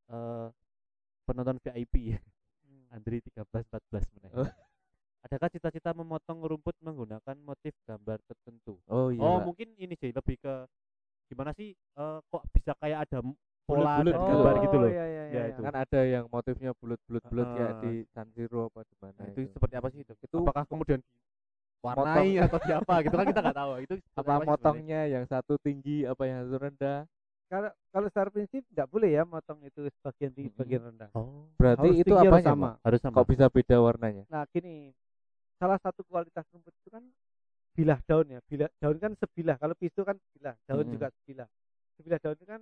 eh 0.09 0.47
penonton 1.27 1.57
VIP 1.63 2.15
ya. 2.15 2.19
Andri 2.89 3.21
13 3.21 3.69
14 3.69 4.09
menit. 4.17 4.31
Oh. 4.33 4.49
Adakah 5.27 5.51
cita-cita 5.51 5.91
memotong 5.93 6.41
rumput 6.41 6.73
menggunakan 6.79 7.35
motif 7.43 7.75
gambar 7.85 8.17
tertentu? 8.23 8.79
Oh 8.87 9.11
iya. 9.11 9.19
oh, 9.21 9.37
Pak. 9.37 9.45
mungkin 9.51 9.69
ini 9.77 9.93
sih 9.99 10.09
lebih 10.15 10.39
ke 10.39 10.53
gimana 11.29 11.51
sih 11.53 11.75
eh, 11.75 12.19
kok 12.23 12.43
bisa 12.55 12.73
kayak 12.79 13.05
ada 13.05 13.19
m- 13.21 13.37
pola 13.69 14.01
Bulat-bulat 14.01 14.01
dari 14.01 14.17
gitu 14.17 14.25
gambar 14.25 14.49
loh. 14.49 14.63
gitu 14.65 14.75
loh. 14.75 14.89
iya, 14.89 15.05
iya, 15.05 15.23
Ya, 15.29 15.29
iya. 15.29 15.41
itu. 15.47 15.61
kan 15.61 15.73
ada 15.77 16.01
yang 16.03 16.25
motifnya 16.27 16.71
bulat-bulat-bulat 16.73 17.47
kayak 17.51 17.69
Heeh. 17.69 17.81
di 17.85 18.09
San 18.09 18.27
Siro 18.33 18.61
apa 18.65 18.81
di 18.81 18.95
mana 18.97 19.21
itu 19.27 19.39
itu. 19.39 19.51
seperti 19.53 19.73
apa 19.75 19.87
sih 19.87 19.99
itu? 19.99 20.13
Itu 20.19 20.37
Apakah 20.39 20.65
kemudian 20.65 20.99
warnai 21.79 22.03
Motong- 22.33 22.43
atau 22.43 22.59
di 22.59 22.71
apa 22.73 22.93
gitu 22.99 23.15
kan 23.15 23.25
kita 23.25 23.39
nggak 23.39 23.57
tahu. 23.57 23.71
Itu 23.79 23.93
seperti 23.95 24.09
apa 24.09 24.11
sih 24.11 24.25
sebenarnya? 24.35 24.49
motongnya 24.49 25.01
yang 25.07 25.23
satu 25.25 25.53
tinggi 25.57 25.97
apa 26.03 26.23
yang 26.25 26.37
satu 26.43 26.57
rendah 26.59 26.99
Kalau 27.47 27.69
kalau 27.89 28.07
secara 28.07 28.29
prinsip 28.29 28.61
tidak 28.63 28.85
boleh 28.87 29.09
ya 29.09 29.23
motong 29.23 29.57
itu 29.63 29.81
sebagian 29.91 30.29
tinggi, 30.31 30.53
bagian 30.53 30.85
rendah. 30.85 31.09
Oh, 31.11 31.49
berarti 31.55 31.81
Harus 31.87 32.01
itu 32.03 32.13
apanya 32.13 32.45
sama. 32.47 32.69
Harus 32.79 32.99
sama. 32.99 33.15
kok 33.15 33.25
bisa 33.27 33.45
beda 33.47 33.75
warnanya 33.79 34.23
Nah, 34.27 34.45
gini. 34.47 34.93
Salah 35.57 35.75
satu 35.75 36.01
kualitas 36.03 36.45
rumput 36.47 36.69
itu 36.71 36.89
kan 36.89 37.01
bilah 37.73 37.97
daun 38.05 38.27
ya. 38.27 38.39
Bilah 38.45 38.69
daun 38.77 38.97
kan 38.97 39.11
sebilah. 39.13 39.55
Kalau 39.55 39.73
pisau 39.73 40.03
kan 40.03 40.13
sebilah, 40.21 40.53
daun 40.63 40.83
Mm-mm. 40.83 40.93
juga 40.93 41.07
sebilah. 41.11 41.47
Sebilah 41.95 42.19
daun 42.19 42.35
itu 42.35 42.45
kan 42.45 42.61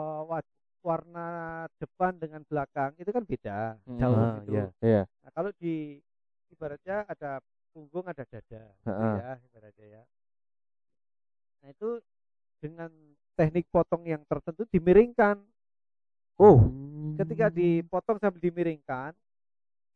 wa- 0.00 0.50
warna 0.82 1.26
depan 1.78 2.18
dengan 2.18 2.42
belakang 2.46 2.90
itu 2.98 3.10
kan 3.14 3.22
beda 3.22 3.78
Mm-mm. 3.86 4.00
jauh 4.00 4.18
Ah, 4.18 4.34
gitu. 4.42 4.50
iya. 4.50 4.64
Iya. 4.82 5.02
Nah, 5.22 5.30
kalau 5.30 5.50
di 5.62 6.02
ibaratnya 6.50 7.06
ada 7.06 7.38
punggung 7.72 8.06
ada 8.10 8.24
dada, 8.26 8.62
Heeh. 8.86 9.16
ya 9.22 9.38
ibaratnya 9.46 9.86
ya. 10.00 10.02
Nah 11.62 11.68
itu 11.72 11.88
dengan 12.62 12.90
teknik 13.38 13.66
potong 13.72 14.04
yang 14.06 14.22
tertentu 14.28 14.64
dimiringkan. 14.70 15.36
oh 16.38 16.60
Ketika 17.16 17.46
dipotong 17.52 18.18
sambil 18.18 18.40
dimiringkan, 18.40 19.12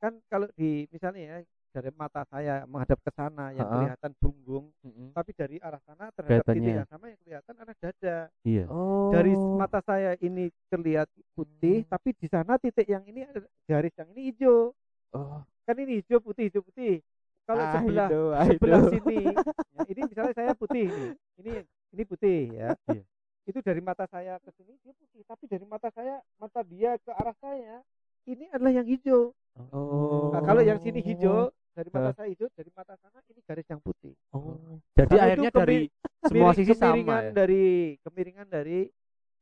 kan 0.00 0.12
kalau 0.28 0.48
di 0.56 0.84
misalnya 0.92 1.22
ya 1.22 1.36
dari 1.76 1.92
mata 1.92 2.24
saya 2.24 2.64
menghadap 2.64 2.96
ke 2.98 3.10
sana 3.12 3.52
yang 3.52 3.60
Heeh. 3.60 3.74
kelihatan 3.92 4.12
punggung, 4.16 4.64
Mm-mm. 4.80 5.12
tapi 5.12 5.30
dari 5.30 5.60
arah 5.60 5.76
sana 5.84 6.08
terhadap 6.10 6.40
titik 6.40 6.56
Kelihatannya. 6.56 6.72
yang 6.74 6.88
sama 6.88 7.04
yang 7.06 7.20
kelihatan 7.20 7.54
ada 7.54 7.74
dada. 7.76 8.16
Iya. 8.42 8.64
oh 8.66 9.12
Dari 9.12 9.32
mata 9.36 9.80
saya 9.82 10.10
ini 10.18 10.44
terlihat 10.66 11.04
putih, 11.30 11.84
Hmm. 11.84 11.90
tapi 11.92 12.08
di 12.12 12.26
sana 12.26 12.56
titik 12.56 12.86
yang 12.86 13.04
ini 13.04 13.20
ada 13.22 13.44
garis 13.62 13.92
yang 13.92 14.08
ini 14.10 14.32
hijau. 14.32 14.72
oh 15.12 15.44
Kan 15.62 15.76
ini 15.76 16.00
hijau 16.00 16.18
putih 16.18 16.48
hijau 16.48 16.64
putih. 16.64 17.04
Kalau 17.44 17.60
Ah, 17.60 17.72
sebelah 17.76 18.08
itu, 18.08 18.22
ah, 18.32 18.46
sebelah 18.48 18.80
itu. 18.80 18.90
sini 18.90 19.18
ya, 19.70 19.82
ini 19.86 20.00
misalnya 20.02 20.34
saya 20.34 20.52
putih 20.52 20.86
ini 20.86 21.06
ini 21.36 21.50
ini 21.92 22.02
putih 22.02 22.38
ya 22.50 22.68
Iya. 22.88 23.02
itu 23.46 23.58
dari 23.60 23.78
mata 23.78 24.02
saya 24.04 24.40
ke 24.40 24.50
sini 24.52 24.74
dia 24.80 24.90
putih 24.92 25.22
tapi 25.22 25.44
dari 25.46 25.62
mata 25.62 25.86
saya 25.90 26.18
mata 26.36 26.60
dia 26.62 26.98
ke 26.98 27.06
arah 27.06 27.36
saya 27.38 27.84
ini 28.24 28.50
adalah 28.50 28.72
yang 28.72 28.82
hijau 28.82 29.30
oh 29.70 30.34
nah, 30.34 30.42
kalau 30.42 30.58
yang 30.58 30.82
sini 30.82 30.98
hijau 30.98 31.54
dari 31.76 31.88
mata 31.92 32.10
saya 32.16 32.28
hijau 32.32 32.48
dari 32.56 32.70
mata 32.72 32.96
sana 32.96 33.20
ini 33.28 33.40
garis 33.44 33.68
yang 33.68 33.80
putih. 33.84 34.16
Oh. 34.32 34.80
Jadi 34.96 35.12
Karena 35.12 35.24
akhirnya 35.28 35.50
dari 35.52 35.78
semua 36.24 36.50
sisi 36.56 36.72
sama 36.72 37.16
ya. 37.20 37.30
dari 37.36 37.64
kemiringan 38.00 38.48
dari 38.48 38.88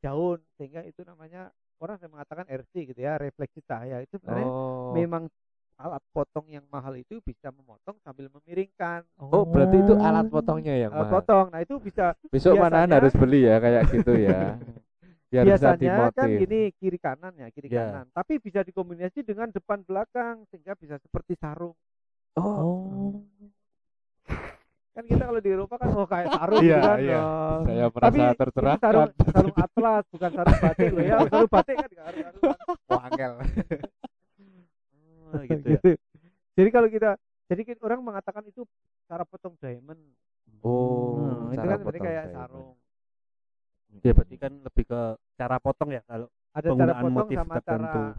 daun 0.03 0.43
sehingga 0.59 0.83
itu 0.83 1.07
namanya 1.07 1.47
orang 1.79 1.95
saya 1.95 2.11
mengatakan 2.11 2.45
RC 2.51 2.91
gitu 2.91 2.99
ya 2.99 3.15
refleksi 3.15 3.63
cahaya. 3.63 4.03
Itu 4.03 4.19
sebenarnya 4.19 4.51
oh. 4.51 4.91
memang 4.91 5.31
alat 5.75 6.03
potong 6.15 6.47
yang 6.47 6.63
mahal 6.71 6.95
itu 6.95 7.19
bisa 7.23 7.51
memotong 7.55 7.95
sambil 8.03 8.27
memiringkan. 8.31 9.07
Oh 9.19 9.47
berarti 9.47 9.79
itu 9.79 9.93
alat 9.95 10.27
potongnya 10.27 10.75
yang 10.75 10.91
alat 10.91 11.07
mahal 11.07 11.15
potong. 11.23 11.45
Nah 11.55 11.59
itu 11.63 11.75
bisa 11.79 12.15
besok 12.27 12.59
mana 12.59 12.83
harus 12.83 13.15
beli 13.15 13.47
ya 13.47 13.63
kayak 13.63 13.83
gitu 13.95 14.13
ya. 14.19 14.55
Biar 15.25 15.43
biasanya 15.51 16.15
kan 16.15 16.29
gini 16.31 16.71
kiri 16.79 16.95
kanan 17.01 17.33
ya 17.35 17.47
kiri 17.51 17.67
Ya. 17.67 17.91
kanan. 17.91 18.05
Tapi 18.15 18.39
bisa 18.39 18.63
dikombinasi 18.63 19.25
dengan 19.25 19.51
depan 19.51 19.83
belakang 19.83 20.47
sehingga 20.47 20.79
bisa 20.79 20.95
seperti 21.01 21.35
sarung 21.35 21.75
oh 22.35 23.23
kan 24.91 25.03
kita 25.03 25.23
kalau 25.25 25.39
di 25.39 25.49
Eropa 25.49 25.75
kan 25.75 25.89
oh 25.91 26.07
kayak 26.07 26.27
sarung 26.31 26.63
Iya, 26.63 26.71
gitu 26.73 26.87
kan 26.87 26.99
iya. 27.01 27.19
oh. 27.19 27.57
saya 27.61 27.85
tapi 27.85 27.91
merasa 27.91 28.23
ini 28.23 28.39
tercerahkan 28.39 28.79
sarung 28.81 29.11
sarung 29.27 29.55
atlas 29.57 30.03
bukan 30.07 30.29
sarung 30.31 30.57
batik 30.57 30.89
loh 30.89 31.03
ya 31.03 31.15
sarung 31.25 31.51
batik 31.51 31.75
kan 31.75 31.89
nggak 31.89 32.05
harus 32.07 32.23
Wah, 32.85 33.01
angel. 33.03 33.31
Oh, 35.25 35.41
gitu 35.41 35.67
ya. 35.67 35.79
jadi 36.53 36.69
kalau 36.69 36.87
kita 36.87 37.09
jadi 37.45 37.61
kan 37.65 37.77
orang 37.81 37.99
mengatakan 38.01 38.43
itu 38.45 38.61
cara 39.05 39.23
potong 39.23 39.53
diamond 39.57 39.99
oh 40.61 41.17
Hmm, 41.17 41.51
itu 41.51 41.59
kan 41.59 41.75
sebenarnya 41.75 41.83
potong 41.83 42.03
kayak 42.03 42.23
diamond. 42.23 42.35
sarung 42.37 42.69
Ya 43.95 44.11
berarti 44.11 44.35
kan 44.35 44.51
lebih 44.59 44.83
ke 44.85 45.01
cara 45.33 45.57
potong 45.57 45.89
ya 45.89 46.01
kalau 46.03 46.27
ada 46.51 46.67
cara 46.67 46.71
Penggunaan 46.71 46.99
potong 47.01 47.15
motif 47.17 47.37
sama 47.37 47.53
tertentu. 47.53 47.99
cara 47.99 48.11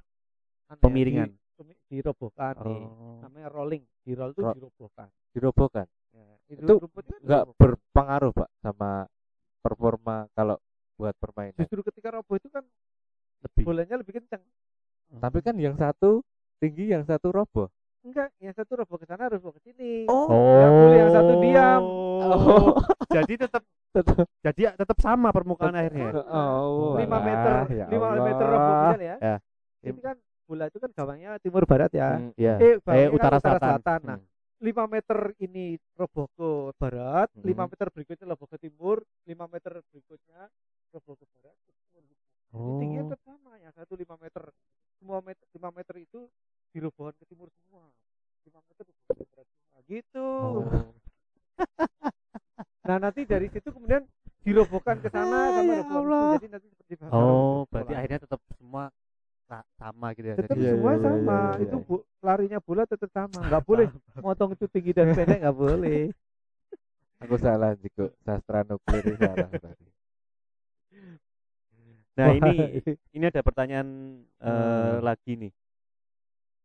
anu 0.66 0.76
ya, 0.76 0.82
Pemiringan. 0.82 1.30
Dirobohkan 1.86 2.52
nih. 2.58 2.82
oh 2.82 3.20
namanya 3.20 3.48
rolling 3.48 3.84
di 4.00 4.12
roll 4.12 4.30
itu 4.30 4.40
Ro- 4.40 4.52
dirobohkan 4.52 5.08
dirobohkan 5.30 5.86
ya, 6.10 6.24
Itu 6.48 6.74
rumput 6.78 7.04
nggak 7.04 7.20
dirobohkan. 7.44 7.56
berpengaruh 7.56 8.32
pak 8.32 8.48
sama 8.58 8.90
performa 9.58 10.16
kalau 10.30 10.56
buat 10.94 11.14
permainan 11.14 11.56
justru 11.58 11.80
ketika 11.84 12.08
roboh 12.12 12.34
itu 12.34 12.48
kan 12.48 12.64
lebih 13.42 13.62
bolanya 13.62 13.96
lebih 13.96 14.16
kencang 14.16 14.42
tapi 15.14 15.38
kan 15.40 15.54
yang 15.54 15.74
satu 15.74 16.24
tinggi 16.56 16.88
yang 16.88 17.02
satu 17.02 17.30
roboh 17.30 17.68
enggak 18.00 18.30
yang 18.38 18.52
satu 18.52 18.72
roboh 18.76 18.96
ke 18.96 19.04
sana 19.04 19.26
roboh 19.28 19.50
ke 19.50 19.60
sini 19.62 20.06
oh 20.06 20.30
Yang 20.30 20.72
boleh 20.72 20.96
yang 20.96 21.12
satu 21.12 21.32
diam. 21.38 21.82
Oh. 22.16 22.66
jadi 23.16 23.34
tetap 23.38 23.62
tetap 23.92 24.16
jadi 24.40 24.60
ya 24.62 24.72
tetap 24.74 24.98
sama 24.98 25.30
permukaan 25.30 25.72
airnya. 25.72 26.10
ya? 26.10 26.22
oh 26.22 26.96
lima 26.96 27.12
alah, 27.12 27.22
meter 27.22 27.54
ya 27.74 27.86
lima 27.88 28.06
meter 28.14 28.24
Allah. 28.40 28.52
roboh 28.52 28.74
misalnya 28.74 29.06
ya 29.16 29.16
Ya. 29.20 29.36
itu 29.84 30.00
kan 30.00 30.16
bola 30.46 30.64
itu 30.66 30.78
kan 30.78 30.90
gawangnya 30.90 31.36
timur 31.42 31.66
barat 31.66 31.90
ya 31.90 32.16
Hmm, 32.16 32.30
Ya. 32.38 32.54
eh, 32.56 32.78
Eh 32.78 32.80
bawahnya 32.80 33.10
kan 33.10 33.14
utara 33.18 33.38
selatan. 33.42 34.00
nah 34.06 34.16
hmm. 34.16 34.28
lima 34.56 34.84
meter 34.86 35.18
ini 35.36 35.64
roboh 35.92 36.26
ke 36.32 36.48
barat 36.78 37.28
Hmm. 37.34 37.44
lima 37.44 37.64
meter 37.66 37.86
berikutnya 37.90 38.26
roboh 38.26 38.48
ke 38.48 38.56
timur 38.56 38.96
lima 39.26 39.44
meter 39.46 39.72
berikutnya 39.90 40.40
roboh 40.90 41.14
ke 41.14 41.26
barat 41.28 41.56
Jadi 42.56 42.72
tingginya 42.80 43.04
Oh. 43.04 43.10
tetap 43.12 43.20
sama 43.26 43.52
yang 43.58 43.74
satu 43.74 43.92
lima 43.94 44.16
meter 44.16 44.48
semua 44.96 45.18
meter 45.20 45.44
lima 45.52 45.68
meter 45.70 45.94
itu 45.98 46.24
dirobohkan 46.72 47.12
ke 47.18 47.24
timur 47.26 47.50
semua 47.52 47.84
lima 48.46 48.60
meter 48.64 48.84
roboh 48.86 49.12
ke 49.12 49.24
barat 49.28 49.46
semua 49.50 49.78
gitu 49.84 50.28
Oh. 50.40 50.64
nah 52.80 52.96
nanti 52.96 53.26
dari 53.26 53.50
situ 53.50 53.68
kemudian 53.68 54.06
dirobohkan 54.40 55.02
ke 55.02 55.10
sana 55.10 55.26
Ah, 55.26 55.50
sama 55.52 55.72
ya 55.74 55.82
itu 55.82 56.24
jadi 56.38 56.46
nanti 56.48 56.66
seperti 56.70 56.94
sarung 56.96 57.12
Oh, 57.18 57.58
berarti 57.66 57.92
akhirnya 57.92 58.20
tetap 58.22 58.40
semua 58.54 58.84
sama 59.78 60.10
gitu 60.18 60.26
ya. 60.32 60.36
tetap 60.36 60.56
Jadi 60.58 60.62
semua 60.74 60.92
iya, 60.92 60.98
iya, 60.98 61.06
sama 61.06 61.38
iya, 61.38 61.50
iya, 61.56 61.64
itu 61.64 61.76
iya. 61.78 61.86
bu, 61.86 61.94
larinya 62.22 62.58
bola 62.60 62.82
tetap 62.84 63.10
sama 63.14 63.38
nggak 63.46 63.62
boleh 63.68 63.86
motong 64.18 64.50
itu 64.58 64.66
tinggi 64.66 64.90
dan 64.92 65.14
pendek 65.14 65.38
nggak 65.42 65.56
boleh 65.56 66.02
aku 67.22 67.34
salah 67.38 67.72
Jiko 67.78 68.10
sastra 68.26 68.66
nuklir 68.66 69.04
salah 69.16 69.48
tadi 69.64 69.86
Nah, 72.16 72.32
ini 72.32 72.80
ini 73.12 73.24
ada 73.28 73.44
pertanyaan 73.44 74.24
eh, 74.40 74.48
Hmm. 74.48 75.04
lagi 75.04 75.36
nih. 75.36 75.52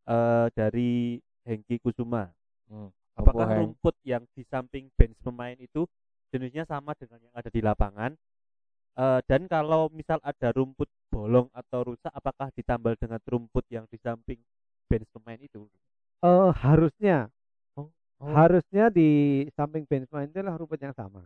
Eh 0.08 0.48
dari 0.56 1.20
Hengki 1.44 1.76
Kusuma. 1.84 2.32
Hmm. 2.72 2.88
Apakah 3.20 3.60
rumput 3.60 3.92
yang 4.08 4.24
di 4.32 4.48
samping 4.48 4.88
bench 4.96 5.20
pemain 5.20 5.60
itu 5.60 5.84
jenisnya 6.32 6.64
sama 6.64 6.96
dengan 6.96 7.20
yang 7.20 7.36
ada 7.36 7.52
di 7.52 7.60
lapangan? 7.60 8.16
Eh, 8.92 9.20
dan 9.24 9.48
kalau 9.48 9.88
misal 9.90 10.20
ada 10.20 10.52
rumput 10.52 10.92
bolong 11.08 11.48
atau 11.52 11.88
rusak, 11.88 12.12
apakah 12.12 12.52
ditambal 12.52 13.00
dengan 13.00 13.20
rumput 13.24 13.64
yang 13.68 13.88
di 13.88 13.96
samping 13.98 14.40
bench 14.86 15.08
pemain 15.12 15.40
itu? 15.40 15.64
Eh, 16.22 16.50
harusnya 16.60 17.32
Oh. 18.22 18.30
harusnya 18.30 18.94
di 18.94 19.10
samping 19.58 19.82
bench 19.90 20.06
main 20.14 20.30
itu 20.30 20.38
adalah 20.38 20.54
rumput 20.54 20.78
yang 20.78 20.94
sama 20.94 21.26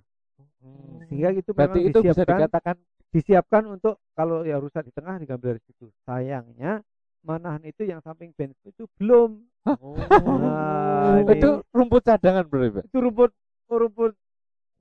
Hmm. 0.63 1.03
sehingga 1.11 1.35
itu 1.35 1.51
berarti 1.51 1.79
memang 1.83 1.89
itu 1.91 1.99
bisa 1.99 2.11
disiapkan 2.23 2.37
dikatakan 2.39 2.75
disiapkan 3.11 3.63
untuk 3.67 3.95
kalau 4.15 4.43
ya 4.43 4.55
rusak 4.55 4.87
di 4.87 4.95
tengah 4.95 5.19
digambar 5.19 5.59
dari 5.59 5.61
situ 5.67 5.91
sayangnya 6.07 6.79
manahan 7.21 7.59
itu 7.63 7.83
yang 7.83 7.99
samping 7.99 8.31
bench 8.31 8.55
itu 8.63 8.87
belum 8.95 9.43
Oh. 9.67 9.97
Nah, 9.99 11.19
itu 11.27 11.49
rumput 11.69 12.05
cadangan 12.05 12.47
berarti 12.47 12.69
Pak? 12.79 12.83
itu 12.87 12.97
rumput 12.97 13.31
oh, 13.67 13.77
rumput 13.77 14.11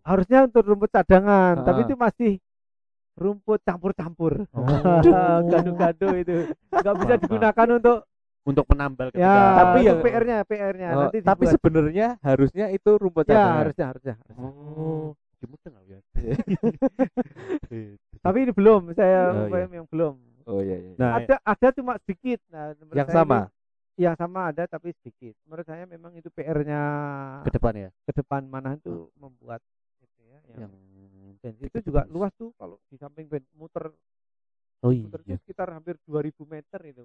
harusnya 0.07 0.47
untuk 0.47 0.62
rumput 0.62 0.91
cadangan 0.91 1.66
tapi 1.66 1.80
Ah. 1.82 1.87
itu 1.91 1.95
masih 1.99 2.32
rumput 3.15 3.62
campur-campur. 3.62 4.43
Oh. 4.51 4.62
gado-gado 5.51 6.09
itu. 6.15 6.35
Nggak 6.69 6.95
bisa 6.99 7.15
digunakan 7.19 7.69
untuk 7.73 7.99
Untuk 8.45 8.69
menambal 8.69 9.09
ketika 9.09 9.25
ya 9.25 9.57
Tapi 9.57 9.79
yang- 9.83 10.03
PR-nya 10.05 10.37
PR-nya 10.45 10.89
Oh, 10.93 11.01
nanti 11.09 11.19
tapi 11.25 11.45
sebenarnya 11.49 12.21
harusnya 12.21 12.69
itu 12.69 12.91
rumput 12.95 13.25
ya 13.25 13.33
cadangan. 13.33 13.57
harusnya 13.57 13.85
harusnya 13.89 14.15
Oh, 14.37 15.17
jemut 15.41 15.59
ya? 15.65 15.99
tapi 18.21 18.37
ini 18.41 18.53
belum. 18.53 18.93
Saya 18.93 19.33
Oh, 19.33 19.49
iya. 19.49 19.67
yang 19.71 19.87
belum. 19.89 20.15
Oh 20.45 20.61
iya 20.61 20.77
iya. 20.77 20.93
Nah, 20.95 21.11
ada 21.19 21.35
ada 21.41 21.69
cuma 21.73 21.97
sedikit. 21.99 22.39
Nah 22.49 22.77
menurut 22.77 22.95
yang 22.95 23.07
saya 23.07 23.17
sama? 23.19 23.39
ini- 23.39 23.53
yang 23.95 24.12
sama 24.12 24.51
ada 24.51 24.62
tapi 24.67 24.91
sedikit. 24.93 25.35
Menurut 25.47 25.65
saya 25.65 25.87
memang 25.87 26.12
itu 26.12 26.29
PR-nya 26.29 26.81
ke 27.45 27.51
depan 27.51 27.73
ya. 27.79 27.91
ke 28.05 28.12
depan. 28.12 28.45
Mana 28.45 28.77
itu 28.77 29.09
membuat 29.15 29.62
itu 30.01 30.21
ya 30.23 30.39
yang 30.53 30.69
Yang 30.69 30.73
itu 31.53 31.79
juga 31.85 32.09
luas 32.09 32.33
tuh 32.39 32.57
kalau 32.57 32.81
di 32.89 32.97
samping 32.97 33.29
band 33.29 33.45
muter 33.53 33.93
oh 34.81 34.93
iya. 34.93 35.05
muternya 35.05 35.37
sekitar 35.45 35.69
hampir 35.73 36.01
2000 36.09 36.33
meter 36.49 36.81
itu 36.89 37.05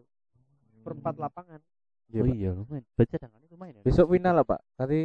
perempat 0.84 1.16
hmm. 1.16 1.24
lapangan. 1.24 1.62
Oh 2.10 2.26
iya 2.26 2.50
lumayan. 2.56 2.86
Baca 2.98 3.16
tangannya 3.20 3.48
lumayan 3.52 3.74
ya, 3.80 3.84
besok 3.86 4.08
final 4.10 4.34
lah 4.42 4.46
pak. 4.48 4.60
Nanti 4.80 5.00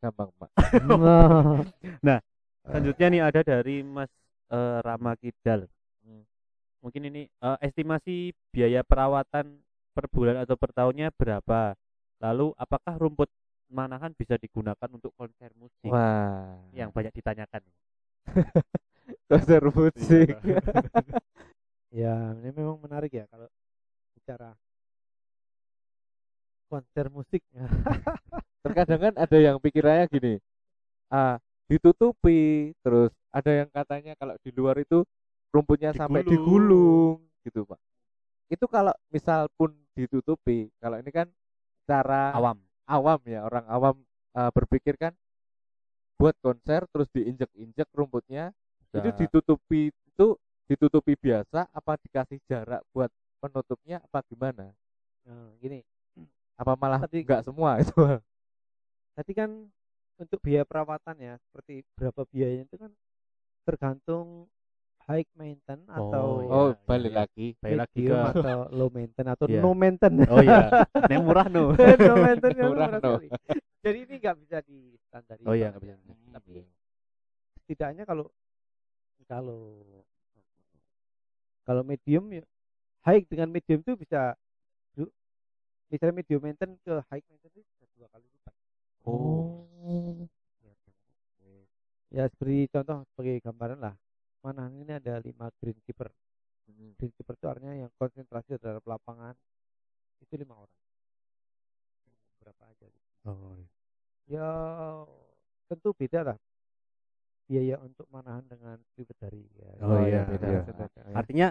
gampang 0.00 0.30
pak. 0.34 0.50
Nah 2.06 2.18
eh. 2.18 2.22
selanjutnya 2.66 3.06
nih 3.12 3.22
ada 3.22 3.40
dari 3.44 3.76
mas 3.84 4.10
uh, 4.50 4.80
Rama 4.82 5.14
Kidal. 5.20 5.70
Hmm. 6.02 6.24
Mungkin 6.82 7.02
ini 7.12 7.22
uh, 7.44 7.60
estimasi 7.62 8.34
biaya 8.50 8.82
perawatan 8.82 9.60
per 9.94 10.06
bulan 10.10 10.42
atau 10.42 10.56
per 10.58 10.70
tahunnya 10.74 11.14
berapa? 11.14 11.78
Lalu 12.18 12.50
apakah 12.58 12.98
rumput 12.98 13.30
manahan 13.68 14.10
bisa 14.16 14.34
digunakan 14.40 14.88
untuk 14.90 15.12
konser 15.14 15.52
musik? 15.54 15.92
Wah. 15.92 16.58
yang 16.74 16.90
banyak 16.90 17.14
ditanyakan 17.14 17.62
konser 19.28 19.62
musik. 19.72 20.36
ya 22.00 22.14
ini 22.38 22.50
memang 22.52 22.78
menarik 22.84 23.12
ya 23.12 23.24
kalau 23.32 23.48
bicara 24.16 24.52
konser 26.68 27.06
musik. 27.08 27.42
Terkadang 28.64 29.00
kan 29.00 29.14
ada 29.16 29.38
yang 29.38 29.56
pikirannya 29.62 30.06
gini. 30.12 30.34
Ah, 31.08 31.40
ditutupi, 31.70 32.72
terus 32.84 33.12
ada 33.32 33.50
yang 33.64 33.68
katanya 33.72 34.12
kalau 34.20 34.36
di 34.44 34.50
luar 34.52 34.76
itu 34.80 35.04
rumputnya 35.54 35.96
sampai 35.96 36.20
Digulung. 36.26 36.28
digulung 36.28 37.16
gitu, 37.46 37.64
Pak. 37.64 37.80
Itu 38.52 38.68
kalau 38.68 38.92
misal 39.08 39.48
pun 39.56 39.72
ditutupi, 39.96 40.68
kalau 40.80 41.00
ini 41.00 41.10
kan 41.12 41.28
cara 41.88 42.36
Awam. 42.36 42.58
awam 42.84 43.20
ya, 43.24 43.40
orang 43.48 43.64
awam 43.68 43.96
eh, 44.36 44.50
berpikir 44.52 44.94
kan 45.00 45.12
buat 46.18 46.34
konser 46.42 46.82
terus 46.90 47.06
diinjek-injek 47.14 47.86
rumputnya 47.94 48.50
itu 48.90 48.98
Bisa. 48.98 49.14
ditutupi 49.14 49.82
itu 49.94 50.26
ditutupi 50.66 51.14
biasa 51.14 51.70
apa 51.70 51.94
dikasih 52.02 52.42
jarak 52.44 52.82
buat 52.92 53.08
penutupnya 53.38 54.02
apa 54.02 54.20
gimana? 54.26 54.74
Nah, 55.24 55.54
gini, 55.62 55.80
Apa 56.58 56.74
malah 56.74 56.98
Tapi- 56.98 57.22
enggak 57.22 57.46
semua 57.46 57.78
itu? 57.78 57.94
tadi 59.14 59.32
kan 59.32 59.50
untuk 60.18 60.42
biaya 60.42 60.66
perawatan 60.66 61.14
ya 61.22 61.34
seperti 61.38 61.86
berapa 61.94 62.26
biayanya 62.26 62.66
itu 62.66 62.76
kan 62.76 62.90
tergantung 63.62 64.50
high 65.08 65.24
maintenance 65.40 65.88
atau 65.88 66.44
iya, 66.44 66.52
oh, 66.52 66.68
iya, 66.68 66.84
balik 66.84 67.12
iya. 67.12 67.18
lagi. 67.24 67.46
Balik 67.64 67.78
lagi 67.80 68.00
ke 68.04 68.12
atau 68.12 68.58
low 68.68 68.88
maintenance 68.92 69.30
atau 69.32 69.46
Iya. 69.50 69.60
no 69.64 69.70
maintenance. 69.72 70.28
Oh 70.28 70.42
iya, 70.44 70.64
yang 71.12 71.22
murah 71.24 71.46
no. 71.48 71.72
no 72.08 72.14
maintenance 72.20 72.58
Murah, 72.60 72.68
murah 72.68 72.88
no. 72.92 73.00
sekali. 73.00 73.28
Jadi 73.80 73.98
ini 74.04 74.14
nggak 74.20 74.36
bisa 74.44 74.56
di 74.68 74.78
standar 75.08 75.36
Oh 75.48 75.56
iya, 75.56 75.72
nggak 75.72 75.80
bisa. 75.80 75.96
Tapi 76.36 76.52
setidaknya 77.64 78.04
kalau 78.04 78.28
kalau 79.24 79.60
kalau 81.64 81.82
medium 81.84 82.24
ya 82.32 82.44
high 83.08 83.24
dengan 83.24 83.48
medium 83.48 83.80
itu 83.80 83.96
bisa 83.96 84.36
misalnya 85.88 86.20
medium 86.20 86.40
maintenance 86.44 86.80
ke 86.84 87.00
high 87.08 87.24
maintenance 87.24 87.56
itu 87.56 87.64
bisa 87.64 87.84
dua 87.96 88.06
kali 88.12 88.28
lipat. 88.28 88.54
Oh. 89.08 89.64
Ya 92.08 92.24
seperti 92.32 92.72
contoh 92.72 93.04
sebagai 93.12 93.36
gambaran 93.44 93.80
lah. 93.84 93.96
Mana 94.44 94.70
ini 94.70 94.92
ada 94.94 95.18
lima 95.18 95.50
greenkeeper. 95.58 96.08
Hmm. 96.68 96.94
Greenkeeper 96.96 97.34
itu 97.34 97.46
artinya 97.48 97.74
yang 97.74 97.90
konsentrasi 97.98 98.54
terhadap 98.56 98.84
lapangan 98.86 99.34
itu 100.22 100.34
lima 100.38 100.54
orang. 100.54 100.78
Berapa 102.42 102.62
aja? 102.70 102.86
gitu. 102.86 103.08
Oh, 103.26 103.52
iya. 103.58 103.68
Ya 104.28 104.50
tentu 105.68 105.92
beda 105.96 106.32
lah 106.32 106.38
biaya 107.48 107.80
untuk 107.80 108.04
manahan 108.12 108.44
dengan 108.44 108.76
bidadari 108.92 109.48
ya. 109.56 109.72
Oh, 109.80 110.04
iya, 110.04 110.28
beda. 110.28 110.46
iya. 110.52 110.60
beda, 110.68 110.84
beda, 110.84 111.00
ya. 111.00 111.16
Artinya 111.16 111.48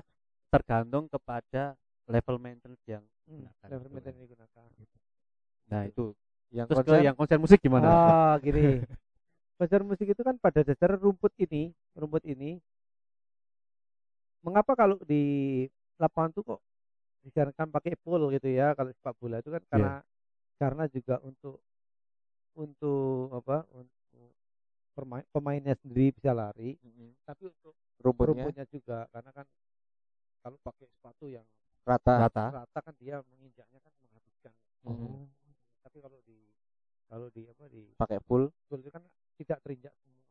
tergantung 0.54 1.10
kepada 1.10 1.74
level 2.06 2.38
maintenance 2.38 2.86
yang 2.86 3.04
Hmm, 3.28 3.44
digunakan 3.44 3.68
level 3.68 3.82
gitu. 3.84 3.94
maintenance 3.98 4.18
yang 4.18 4.26
digunakan. 4.30 4.68
Nah, 5.68 5.82
itu. 5.90 6.06
Yang 6.54 6.66
Terus 6.72 6.78
konser 6.80 6.96
ke 6.96 7.04
yang 7.04 7.16
konser 7.18 7.38
musik 7.42 7.60
gimana? 7.60 7.88
Ah, 7.92 8.34
gini. 8.40 8.80
Konser 9.58 9.82
musik 9.82 10.06
itu 10.06 10.22
kan 10.22 10.38
pada 10.38 10.62
dasar 10.62 10.96
rumput 11.02 11.34
ini, 11.42 11.74
rumput 11.98 12.24
ini 12.30 12.62
mengapa 14.42 14.74
kalau 14.74 14.98
di 15.04 15.66
lapangan 15.98 16.32
tuh 16.32 16.44
kok 16.46 16.62
disarankan 17.26 17.68
pakai 17.68 17.98
pool 18.00 18.30
gitu 18.32 18.48
ya 18.48 18.72
kalau 18.72 18.94
sepak 18.94 19.16
bola 19.18 19.42
itu 19.42 19.50
kan 19.52 19.62
Iya. 19.62 19.70
karena 19.72 19.94
karena 20.58 20.84
juga 20.88 21.16
untuk 21.22 21.60
untuk 22.58 23.30
apa 23.36 23.66
untuk 23.74 24.34
permain, 24.96 25.26
pemainnya 25.30 25.76
sendiri 25.78 26.10
bisa 26.16 26.34
lari 26.34 26.74
Mm-mm. 26.82 27.14
tapi 27.22 27.50
untuk 27.50 27.74
rumputnya 28.02 28.46
rumputnya 28.46 28.66
juga 28.70 29.06
karena 29.14 29.32
kan 29.34 29.46
kalau 30.42 30.58
pakai 30.64 30.88
sepatu 30.90 31.26
yang 31.28 31.46
rata. 31.84 32.14
Rata. 32.30 32.46
rata 32.64 32.80
kan 32.82 32.96
dia 32.98 33.22
menginjaknya 33.30 33.80
kan 33.82 33.94
menghabiskan 34.02 34.54
Mm. 34.88 35.28
tapi 35.84 35.98
kalau 36.00 36.20
di 36.24 36.38
kalau 37.08 37.28
di 37.32 37.44
apa 37.48 37.64
di 37.72 37.84
Pakai 37.96 38.20
full. 38.24 38.48
Betul 38.68 38.84
itu 38.84 38.92
kan 38.92 39.04
tidak 39.40 39.60
terinjak 39.64 39.94
semua. 40.04 40.24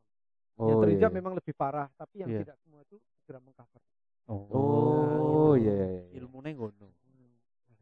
Oh, 0.57 0.69
yang 0.69 0.79
terinjak 0.85 1.11
iya. 1.13 1.17
memang 1.17 1.33
lebih 1.37 1.53
parah, 1.57 1.89
tapi 1.97 2.21
yang 2.21 2.29
Iya. 2.33 2.41
tidak 2.45 2.57
semua 2.65 2.81
itu 2.85 2.97
segera 3.21 3.41
mengcover. 3.41 3.81
Oh, 4.27 5.55
gitu. 5.55 5.63
iya 5.63 5.73
iya 5.73 5.87
iya. 5.87 6.19
Ilmunya 6.23 6.51
ngono. 6.59 6.89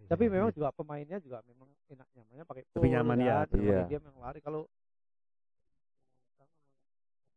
Tapi 0.04 0.28
Iya, 0.28 0.32
memang 0.36 0.50
iya. 0.52 0.56
juga 0.60 0.68
pemainnya 0.76 1.16
juga 1.16 1.40
memang 1.48 1.68
enak 1.88 2.08
nyamannya 2.12 2.44
pakai 2.44 2.62
Lebih 2.68 2.76
pool 2.76 2.92
nyaman 2.92 3.18
ya, 3.24 3.36
iya. 3.56 3.78
dia 3.88 3.98
memang 4.04 4.20
lari 4.20 4.40
kalau 4.44 4.68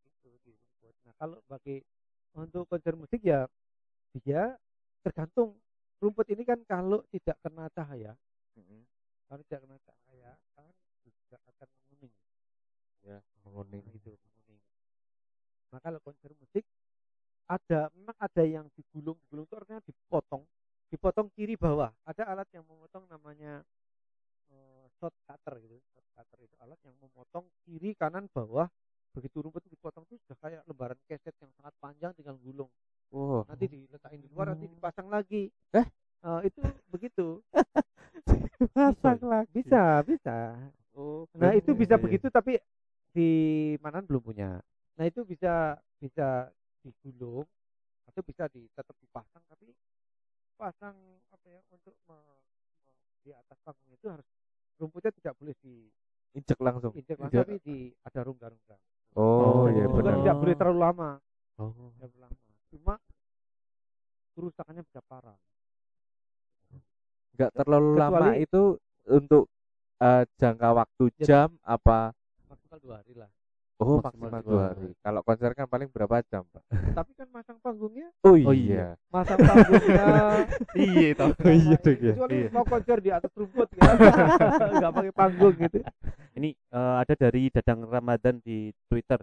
Gitu, 0.03 0.29
di 0.43 0.51
rumput. 0.51 0.95
Nah, 1.07 1.13
kalau 1.15 1.37
bagi 1.47 1.79
untuk 2.35 2.67
konser 2.67 2.93
musik 2.99 3.23
ya 3.23 3.47
dia 4.23 4.51
tergantung 5.01 5.55
rumput 6.03 6.27
ini 6.27 6.43
kan 6.43 6.59
kalau 6.67 6.99
tidak 7.07 7.39
kena 7.39 7.71
cahaya, 7.71 8.11
Mm-mm. 8.59 8.83
kalau 9.31 9.41
tidak 9.47 9.63
kena 9.63 9.77
cahaya 9.87 10.31
kan 10.59 10.67
juga 11.07 11.37
akan 11.55 11.67
menguning. 11.71 12.13
Ya, 13.07 13.17
menguning. 13.47 13.83
Nah, 13.87 13.93
gitu 13.95 14.11
menguning. 14.11 14.59
Nah 15.71 15.79
kalau 15.79 15.99
konser 16.03 16.31
musik 16.35 16.67
ada 17.47 17.87
memang 17.95 18.17
ada 18.19 18.43
yang 18.43 18.65
digulung 18.75 19.15
digulung 19.27 19.47
itu 19.47 19.55
artinya 19.55 19.81
dipotong 19.83 20.43
dipotong 20.91 21.27
kiri 21.31 21.55
bawah 21.55 21.91
ada 22.03 22.23
alat 22.27 22.47
yang 22.51 22.63
memotong 22.67 23.07
namanya 23.07 23.63
eh, 24.51 24.85
shot 24.99 25.15
cutter 25.27 25.59
gitu 25.63 25.79
shot 25.95 26.05
cutter 26.15 26.39
itu 26.43 26.55
alat 26.59 26.79
yang 26.83 26.95
memotong 26.99 27.47
kiri 27.63 27.95
kanan 27.95 28.27
bawah 28.31 28.67
begitu 29.15 29.41
rumput 29.41 29.63
itu 29.65 29.73
dipotong 29.73 30.03
itu 30.11 30.19
sudah 30.27 30.37
kayak 30.43 30.61
lembaran 30.67 30.99
keset 31.07 31.33
yang 31.41 31.51
sangat 31.57 31.73
panjang 31.79 32.11
tinggal 32.15 32.37
gulung 32.39 32.71
Oh. 33.07 33.39
nanti 33.47 33.71
diletakin 33.71 34.19
di 34.19 34.27
luar 34.27 34.51
nanti 34.51 34.67
dipasang 34.67 35.07
lagi 35.07 35.47
Eh? 35.71 35.87
Eh, 36.27 36.39
itu 36.51 36.59
begitu 36.91 37.39
Pasang 38.75 39.23
lagi. 39.23 39.63
bisa 39.63 40.03
bisa 40.03 40.59
Oh. 40.97 41.29
Nah 41.37 41.53
itu 41.53 41.77
iya, 41.77 41.79
bisa 41.79 41.95
iya. 41.95 42.01
begitu 42.01 42.27
tapi 42.33 42.57
di 43.13 43.29
Manan 43.85 44.09
belum 44.09 44.33
punya. 44.33 44.57
Nah 44.97 45.05
itu 45.05 45.21
bisa 45.21 45.77
bisa 46.01 46.49
digulung 46.87 47.43
atau 48.03 48.21
bisa 48.23 48.47
di, 48.47 48.63
tetap 48.69 48.95
dipasang 48.97 49.43
tapi 49.45 49.75
pasang 50.55 50.95
apa 51.27 51.45
ya 51.45 51.61
untuk 51.69 51.93
me- 52.03 52.41
me- 52.79 52.95
di 53.19 53.29
atas 53.29 53.57
panggung 53.61 53.91
itu 53.91 54.07
harus 54.07 54.25
rumputnya 54.75 55.11
tidak 55.11 55.33
boleh 55.35 55.55
diinjak 55.59 55.93
Injek 56.33 56.59
langsung. 56.59 56.91
langsung 56.95 57.27
Injak. 57.27 57.43
tapi 57.43 57.55
di 57.59 57.77
ada 57.99 58.19
rongga-rongga. 58.21 58.77
Oh, 59.13 59.65
Oh, 59.65 59.65
iya 59.67 59.85
benar. 59.85 60.13
tidak 60.17 60.37
boleh 60.37 60.55
terlalu 60.55 60.79
lama, 60.79 61.09
Oh. 61.57 61.89
tidak 61.91 62.07
boleh 62.07 62.21
lama. 62.23 62.37
Cuma 62.67 62.93
kerusakannya 64.31 64.83
bisa 64.83 65.01
parah. 65.01 65.37
Enggak 67.31 67.51
terlalu 67.53 67.89
lama 67.95 68.17
Kecuali- 68.23 68.41
itu 68.41 68.61
untuk 69.07 69.43
eh, 69.97 70.23
jangka 70.35 70.69
waktu 70.75 71.03
Ya. 71.17 71.25
jam 71.25 71.49
apa 71.63 72.13
Maksimal 72.45 72.77
dua 72.79 72.95
hari 73.01 73.13
lah. 73.13 73.29
Oh, 73.77 74.01
Maksimal 74.01 74.33
maksimal 74.33 74.41
dua 74.41 74.61
hari. 74.63 74.89
hari. 74.89 74.93
Kalau 74.99 75.21
konser 75.21 75.51
kan 75.53 75.65
paling 75.65 75.85
berapa 75.87 76.15
jam, 76.25 76.41
Pak? 76.43 76.63
tapi 76.97 77.11
kan 77.13 77.27
masang 77.29 77.57
panggungnya, 77.61 78.09
Oh 78.21 78.33
Oh, 78.33 78.49
iya. 78.49 78.97
masang 79.07 79.37
panggungnya 79.37 80.05
Iya 80.75 81.09
toh. 81.13 81.29
Oh 81.45 81.53
iya, 81.53 81.77
Dek, 81.77 81.97
ya. 81.99 82.13
Kecuali 82.17 82.33
Iya. 82.35 82.49
mau 82.49 82.65
konser 82.65 82.97
di 82.97 83.09
atas 83.09 83.29
rumput 83.31 83.69
ya. 83.71 83.85
Enggak 84.73 84.91
pakai 84.91 85.13
panggung 85.13 85.55
gitu. 85.55 85.79
Ini 86.33 86.49
eh, 86.53 86.95
ada 86.97 87.13
dari 87.13 87.49
Dadang 87.49 87.85
Ramadan 87.85 88.41
di 88.41 88.57
Twitter. 88.87 89.21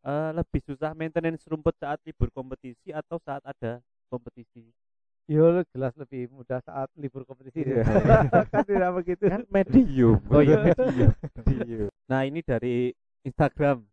Eh, 0.00 0.30
lebih 0.32 0.60
susah 0.64 0.90
maintenance 0.90 1.46
rumput 1.46 1.76
saat 1.76 2.02
libur 2.02 2.26
kompetisi 2.28 2.90
atau 2.90 3.22
saat 3.22 3.44
ada 3.44 3.78
kompetisi? 4.08 4.66
Ya 5.30 5.46
lu 5.46 5.62
jelas 5.70 5.94
lebih 5.94 6.26
mudah 6.28 6.58
saat 6.58 6.90
libur 6.96 7.22
kompetisi 7.22 7.62
Iya. 7.62 7.86
kan 8.50 8.66
tidak 8.66 8.90
begitu. 8.98 9.30
Kan 9.30 9.46
medium. 9.46 10.18
Oh 10.26 10.42
iya, 10.42 10.58
medium. 10.60 11.10
medium. 11.40 11.88
Nah 12.04 12.26
ini 12.26 12.42
dari 12.42 12.90
Instagram 13.22 13.84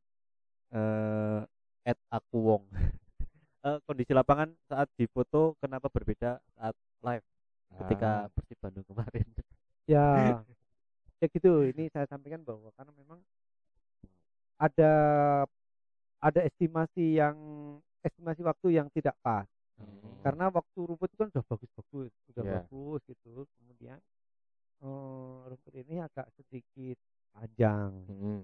eh 0.71 1.41
@akuwong. 2.09 2.65
Eh, 3.57 3.83
kondisi 3.83 4.15
lapangan 4.15 4.47
saat 4.69 4.87
difoto 4.95 5.57
kenapa 5.59 5.91
berbeda 5.91 6.39
saat 6.55 6.71
live 7.03 7.25
ketika 7.83 8.23
Ah. 8.23 8.31
Persib 8.31 8.55
Bandung 8.63 8.85
kemarin? 8.87 9.27
Ya. 9.83 10.07
Ya 11.19 11.25
gitu, 11.27 11.65
ini 11.65 11.89
saya 11.89 12.05
sampaikan 12.05 12.45
bahwa 12.45 12.69
karena 12.77 12.93
memang 12.93 13.17
ada 14.55 14.93
ada 16.17 16.39
estimasi 16.45 17.17
yang 17.17 17.35
estimasi 18.01 18.45
waktu 18.45 18.77
yang 18.77 18.87
tidak 18.93 19.17
pas. 19.19 19.49
Hmm. 19.75 20.21
Karena 20.21 20.47
waktu 20.47 20.77
rumput 20.77 21.09
itu 21.09 21.17
kan 21.17 21.29
sudah 21.33 21.45
bagus-bagus, 21.49 22.11
sudah 22.29 22.43
Iya. 22.45 22.53
bagus 22.61 23.01
gitu. 23.09 23.49
Kemudian 23.57 23.97
eh, 24.79 25.37
rumput 25.49 25.73
ini 25.75 25.95
agak 25.99 26.29
sedikit 26.37 26.97
panjang. 27.33 27.91
Mm-mm. 28.07 28.39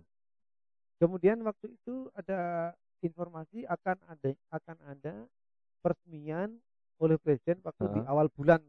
Kemudian 1.02 1.42
waktu 1.44 1.74
itu 1.74 2.08
ada 2.16 2.72
informasi 3.04 3.68
akan 3.68 3.98
ada 4.08 4.30
akan 4.54 4.78
ada 4.88 5.14
peresmian 5.84 6.56
oleh 7.02 7.20
presiden 7.20 7.60
waktu 7.66 7.84
di 7.92 8.00
Heeh. 8.00 8.12
awal 8.12 8.28
bulan. 8.32 8.62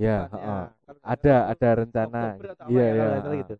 Ya. 0.00 0.24
Kalau 0.32 0.98
nggak 0.98 1.12
ada 1.20 1.34
itu 1.36 1.52
ada 1.52 1.68
rencana. 1.76 2.20
Iya, 2.70 2.84
ya, 2.86 2.92
iya. 2.96 3.06
heeh. 3.20 3.38
gitu. 3.44 3.54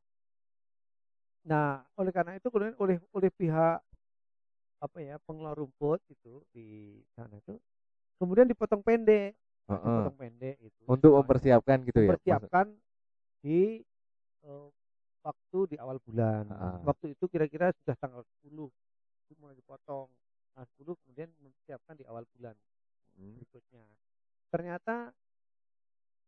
Nah, 1.43 1.83
oleh 1.99 2.13
karena 2.15 2.33
itu 2.39 2.47
kemudian 2.49 2.79
oleh 2.79 2.97
oleh 3.13 3.31
pihak 3.35 3.79
apa 4.83 4.99
ya 4.99 5.15
pengelola 5.23 5.55
rumput 5.55 6.03
itu 6.11 6.43
di 6.51 6.99
sana 7.15 7.39
itu 7.39 7.55
kemudian 8.19 8.47
dipotong 8.51 8.83
pendek, 8.83 9.35
Heeh. 9.71 9.83
dipotong 9.83 10.17
pendek 10.19 10.57
itu 10.59 10.83
Untuk 10.87 11.11
semuanya. 11.15 11.19
mempersiapkan 11.23 11.79
gitu 11.87 12.01
ya. 12.03 12.09
mempersiapkan 12.11 12.67
di 13.43 13.83
eh, 14.47 14.69
waktu 15.23 15.59
di 15.69 15.77
awal 15.79 15.99
bulan. 16.03 16.45
Ah. 16.51 16.79
Waktu 16.83 17.15
itu 17.15 17.25
kira-kira 17.27 17.71
sudah 17.75 17.95
tanggal 17.97 18.23
10 18.43 18.69
itu 19.23 19.33
mulai 19.39 19.55
dipotong. 19.55 20.11
Nah, 20.53 20.65
10 20.69 20.99
kemudian 20.99 21.31
mempersiapkan 21.39 21.95
di 21.95 22.05
awal 22.05 22.27
bulan 22.29 22.53
Mm. 23.13 23.37
berikutnya. 23.37 23.85
Ternyata 24.49 25.13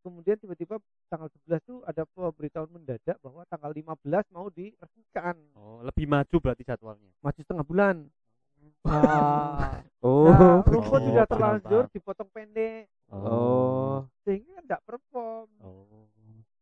kemudian 0.01 0.37
tiba-tiba 0.37 0.77
tanggal 1.09 1.29
11 1.29 1.61
itu 1.61 1.77
ada 1.83 2.05
pemberitahuan 2.07 2.69
mendadak 2.71 3.17
bahwa 3.19 3.43
tanggal 3.47 3.73
15 3.73 3.97
mau 4.31 4.49
diresmikan. 4.49 5.37
Oh, 5.55 5.81
lebih 5.81 6.05
maju 6.05 6.37
berarti 6.39 6.63
jadwalnya. 6.63 7.09
Maju 7.21 7.41
setengah 7.41 7.65
bulan. 7.65 7.97
Nah, 8.85 9.81
Oh, 10.05 10.29
nah, 10.29 10.61
rumput 10.63 11.01
Oh, 11.01 11.05
sudah 11.05 11.25
terlanjur 11.25 11.83
paham. 11.85 11.93
dipotong 11.93 12.31
pendek 12.31 12.85
Oh. 13.09 14.05
sehingga 14.23 14.61
tidak 14.61 14.85
perform. 14.85 15.49
Oh. 15.59 16.05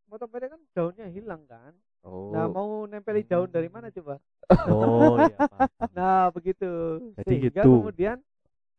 Potong 0.07 0.31
pendek 0.31 0.51
kan 0.51 0.63
daunnya 0.73 1.07
hilang 1.09 1.43
kan. 1.47 1.75
Oh. 2.03 2.35
Nah, 2.35 2.51
mau 2.51 2.83
nempeli 2.91 3.23
daun 3.23 3.47
dari 3.47 3.71
mana 3.71 3.89
coba? 3.95 4.19
Oh, 4.67 5.23
iya. 5.23 5.37
Nah, 5.97 6.35
begitu. 6.35 6.99
Jadi 7.23 7.27
Sehingga 7.31 7.63
gitu. 7.63 7.79
kemudian 7.79 8.19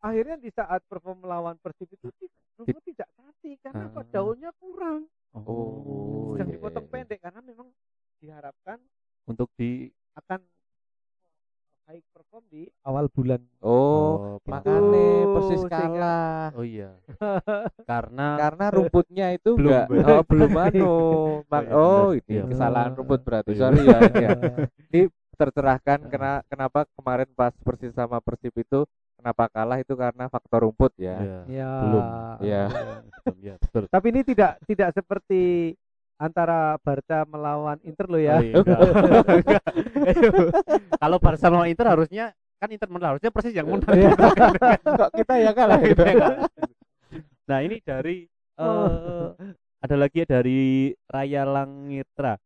akhirnya 0.04 0.36
di 0.36 0.52
saat 0.52 0.84
perform 0.84 1.24
melawan 1.24 1.56
Persib 1.56 1.88
itu 1.88 2.12
rumput 2.60 2.82
tidak 2.84 3.08
cantik 3.16 3.56
karena 3.64 3.88
apa? 3.88 4.00
Ah. 4.04 4.06
Daunnya 4.12 4.50
kurang. 4.60 5.08
Oh, 5.34 6.36
Sedang 6.36 6.48
iya, 6.52 6.54
dipotong 6.60 6.86
iya. 6.86 6.92
pendek 6.92 7.18
karena 7.18 7.40
memang 7.42 7.68
diharapkan 8.22 8.78
Untuk 9.26 9.50
di 9.58 9.90
akan 10.14 10.38
high 11.84 12.00
perform 12.10 12.44
di 12.48 12.62
awal 12.82 13.12
bulan. 13.12 13.40
Oh, 13.60 14.40
paham. 14.40 14.64
makanya 14.64 15.08
persis 15.30 15.60
sehingga- 15.60 15.80
kalah. 15.84 16.46
Oh 16.56 16.64
iya. 16.64 16.90
Karena 17.90 18.28
Karena 18.40 18.64
rumputnya 18.72 19.26
itu 19.32 19.50
Belum 19.56 19.84
enggak 19.92 20.16
oh, 20.16 20.22
belum 20.24 20.52
anu. 20.56 20.92
Mak- 21.52 21.68
iya, 21.68 21.76
oh, 21.76 22.08
ini 22.16 22.32
Iya. 22.40 22.42
kesalahan 22.48 22.92
rumput 22.96 23.20
berarti. 23.20 23.50
Iya. 23.52 23.60
Sorry 23.60 23.80
ya. 23.84 23.98
ini 24.00 24.16
ya. 24.24 24.30
Ini 24.94 25.00
tercerahkan 25.34 25.98
kena, 26.06 26.32
kenapa 26.46 26.86
kemarin 26.94 27.28
pas 27.34 27.50
Persis 27.58 27.90
sama 27.92 28.22
Persib 28.22 28.54
itu 28.54 28.86
kenapa 29.18 29.50
kalah 29.50 29.82
itu 29.82 29.92
karena 29.92 30.30
faktor 30.30 30.64
rumput 30.64 30.94
ya. 30.96 31.18
Iya. 31.20 31.38
Ya. 31.50 31.70
Belum. 31.82 32.04
Iya. 32.40 32.62
Belum, 32.70 33.36
ya, 33.42 33.54
betul. 33.58 33.82
Tapi 33.90 34.06
ini 34.08 34.20
tidak 34.22 34.62
tidak 34.64 34.88
seperti 34.94 35.74
antara 36.16 36.78
Barca 36.80 37.26
melawan 37.26 37.78
Inter 37.82 38.06
loh 38.06 38.20
ya. 38.20 38.38
Oh, 38.38 38.42
iya. 38.42 38.54
Kalau 41.02 41.16
Barca 41.18 41.46
lawan 41.50 41.68
Inter 41.68 41.86
harusnya 41.90 42.32
kan 42.56 42.68
Inter 42.70 42.88
menang 42.88 43.16
harusnya 43.16 43.30
persis 43.34 43.52
yang 43.52 43.68
menang. 43.68 43.92
Iya. 43.92 44.10
Kok 45.04 45.10
kita 45.12 45.34
ya 45.42 45.50
kalah 45.52 45.80
gitu. 45.82 46.02
Nah 47.44 47.58
ini 47.60 47.76
dari 47.84 48.24
eh, 48.56 49.26
ada 49.84 49.96
lagi 49.98 50.24
ya 50.24 50.26
dari 50.40 50.60
Raya 51.04 51.42
Langitra 51.44 52.40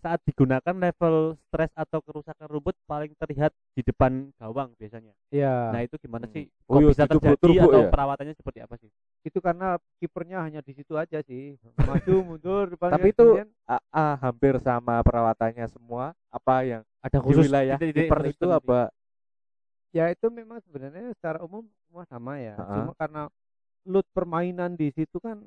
saat 0.00 0.20
digunakan 0.28 0.76
level 0.76 1.32
stres 1.48 1.72
atau 1.72 2.04
kerusakan 2.04 2.44
rumput 2.44 2.76
paling 2.84 3.16
terlihat 3.16 3.56
di 3.72 3.80
depan 3.80 4.28
gawang 4.36 4.68
biasanya. 4.76 5.16
Iya. 5.32 5.72
Nah 5.72 5.80
itu 5.80 5.96
gimana 5.96 6.28
Hmm. 6.28 6.34
sih? 6.36 6.44
Oh, 6.68 6.76
Kok 6.76 6.80
iya, 6.80 6.88
bisa 6.92 7.04
terjadi 7.08 7.52
atau 7.64 7.80
ya? 7.80 7.88
perawatannya 7.88 8.34
seperti 8.36 8.58
apa 8.60 8.74
sih? 8.76 8.92
Itu 9.24 9.40
karena 9.40 9.80
kipernya 9.98 10.44
hanya 10.44 10.60
di 10.60 10.76
situ 10.76 10.94
aja 11.00 11.24
sih. 11.24 11.56
Maju 11.80 12.14
mundur 12.28 12.64
depan 12.76 12.92
Tapi 12.92 13.08
kan, 13.10 13.14
itu 13.16 13.24
kemudian 13.24 13.48
ah, 13.64 13.80
ah, 13.88 14.14
hampir 14.20 14.54
sama 14.60 15.00
perawatannya 15.00 15.66
semua. 15.72 16.12
Apa 16.28 16.60
yang 16.68 16.82
Ada 17.00 17.24
di 17.24 17.32
wilayah 17.40 17.78
kiper 17.80 18.20
khusus 18.28 18.36
itu 18.36 18.46
apa? 18.52 18.80
ya 19.94 20.10
itu 20.10 20.26
memang 20.26 20.58
sebenarnya 20.66 21.14
secara 21.14 21.38
umum 21.40 21.64
semua 21.88 22.02
sama 22.10 22.36
ya. 22.36 22.58
Ha-ha. 22.58 22.74
Cuma 22.82 22.92
karena 22.98 23.22
load 23.88 24.06
permainan 24.12 24.74
di 24.76 24.90
situ 24.92 25.16
kan 25.22 25.40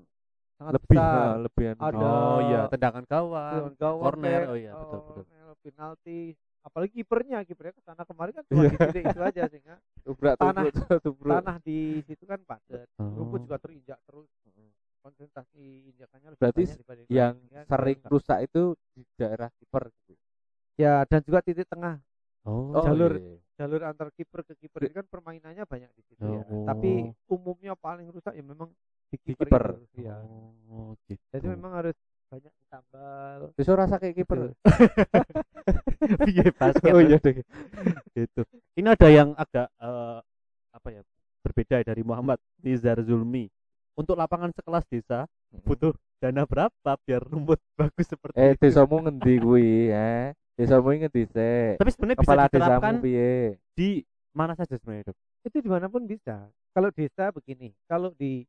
sangat 0.57 0.73
Lebih 0.81 0.97
besar. 0.97 1.13
ah, 1.21 1.35
lebih. 1.37 1.65
Ada 1.77 1.97
Oh 2.01 2.39
iya, 2.49 2.61
tendangan 2.71 3.03
gawang, 3.05 3.53
Lawan 3.53 3.75
gawang 3.77 4.03
corner. 4.09 4.25
kayak, 4.25 4.45
Oh 4.49 4.57
iya, 4.57 4.71
betul 4.73 4.99
betul. 5.03 5.23
corner, 5.27 5.47
penalti. 5.61 6.21
Apalagi 6.67 6.91
kipernya, 6.93 7.39
kipernya 7.41 7.71
ke 7.71 7.81
sana 7.81 8.03
kemarin 8.03 8.33
kan 8.33 8.43
cuma 8.43 8.61
di 8.61 8.75
titik 8.75 9.03
itu 9.07 9.21
aja 9.23 9.41
sehingga 9.47 9.75
Tubrak, 10.03 10.35
tanah- 10.35 10.67
tubruk. 10.99 11.31
tanah 11.31 11.55
di 11.59 11.79
situ 12.03 12.23
kan 12.23 12.39
padat. 12.41 12.87
Rumput 12.93 13.39
Oh. 13.39 13.43
juga 13.45 13.57
terinjak 13.57 13.99
terus. 14.03 14.27
Konsentrasi 14.99 15.63
injakannya 15.87 16.29
lebih 16.29 16.41
Berarti 16.43 16.63
yang 17.07 17.39
sehingga 17.39 17.63
sering 17.63 17.97
rusak. 17.97 18.11
rusak 18.11 18.39
itu 18.43 18.61
di 18.91 19.01
daerah 19.15 19.47
kiper 19.53 19.83
gitu. 20.03 20.13
ya 20.75 21.01
dan 21.03 21.23
juga 21.23 21.39
titik 21.39 21.65
tengah 21.65 21.97
Oh, 22.43 22.75
jalur 22.77 23.15
iya. 23.15 23.39
jalur 23.57 23.81
antar 23.81 24.11
kiper 24.11 24.39
ke 24.41 24.53
kiper 24.57 24.79
ini 24.81 24.93
kan 24.93 25.05
permainannya 25.05 25.63
banyak 25.63 25.89
di 25.89 26.03
situ 26.03 26.21
ya. 26.21 26.43
Oh. 26.45 26.63
Tapi 26.63 26.91
umumnya 27.25 27.73
paling 27.73 28.07
rusak 28.07 28.31
ya 28.31 28.39
memang 28.41 28.67
di 29.07 29.17
kiper. 29.17 29.47
kiper. 29.47 29.65
itu, 29.81 30.03
Ya. 30.03 30.19
Oh, 30.67 30.91
gitu. 31.05 31.23
Jadi 31.29 31.45
memang 31.49 31.71
harus 31.73 31.95
banyak 32.27 32.53
ditambal. 32.53 33.39
Bisa 33.55 33.71
rasa 33.73 33.95
kayak 33.97 34.15
kiper. 34.15 34.39
Iya, 36.23 36.51
basket. 36.59 36.91
Oh 36.93 37.01
iya 37.03 37.17
deh. 37.19 37.43
gitu. 38.15 38.41
Ini 38.77 38.87
ada 38.95 39.07
yang 39.11 39.35
agak 39.35 39.67
eh, 39.75 40.19
apa 40.71 40.87
ya? 40.91 41.01
Berbeda 41.43 41.83
dari 41.83 42.03
Muhammad 42.03 42.39
Nizar 42.61 42.99
Zulmi. 43.03 43.47
Untuk 43.97 44.13
lapangan 44.15 44.53
sekelas 44.53 44.85
desa 44.87 45.25
butuh 45.65 45.95
dana 46.21 46.45
berapa 46.45 46.91
biar 47.03 47.23
rumput 47.25 47.57
bagus 47.79 48.07
seperti 48.07 48.37
Eh, 48.37 48.53
itu? 48.53 48.69
desamu 48.69 49.01
ngendi 49.03 49.33
kuwi, 49.41 49.89
eh? 49.89 50.31
Desamu 50.53 50.93
ngendi 50.93 51.23
sik? 51.27 51.75
Tapi 51.81 51.89
sebenarnya 51.91 52.17
bisa 52.21 52.33
diterapkan 52.47 52.95
piye? 53.01 53.57
di 53.73 53.89
mana 54.33 54.53
saja 54.53 54.77
sebenarnya, 54.77 55.11
Dok? 55.11 55.17
Itu 55.49 55.57
di 55.61 55.69
mana 55.69 55.85
pun 55.89 56.05
bisa. 56.05 56.47
Kalau 56.71 56.89
desa 56.93 57.33
begini, 57.33 57.73
kalau 57.89 58.13
di 58.13 58.45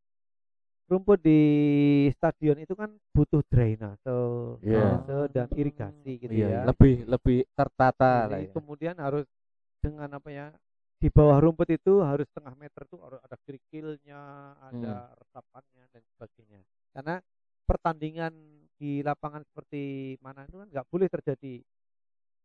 rumput 0.88 1.20
di 1.20 1.40
stadion 2.16 2.56
itu 2.58 2.72
kan 2.72 2.88
butuh 3.12 3.44
drainase, 3.46 4.08
Iya. 4.64 5.04
drainase 5.04 5.18
dan 5.36 5.48
irigasi 5.52 6.12
gitu 6.16 6.32
Iya, 6.32 6.48
ya. 6.48 6.48
iya. 6.48 6.60
Lebih 6.64 6.94
lebih 7.04 7.38
tertata 7.52 8.26
lah 8.26 8.40
Jadi 8.40 8.48
ya. 8.48 8.52
kemudian 8.56 8.96
harus 8.96 9.26
dengan 9.78 10.08
apa 10.16 10.28
ya 10.32 10.48
di 10.98 11.08
bawah 11.12 11.38
rumput 11.38 11.68
itu 11.70 12.02
harus 12.02 12.26
setengah 12.32 12.58
meter 12.58 12.82
tuh 12.90 12.98
harus 13.04 13.20
ada 13.22 13.36
kerikilnya, 13.46 14.20
ada 14.58 15.14
resapannya 15.14 15.84
dan 15.94 16.02
sebagainya. 16.16 16.60
Karena 16.90 17.22
pertandingan 17.68 18.32
di 18.80 19.04
lapangan 19.04 19.44
seperti 19.44 20.16
mana 20.24 20.48
itu 20.48 20.56
kan 20.58 20.68
nggak 20.72 20.88
boleh 20.88 21.08
terjadi 21.10 21.60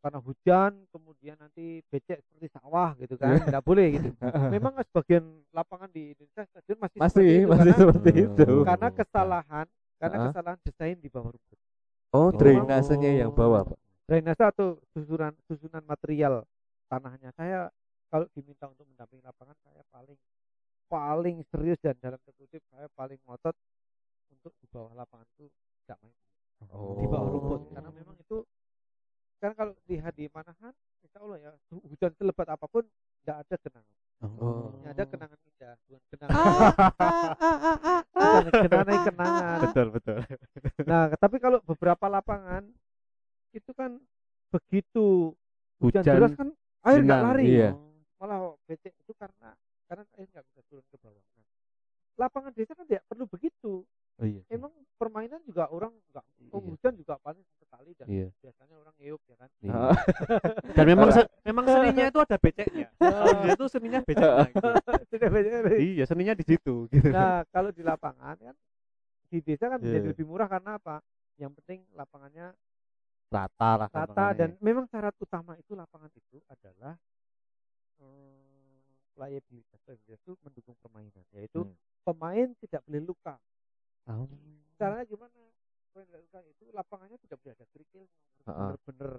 karena 0.03 0.19
hujan 0.19 0.71
kemudian 0.91 1.39
nanti 1.39 1.79
becek 1.87 2.19
seperti 2.27 2.51
sawah 2.51 2.91
gitu 2.99 3.15
kan 3.15 3.39
nggak 3.39 3.63
boleh 3.63 3.87
gitu 3.95 4.09
memang 4.51 4.75
sebagian 4.91 5.23
lapangan 5.53 5.87
di 5.87 6.11
Indonesia 6.11 6.43
stadion 6.43 6.77
masih 6.77 6.97
seperti 6.97 7.05
Masih 7.05 7.23
itu 7.23 7.45
masih 7.45 7.57
karena, 7.63 7.75
seperti 7.77 8.11
itu. 8.19 8.43
Oh. 8.51 8.65
karena 8.65 8.89
kesalahan 8.91 9.65
karena 9.95 10.15
Ah. 10.15 10.23
kesalahan 10.27 10.59
desain 10.61 10.97
di 10.97 11.07
bawah 11.07 11.29
rumput 11.29 11.59
Oh, 12.11 12.19
Oh. 12.19 12.29
drainasenya 12.31 13.11
yang 13.15 13.31
bawah, 13.31 13.61
Pak. 13.63 13.77
drainase 14.03 14.43
atau 14.43 14.67
susunan 14.91 15.33
susunan 15.43 15.81
material 15.83 16.43
tanahnya 16.85 17.29
saya 17.31 17.69
kalau 18.07 18.27
diminta 18.29 18.65
untuk 18.65 18.85
mendampingi 18.85 19.21
lapangan 19.21 19.57
saya 19.59 19.81
paling 19.87 20.19
paling 20.87 21.41
serius 21.47 21.79
dan 21.79 21.97
dalam 21.97 22.19
kutip 22.27 22.61
saya 22.67 22.85
paling 22.91 23.17
ngotot 23.23 23.55
untuk 24.29 24.53
di 24.55 24.67
bawah 24.67 24.93
lapangan 24.93 25.25
itu 25.31 25.49
tidak 25.79 25.97
main 25.99 26.17
di 26.95 27.07
bawah 27.07 27.29
rumput 27.29 27.59
Oh. 27.59 27.71
karena 27.71 27.89
memang 27.91 28.15
itu 28.15 28.37
kan 29.37 29.51
kalau 29.53 29.73
lihat 29.83 30.13
di 30.13 30.27
Manahan 30.27 30.73
insya 30.99 31.19
Allah 31.19 31.37
ya 31.39 31.51
hu- 31.67 31.85
hujan 31.87 32.11
selebat 32.13 32.47
apa 32.47 32.65
pun 32.65 32.85
tidak 33.19 33.37
ada 33.41 33.55
kenangan 33.57 33.97
Oh. 34.23 34.71
Ada 34.87 35.03
kenangan 35.03 35.35
indah 35.35 35.75
bukan 35.83 36.01
kenangan 36.07 36.39
bukan 38.15 38.51
kenangan 38.55 38.99
kenangan 39.03 39.59
Betul, 39.67 39.87
betul. 39.91 40.17
nah 40.87 41.11
tapi 41.19 41.37
kalau 41.43 41.59
beberapa 41.67 42.05
lapangan 42.07 42.63
itu 43.51 43.71
kan 43.75 43.99
begitu 44.47 45.35
hujan, 45.83 46.01
Hujan 46.01 46.15
deras 46.15 46.33
kan 46.39 46.49
air 46.87 46.99
nggak 47.03 47.21
lari 47.21 47.45
iya. 47.47 47.69
malah 48.15 48.55
becek 48.63 48.95
itu 48.95 49.11
karena 49.17 49.51
karena 49.91 50.03
air 50.15 50.27
nggak 50.31 50.45
bisa 50.47 50.61
turun 50.71 50.85
ke 50.87 50.97
bawah 51.03 51.23
nah, 51.35 51.47
lapangan 52.23 52.51
desa 52.55 52.71
kan 52.77 52.85
tidak 52.87 53.03
perlu 53.11 53.25
begitu 53.27 53.83
Oh 54.21 54.27
iya. 54.29 54.41
emang 54.47 54.69
permainan 54.93 55.41
juga 55.43 55.67
orang 55.67 55.89
nggak 56.13 56.25
oh, 56.53 56.61
Iya. 56.61 56.69
hujan 56.69 56.93
juga 56.95 57.17
paling 57.17 57.41
sekali 57.57 57.91
dan 57.97 58.05
Iya. 58.07 58.27
biasanya 58.39 58.75
orang 58.77 58.93
ngeyup 59.01 59.21
ya 59.25 59.35
kan 59.41 59.49
Iya. 59.59 59.73
Ah. 59.73 59.91
Dan 60.77 60.85
memang 60.85 61.09
se- 61.09 61.29
memang 61.49 61.65
seninya 61.65 62.05
itu 62.07 62.19
ada 62.21 62.37
beceknya. 62.37 62.87
Dia 62.93 63.51
itu 63.57 63.65
seninya 63.67 63.99
beceknya. 64.05 64.45
gitu. 64.53 64.69
Iya, 65.81 66.03
seninya 66.05 66.33
di 66.37 66.45
situ 66.45 66.75
gitu. 66.87 67.09
nah 67.09 67.41
kalau 67.49 67.73
di 67.73 67.81
lapangan 67.81 68.37
kan 68.37 68.55
di 69.27 69.41
desa 69.41 69.65
kan 69.65 69.81
menjadi 69.81 70.05
Iya. 70.05 70.11
lebih 70.13 70.25
murah 70.29 70.45
karena 70.45 70.77
apa 70.77 71.01
yang 71.41 71.49
penting 71.57 71.81
lapangannya 71.97 72.53
rata 73.33 73.69
lah 73.75 73.89
rata 73.89 74.25
dan 74.37 74.53
ya. 74.53 74.57
memang 74.61 74.85
syarat 74.85 75.17
utama 75.17 75.57
itu 75.57 75.73
lapangan 75.73 76.13
itu 76.13 76.37
adalah 76.45 76.93
eh, 77.97 78.77
liabilitas 79.17 79.81
itu 80.05 80.31
mendukung 80.41 80.77
permainan 80.77 81.25
yaitu 81.33 81.65
Hmm. 81.65 81.73
pemain 82.05 82.53
tidak 82.61 82.85
boleh 82.85 83.01
luka 83.03 83.35
Oh. 84.05 84.27
caranya 84.75 85.05
gimana 85.05 85.31
tidak 85.93 86.19
luka 86.19 86.39
itu 86.43 86.63
lapangannya 86.69 87.17
tidak 87.19 87.37
boleh 87.39 87.53
ada 87.53 87.65
kerikil 87.69 88.03
Heeh. 88.43 88.71
bener-bener 88.75 89.11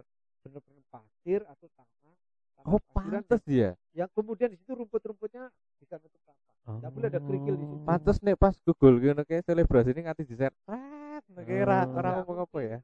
bener-bener 0.42 0.84
pasir 0.88 1.40
atau 1.44 1.66
tanah 1.70 2.14
tanah 2.54 2.66
Oh, 2.66 2.80
pantes 2.90 3.40
dia. 3.44 3.72
yang 3.92 4.10
kemudian 4.10 4.48
di 4.48 4.56
situ 4.56 4.72
rumput-rumputnya 4.72 5.48
bisa 5.78 5.96
nutup 5.96 6.20
tanah 6.22 6.42
Nggak 6.64 6.90
boleh 6.90 7.08
ada 7.08 7.20
kerikil 7.20 7.54
di 7.54 7.66
situ. 7.66 7.76
Oh. 7.76 7.84
Pantes 7.84 8.16
nih 8.18 8.34
pas 8.34 8.56
Google 8.58 8.96
ngono 8.96 9.22
kayak 9.22 9.44
selebrasi 9.44 9.88
ini 9.90 10.00
nganti 10.02 10.24
di 10.24 10.32
set. 10.32 10.52
Ora 10.64 10.80
Oh. 11.20 11.20
ora 11.28 11.76
Nggak 11.84 12.14
ngomong 12.20 12.38
apa 12.42 12.58
ya. 12.58 12.78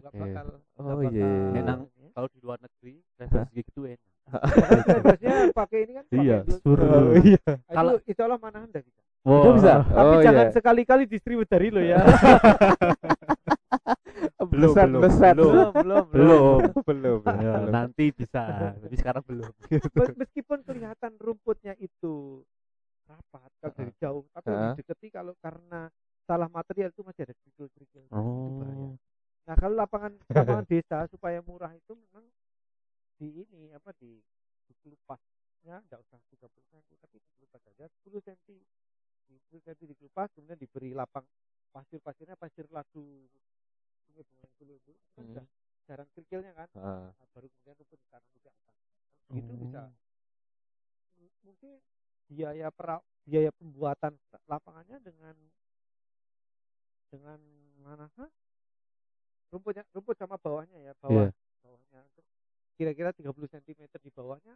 Bakal 0.00 0.46
Oh, 0.76 1.02
iya. 1.04 1.26
Enak. 1.52 1.78
ya. 1.92 2.08
kalau 2.12 2.28
di 2.28 2.38
luar 2.40 2.58
negeri 2.58 2.98
referensi 3.14 3.54
gitu 3.56 3.80
enak 3.84 4.10
selebrasinya 4.82 5.34
pakai 5.52 5.78
ini 5.80 5.92
kan 5.94 6.04
pakai 6.04 6.18
Iya, 6.20 6.36
suruh. 6.58 6.86
Oh, 6.88 7.14
iya. 7.16 7.42
Kalau- 7.64 8.02
itu 8.02 8.20
Allah 8.20 8.38
mana 8.38 8.58
anda 8.60 8.78
bisa 9.28 9.36
Itu 9.38 9.50
bisa. 9.54 9.72
tapi 9.86 10.14
Oh, 10.14 10.22
jangan 10.24 10.46
iya. 10.46 10.54
sekali-kali 10.54 11.02
distribut 11.04 11.46
dari 11.46 11.68
lo 11.68 11.80
ya 11.80 12.00
Belum, 14.48 14.72
Beset, 14.72 14.88
belum, 14.88 15.02
beset. 15.02 15.34
belum. 15.36 15.72
belum 15.76 16.04
belum 16.08 16.64
belum. 16.82 17.20
Ya, 17.44 17.52
belum. 17.60 17.70
nanti 17.70 18.04
bisa 18.10 18.42
tapi 18.74 18.94
sekarang 18.96 19.22
belum 19.22 19.50
Mes- 19.70 20.16
meskipun 20.16 20.58
kelihatan 20.64 21.12
rumputnya 21.20 21.74
itu 21.76 22.42
rapat 23.04 23.50
kalau 23.60 23.72
dari 23.74 23.92
jauh 23.96 24.24
tapi 24.32 24.48
didekati 24.72 25.06
kalau 25.08 25.34
karena 25.38 25.88
salah 26.24 26.48
material 26.48 26.88
itu 26.88 27.02
masih 27.02 27.24
ada 27.24 27.34
kerikil-kerikil 27.36 28.04
oh 28.10 28.96
nah 29.44 29.56
kalau 29.56 29.74
lapangan 29.74 30.12
lapangan 30.28 30.64
desa 30.72 31.08
supaya 31.08 31.40
murah 31.40 31.72
itu 31.72 31.92
memang 31.92 32.24
di 33.16 33.42
ini 33.42 33.72
apa 33.72 33.90
di 33.96 34.20
dikelupasnya 34.68 35.80
enggak 35.82 36.00
usah 36.04 36.20
30 36.30 36.52
cm 36.68 36.84
tapi 37.00 37.16
dikelupas 37.18 37.60
saja 37.64 37.84
10 38.04 38.20
cm 38.22 38.60
10 39.28 39.60
cm 39.60 39.84
dikelupas 39.92 40.32
kemudian 40.32 40.56
diberi 40.56 40.96
lapang 40.96 41.24
pasir-pasirnya 41.70 42.34
pasir 42.34 42.64
ladu 42.72 43.28
sungai 44.08 44.24
Bungeng 44.56 44.80
itu 44.80 44.92
kan 45.14 45.44
Hmm. 45.44 45.46
jarang 45.86 46.08
kerikilnya 46.16 46.52
kan 46.56 46.68
Heeh. 46.74 47.08
Nah, 47.12 47.26
baru 47.36 47.46
kemudian 47.52 47.76
rumput 47.76 47.98
ditanam 48.00 48.32
di 48.34 48.48
atas 48.48 48.76
itu 49.36 49.52
bisa 49.60 49.80
Oh. 49.84 49.92
M- 51.20 51.36
mungkin 51.44 51.72
biaya 52.28 52.68
pera, 52.72 52.96
biaya 53.24 53.50
pembuatan 53.52 54.16
lapangannya 54.48 54.98
dengan 55.00 55.36
dengan 57.08 57.40
mana 57.80 58.08
rumputnya 59.48 59.84
rumput 59.96 60.16
sama 60.20 60.36
bawahnya 60.36 60.76
ya 60.76 60.92
bawah 61.00 61.28
Iya. 61.28 61.32
bawahnya 61.64 62.00
kira-kira 62.76 63.10
30 63.16 63.48
cm 63.48 63.88
di 63.96 64.10
bawahnya 64.12 64.54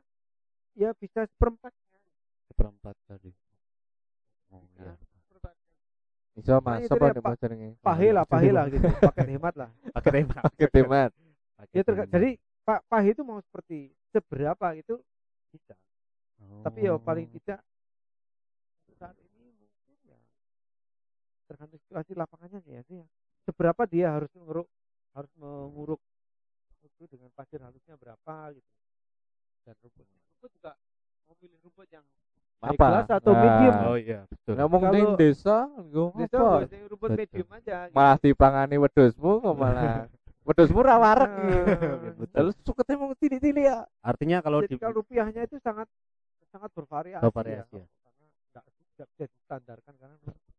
ya 0.77 0.93
bisa 0.93 1.25
seperempatnya 1.33 1.97
seperempat 2.53 2.97
tadi 3.09 3.33
Ya. 4.53 4.94
Iso 6.32 6.57
Mas, 6.64 6.80
itu 6.80 6.92
apa 6.96 7.12
dia, 7.12 7.20
nih 7.20 7.36
jenenge? 7.36 7.68
pahe 7.84 8.09
lah 8.09 8.24
pahe 8.24 8.48
lah 8.48 8.64
gitu 8.68 8.88
pakai 9.05 9.36
hemat 9.36 9.53
lah 9.53 9.68
pakai 9.92 10.11
tembak 10.16 10.40
Pakai. 10.40 11.12
Pakai 11.61 11.76
ya 11.76 11.82
terga- 11.84 12.09
jadi 12.09 12.28
pak 12.62 12.80
pahe 12.88 13.09
itu 13.12 13.20
mau 13.20 13.36
seperti 13.38 13.92
seberapa 14.09 14.66
itu 14.72 14.96
bisa 15.53 15.76
tapi 16.64 16.88
ya 16.88 16.96
Oh. 16.96 16.98
paling 16.98 17.28
tidak 17.30 17.61
untuk 18.80 18.96
saat 18.96 19.16
ini 19.20 19.53
mungkin 19.53 19.96
ya 20.09 20.18
tergantung 21.44 21.80
situasi 21.84 22.12
lapangannya 22.16 22.61
ya 22.64 22.80
sih 22.88 22.96
ya. 22.96 23.07
seberapa 23.44 23.84
dia 23.84 24.09
harus 24.11 24.32
menguruk 24.32 24.68
harus 25.12 25.32
menguruk 25.36 26.00
itu 26.80 27.05
dengan 27.07 27.28
pasir 27.30 27.61
halusnya 27.61 27.94
berapa 27.94 28.57
gitu 28.57 28.72
dan 29.62 29.76
rumput 29.84 30.07
rumput 30.32 30.50
juga 30.50 30.72
mau 31.28 31.36
pilih 31.36 31.61
rumput 31.61 31.86
yang 31.92 32.07
Apa? 32.62 32.86
class 32.86 33.08
atau 33.10 33.32
Nah. 33.32 33.42
medium 33.42 33.74
oh 33.82 33.96
iya 33.98 34.20
betul 34.24 34.54
Ngomong 34.54 34.82
ning 34.88 35.08
desa, 35.14 35.66
nggo 35.66 36.04
Desa 36.14 36.38
yang 36.70 36.86
rumput 36.86 37.08
Betul. 37.10 37.18
medium 37.18 37.48
aja 37.50 37.76
gitu. 37.84 37.94
Malah 37.94 38.16
dipangani 38.16 38.76
wedhusmu 38.78 39.32
kok 39.38 39.54
malah. 39.54 40.06
Wedhusmu 40.42 40.80
ra 40.80 40.96
wareg. 40.96 41.30
Nah, 41.30 42.14
betul. 42.16 42.34
Terus 42.34 42.54
sukete 42.62 42.92
mung 42.94 43.14
tilik-tilik 43.14 43.66
ya. 43.66 43.82
artinya 43.98 44.38
kalau 44.38 44.62
jadi 44.62 44.70
di 44.70 44.76
kalau 44.78 44.94
rupiahnya 44.98 45.42
itu 45.42 45.58
sangat 45.58 45.86
sangat 46.48 46.70
bervariasi, 46.70 47.22
Bervariasi, 47.22 47.74
ya, 47.74 47.82
ya. 47.82 47.86
karena 47.98 48.26
nggak 48.50 48.64
nggak 48.94 49.08
bisa 49.10 49.26
distandarkan 49.30 49.94
karena 49.96 50.16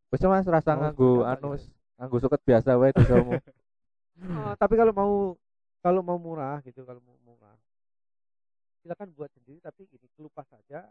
Wis 0.09 0.21
Mas 0.21 0.45
rasa 0.45 0.71
Oh, 0.71 0.77
nganggo 0.77 1.11
apa 1.21 1.31
anu 1.33 1.39
gitu. 1.39 1.53
wis 1.55 1.63
nganggo 1.95 2.17
suket 2.19 2.41
biasa 2.43 2.69
wae 2.75 2.91
desamu. 2.91 3.31
Eh, 3.33 3.43
tapi 4.61 4.73
kalau 4.75 4.91
mau 4.91 5.13
kalau 5.79 6.01
mau 6.01 6.17
murah 6.17 6.59
gitu 6.61 6.83
kalau 6.83 6.99
mau 6.99 7.15
murah 7.23 7.55
silakan 8.79 9.09
buat 9.11 9.31
sendiri 9.31 9.59
tapi 9.59 9.87
ini 9.87 10.07
kelupas 10.11 10.43
saja 10.45 10.83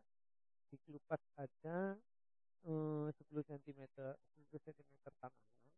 dikelupas 0.73 1.21
aja 1.37 1.93
eh, 2.65 3.09
10 3.13 3.45
cm 3.45 3.81
10 3.93 4.67
cm 4.67 4.91
tanahnya 5.05 5.71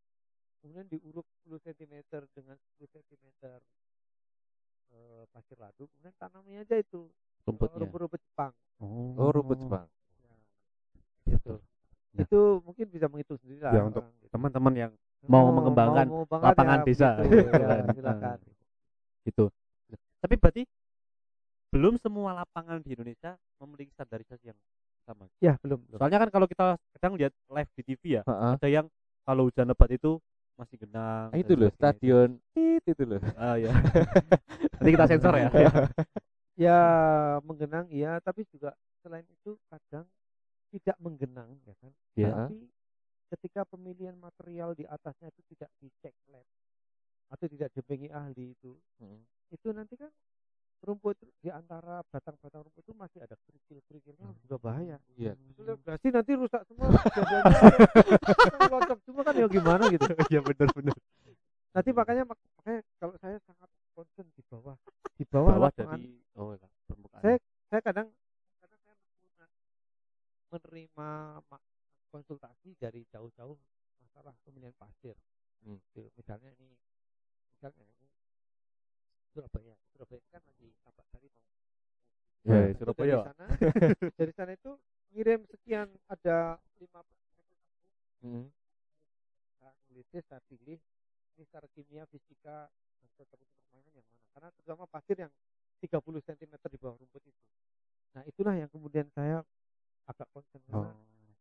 kemudian 0.63 0.87
diuruk 0.89 1.27
10 1.45 1.59
cm 1.61 1.95
dengan 2.33 2.57
10 2.79 2.87
cm 2.89 3.25
eh, 4.95 5.25
pasir 5.29 5.59
ladu 5.59 5.91
kemudian 5.91 6.15
tanami 6.17 6.57
aja 6.57 6.79
itu 6.79 7.11
eh, 7.11 7.45
rumputnya 7.45 7.79
rumput-rumput 7.83 8.21
Jepang 8.23 8.55
Oh, 8.83 9.31
rumput 9.31 9.57
Jepang. 9.57 9.87
Ya, 10.27 10.35
gitu. 11.31 11.55
Ya. 12.13 12.27
itu 12.27 12.41
mungkin 12.63 12.87
bisa 12.91 13.07
menghitung 13.07 13.39
sendiri 13.39 13.63
lah 13.63 13.73
Ya, 13.73 13.83
untuk 13.87 14.03
gitu. 14.23 14.31
teman-teman 14.31 14.75
yang 14.77 14.93
mau 15.25 15.49
mengembangkan 15.51 16.07
mau 16.07 16.27
banget 16.29 16.47
lapangan 16.53 16.79
ya, 16.79 16.85
desa, 16.85 17.11
gitu 17.23 17.49
ya, 17.49 17.67
kan. 17.81 17.85
silakan 17.97 18.39
gitu 19.25 19.45
tapi 20.21 20.35
berarti 20.37 20.63
belum 21.73 21.95
semua 21.97 22.37
lapangan 22.37 22.79
di 22.85 22.93
Indonesia 22.93 23.35
memiliki 23.57 23.91
standarisasi 23.93 24.53
yang 24.53 24.59
sama 25.05 25.25
ya 25.39 25.55
belum 25.61 25.79
belum 25.85 25.99
soalnya 26.01 26.19
kan 26.19 26.31
kalau 26.33 26.47
kita 26.49 26.67
kadang 26.97 27.15
lihat 27.15 27.33
live 27.49 27.71
di 27.77 27.83
TV 27.85 28.03
ya 28.19 28.23
Heeh. 28.25 28.53
ada 28.57 28.69
yang 28.69 28.87
kalau 29.25 29.49
hujan 29.49 29.69
lebat 29.69 29.91
itu 29.93 30.17
masih 30.55 30.77
genang 30.81 31.29
Ah, 31.29 31.37
dan 31.37 31.43
itu 31.43 31.53
loh 31.55 31.69
itu. 31.69 31.77
stadion 31.77 32.31
tit 32.55 32.85
itu 32.87 33.03
loh. 33.05 33.21
ah 33.37 33.57
ya 33.57 33.73
nanti 34.79 34.91
kita 34.91 35.07
sensor 35.07 35.35
ya 35.35 35.49
ya 36.65 36.79
menggenang 37.43 37.87
iya 37.91 38.23
tapi 38.23 38.47
juga 38.49 38.73
selain 39.03 39.27
itu 39.27 39.59
kadang 39.69 40.07
tidak 40.71 40.97
menggenang 40.99 41.51
ya 41.67 41.75
kan 41.79 41.93
Iya. 42.15 42.31
tapi 42.47 42.59
ketika 43.35 43.61
pemilihan 43.67 44.15
material 44.15 44.73
di 44.73 44.87
atasnya 44.87 45.27
itu 45.29 45.43
tidak 45.51 45.71
dicek 45.83 46.15
lab 46.31 46.47
atau 47.29 47.47
tidak 47.51 47.69
didampingi 47.75 48.09
ahli 48.09 48.55
itu 48.55 48.79
Hmm. 49.03 49.21
itu 49.51 49.69
nanti 49.75 49.99
kan 49.99 50.09
rumput 50.85 51.17
di 51.41 51.49
antara 51.49 52.05
batang-batang 52.13 52.69
rumput 52.69 52.85
itu 52.85 52.93
masih 52.95 53.19
ada 53.25 53.35
kerikil-kerikilnya 53.49 54.29
juga 54.45 54.57
bahaya. 54.61 54.97
Iya. 55.17 55.33
selebrasi 55.57 56.07
nanti 56.13 56.33
rusak 56.37 56.63
semua 56.69 56.93
jadinya. 56.93 57.41
Loncat 58.73 58.99
semua 59.09 59.23
kan 59.25 59.35
ya 59.35 59.47
gimana 59.49 59.83
gitu? 59.89 60.05
Ya 60.35 60.41
benar 60.45 60.69
benar. 60.77 60.97
Nanti 61.75 61.91
makanya 61.91 62.23
mak- 62.29 62.47
makanya 62.61 62.81
kalau 63.03 63.15
saya 63.19 63.37
sangat 63.49 63.69
concern 63.97 64.29
di 64.37 64.43
bawah 64.47 64.77
di 65.15 65.25
bawah, 65.27 65.53
bawah 65.59 65.73
dari 65.75 66.23
oh 66.39 66.55
ya, 66.55 66.69
permukaan. 66.87 67.23
Saya 67.23 67.37
saya 67.71 67.81
kadang 67.83 68.07
kadang 68.63 68.81
saya 68.85 68.97
menerima, 69.01 69.45
menerima 70.55 71.09
ma- 71.51 71.67
konsultasi 72.15 72.79
dari 72.79 73.03
jauh-jauh 73.11 73.59
masalah 73.99 74.35
pemilihan 74.47 74.75
pasir. 74.79 75.19
Hmm. 75.67 75.81
Misalnya 76.15 76.55
ini 76.61 76.79
misalnya 77.57 77.83
ini 77.83 78.04
Surabaya. 79.35 79.75
Surabaya 79.91 80.23
kan 80.31 80.43
lagi 80.47 80.69
tambak 80.81 81.07
sari 81.11 81.29
mau 81.29 81.43
Ya, 82.45 82.71
Itu 82.71 82.79
Surabaya. 82.85 83.17
dari 83.17 83.27
sana 83.27 83.45
dari 84.21 84.33
sana 84.33 84.51
itu 84.55 84.71
ngirim 85.11 85.41
sekian 85.51 85.89
ada 86.07 86.39
lima 86.79 87.01
Hmm. 88.25 88.49
saya 89.61 89.77
nulisnya 89.85 90.25
saya 90.25 90.41
pilih 90.49 90.81
secara 91.37 91.69
kimia 91.77 92.09
fisika 92.09 92.73
dan 92.73 93.27
permainan 93.29 93.93
yang 93.93 94.07
mana. 94.09 94.25
Karena 94.33 94.49
terutama 94.57 94.85
pasir 94.89 95.17
yang 95.21 95.29
30 95.85 96.25
cm 96.25 96.57
di 96.57 96.79
bawah 96.81 96.97
rumput 96.97 97.21
itu. 97.21 97.45
Nah 98.17 98.25
itulah 98.25 98.57
yang 98.57 98.73
kemudian 98.73 99.05
saya 99.13 99.45
agak 100.09 100.25
karena 100.33 100.73
oh. 100.73 100.89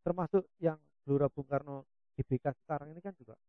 termasuk 0.03 0.43
yang 0.59 0.75
Gelora 1.07 1.31
Bung 1.31 1.47
Karno 1.47 1.87
GBK 2.19 2.51
sekarang 2.63 2.91
ini 2.91 2.99
kan 2.99 3.15
juga 3.15 3.39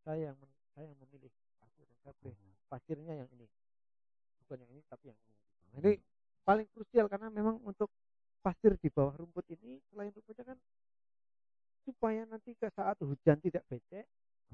saya 0.00 0.32
yang 0.32 0.36
men- 0.40 0.56
saya 0.72 0.88
yang 0.88 0.98
memilih 1.04 1.28
pasir. 1.60 1.84
Pilih 2.24 2.36
pasirnya 2.64 3.12
yang 3.12 3.28
ini 3.36 3.44
bukan 4.50 4.66
yang 4.66 4.72
ini 4.74 4.82
tapi 4.90 5.04
yang 5.14 5.18
ini 5.22 5.38
Nah, 5.70 5.78
ini 5.86 5.92
paling 6.42 6.66
krusial 6.74 7.06
karena 7.06 7.30
memang 7.30 7.62
untuk 7.62 7.86
pasir 8.42 8.74
di 8.74 8.90
bawah 8.90 9.14
rumput 9.14 9.46
ini 9.54 9.78
selain 9.86 10.10
rumputnya 10.10 10.50
kan 10.50 10.58
supaya 11.86 12.26
nanti 12.26 12.58
ke 12.58 12.66
saat 12.74 12.98
hujan 12.98 13.38
tidak 13.38 13.62
becek 13.70 14.02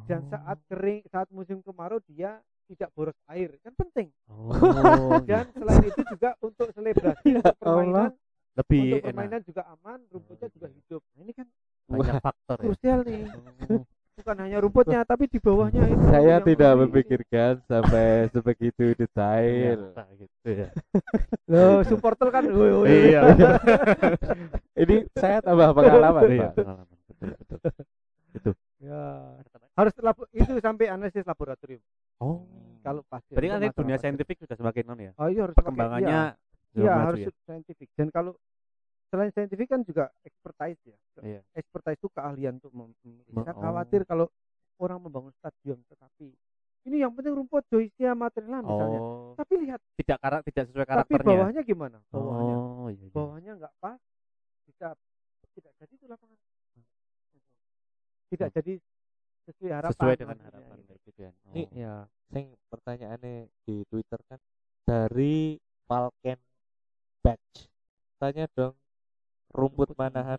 dan 0.05 0.21
saat 0.29 0.61
kering 0.69 1.09
saat 1.09 1.33
musim 1.33 1.65
kemarau 1.65 2.05
dia 2.05 2.37
tidak 2.69 2.93
boros 2.93 3.17
air 3.33 3.57
kan 3.65 3.73
penting. 3.73 4.13
Oh 4.29 5.17
dan 5.31 5.49
selain 5.57 5.89
itu 5.89 6.05
juga 6.05 6.37
untuk 6.45 6.69
selebrasi 6.77 7.33
untuk 7.41 7.57
permainan 7.57 8.13
lebih 8.61 8.77
untuk 8.77 9.01
enak. 9.01 9.05
permainan 9.09 9.41
juga 9.41 9.63
aman 9.73 9.99
rumputnya 10.13 10.49
juga 10.53 10.69
hidup. 10.69 11.01
Nah, 11.17 11.21
ini 11.25 11.33
kan 11.33 11.47
banyak 11.89 12.15
faktor 12.21 12.57
ya. 12.61 12.65
krusial 12.69 12.99
nih. 13.09 13.25
Oh. 13.73 13.89
Bukan 14.27 14.43
hanya 14.43 14.59
rumputnya 14.59 15.01
tapi 15.07 15.31
di 15.31 15.39
bawahnya 15.39 15.87
itu 15.87 16.03
Saya 16.11 16.43
tidak 16.43 16.73
memikirkan 16.83 17.63
sampai 17.71 18.27
sebegitu 18.35 18.99
detail. 18.99 19.95
Ternyata 19.95 20.03
gitu 20.19 20.49
ya. 20.51 20.69
Loh, 21.55 21.87
supporter 21.87 22.35
kan 22.35 22.43
woi, 22.51 22.71
woi. 22.75 23.15
iya. 23.15 23.23
Ini 24.83 25.07
saya 25.15 25.39
tambah 25.47 25.71
pengalaman, 25.79 26.27
iya 26.27 26.51
pengalaman 26.51 26.97
betul 27.07 27.31
betul. 28.35 28.55
Ya, 28.83 29.03
harus 29.79 29.95
itu 30.35 30.53
sampai 30.59 30.91
analisis 30.91 31.23
laboratorium. 31.23 31.79
oh. 32.19 32.43
Kalau 32.83 33.07
pasti 33.07 33.31
berarti 33.31 33.51
kan 33.51 33.59
itu 33.59 33.67
ini 33.67 33.79
dunia 33.79 33.95
masalah 33.99 34.03
saintifik 34.03 34.37
sudah 34.43 34.57
semakin 34.59 34.83
non 34.87 34.99
ya? 35.03 35.13
Oh, 35.19 35.27
iya 35.31 35.43
harus 35.47 35.55
perkembangannya 35.59 36.21
iya, 36.35 36.83
iya, 36.83 36.93
harus 37.03 37.19
ya? 37.27 37.31
saintifik. 37.47 37.91
Dan 37.99 38.15
kalau 38.15 38.39
selain 39.11 39.31
saintifik 39.35 39.71
kan 39.71 39.83
juga 39.83 40.11
expertise 40.23 40.83
ya. 40.87 40.99
Iya. 41.23 41.41
Expertise 41.87 42.03
itu 42.03 42.09
keahlian 42.11 42.59
untuk 42.59 42.73
mem- 42.75 42.97
memilih. 42.99 43.31
Me- 43.31 43.45
Saya 43.47 43.55
oh. 43.55 43.63
khawatir 43.63 44.01
kalau 44.03 44.27
orang 44.77 44.99
membangun 44.99 45.33
stadion 45.39 45.79
tetapi 45.87 46.35
ini 46.87 47.03
yang 47.03 47.11
penting 47.15 47.35
rumput 47.35 47.67
joisnya 47.67 48.15
material 48.15 48.63
misalnya. 48.63 49.01
oh 49.03 49.35
Tapi 49.35 49.55
lihat, 49.59 49.81
tidak 49.99 50.19
karak 50.23 50.41
tidak 50.47 50.65
sesuai 50.71 50.87
tapi 50.87 50.91
karakternya 51.15 51.27
bawahnya 51.27 51.63
gimana? 51.63 51.99
Bawahnya, 52.11 52.55
oh 52.59 52.89
iya, 52.91 53.03
iya. 53.03 53.11
bawahnya 53.11 53.53
nggak 53.59 53.75
pas, 53.79 53.99
bisa 54.67 54.87
tidak 55.55 55.73
jadi 55.79 55.93
itu 55.95 56.07
lapangan. 56.07 56.39
Tidak 58.27 58.49
Hmm. 58.51 58.57
jadi 58.59 58.73
sesuai 59.47 59.73
harapan. 59.73 59.95
sesuai 59.95 60.15
dengan 60.19 60.39
harapan 60.43 60.79
kayak 60.83 61.01
gitu 61.07 61.19
ya 61.23 61.31
oh. 61.31 61.55
Ini 61.55 61.63
Ya, 61.71 61.95
Sing 62.27 62.47
pertanyaannya 62.67 63.35
di 63.63 63.77
Twitter 63.87 64.19
kan 64.27 64.39
dari 64.83 65.55
Falken 65.87 66.39
Batch. 67.23 67.71
Tanya 68.19 68.47
dong, 68.55 68.75
rumput 69.55 69.91
Rumput 69.91 69.99
manahan 69.99 70.39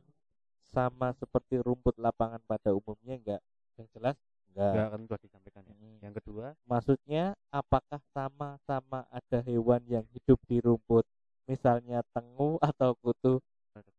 sama 0.78 1.10
seperti 1.18 1.58
rumput 1.58 1.98
lapangan 1.98 2.38
pada 2.46 2.70
umumnya 2.70 3.18
enggak? 3.18 3.42
Yang 3.82 3.88
jelas 3.98 4.16
enggak. 4.54 4.72
enggak 4.78 4.88
kan 4.94 5.00
sudah 5.10 5.20
disampaikan 5.26 5.64
ya 5.66 5.74
Hmm. 5.74 5.98
yang 6.06 6.14
kedua 6.14 6.46
Maksudnya 6.70 7.24
apakah 7.50 7.98
sama-sama 8.14 9.10
ada 9.10 9.40
hewan 9.42 9.82
yang 9.90 10.06
hidup 10.14 10.38
di 10.46 10.62
rumput? 10.62 11.06
Misalnya 11.50 12.06
tengu 12.14 12.62
atau 12.62 12.94
kutu? 13.02 13.42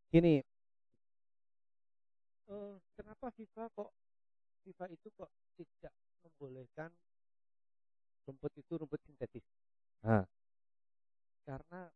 gini 0.08 0.40
eh, 2.48 2.74
kenapa 2.96 3.28
FIFA 3.28 3.68
kok 3.76 3.90
FIFA 4.64 4.84
itu 4.88 5.08
kok 5.12 5.30
tidak 5.58 5.92
membolehkan 6.24 6.90
rumput 8.24 8.52
itu 8.56 8.72
rumput 8.76 9.00
sintetis 9.04 9.44
Ah. 10.00 10.24
karena 11.44 11.92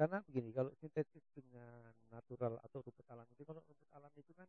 karena 0.00 0.24
begini 0.24 0.48
kalau 0.50 0.72
sintetis 0.80 1.20
dengan 1.36 1.92
natural 2.08 2.56
atau 2.64 2.80
rumput 2.80 3.04
alam 3.06 3.28
itu 3.28 3.44
kalau 3.44 3.60
rumput 3.60 3.88
alam 3.92 4.08
itu 4.16 4.32
kan 4.32 4.48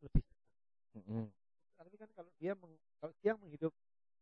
lebih 0.00 0.24
Mm-mm. 0.96 1.28
tapi 1.76 1.94
kan 1.96 2.08
kalau 2.16 2.30
dia 2.36 2.52
meng, 2.56 2.72
kalau 2.96 3.12
dia 3.20 3.32
menghidup 3.36 3.72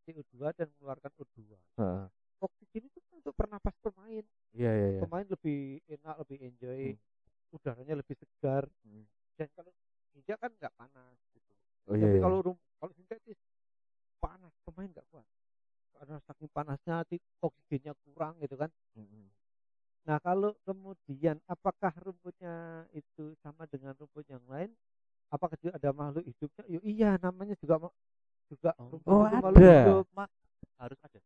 CO2 0.02 0.50
dan 0.50 0.66
mengeluarkan 0.74 1.14
O2 1.14 1.38
Heeh. 1.78 2.06
oksigen 2.38 2.90
itu 2.90 2.98
kan 3.06 3.22
untuk 3.22 3.34
pernapas 3.38 3.74
pemain 3.78 4.24
Iya 4.50 4.70
iya 4.74 4.88
iya. 4.96 5.00
pemain 5.00 5.26
lebih 5.26 5.78
enak 5.86 6.16
lebih 6.26 6.38
enjoy 6.42 6.82
Hmm. 6.90 7.54
udaranya 7.54 7.94
lebih 7.98 8.18
segar 8.18 8.66
Hmm. 8.82 9.06
dan 9.38 9.46
kalau 9.54 9.70
hijau 10.14 10.36
kan 10.38 10.50
nggak 10.50 10.74
panas 10.74 11.18
gitu 11.30 11.52
Oh 11.86 11.94
iya. 11.94 12.02
tapi 12.02 12.16
iya. 12.18 12.22
kalau 12.22 12.38
rum- 12.42 12.64
kalau 12.78 12.92
sintetis 12.98 13.38
panas 14.18 14.50
pemain 14.66 14.90
nggak 14.90 15.06
kuat 15.10 15.26
karena 15.94 16.16
saking 16.24 16.50
panasnya 16.50 17.04
ti- 17.04 17.22
oksigennya 17.38 17.94
kurang 18.02 18.34
gitu 18.40 18.56
kan 18.56 18.70
Mm-mm. 18.96 19.26
nah 20.00 20.16
kalau 20.40 20.56
kemudian 20.64 21.36
apakah 21.44 21.92
rumputnya 22.00 22.54
itu 22.96 23.36
sama 23.36 23.68
dengan 23.68 23.92
rumput 23.92 24.24
yang 24.24 24.40
lain 24.48 24.72
apakah 25.28 25.52
juga 25.60 25.76
ada 25.76 25.92
makhluk 25.92 26.24
hidupnya 26.24 26.64
Yo, 26.64 26.80
iya 26.80 27.20
namanya 27.20 27.52
juga 27.60 27.76
ma- 27.76 27.96
juga 28.48 28.72
Oh. 28.80 28.88
rumput 28.88 29.04
Oh, 29.04 29.28
itu 29.28 29.36
makhluk 29.36 29.60
ada. 29.60 29.76
hidup 29.84 30.06
harus 30.80 30.98
ada 31.04 31.18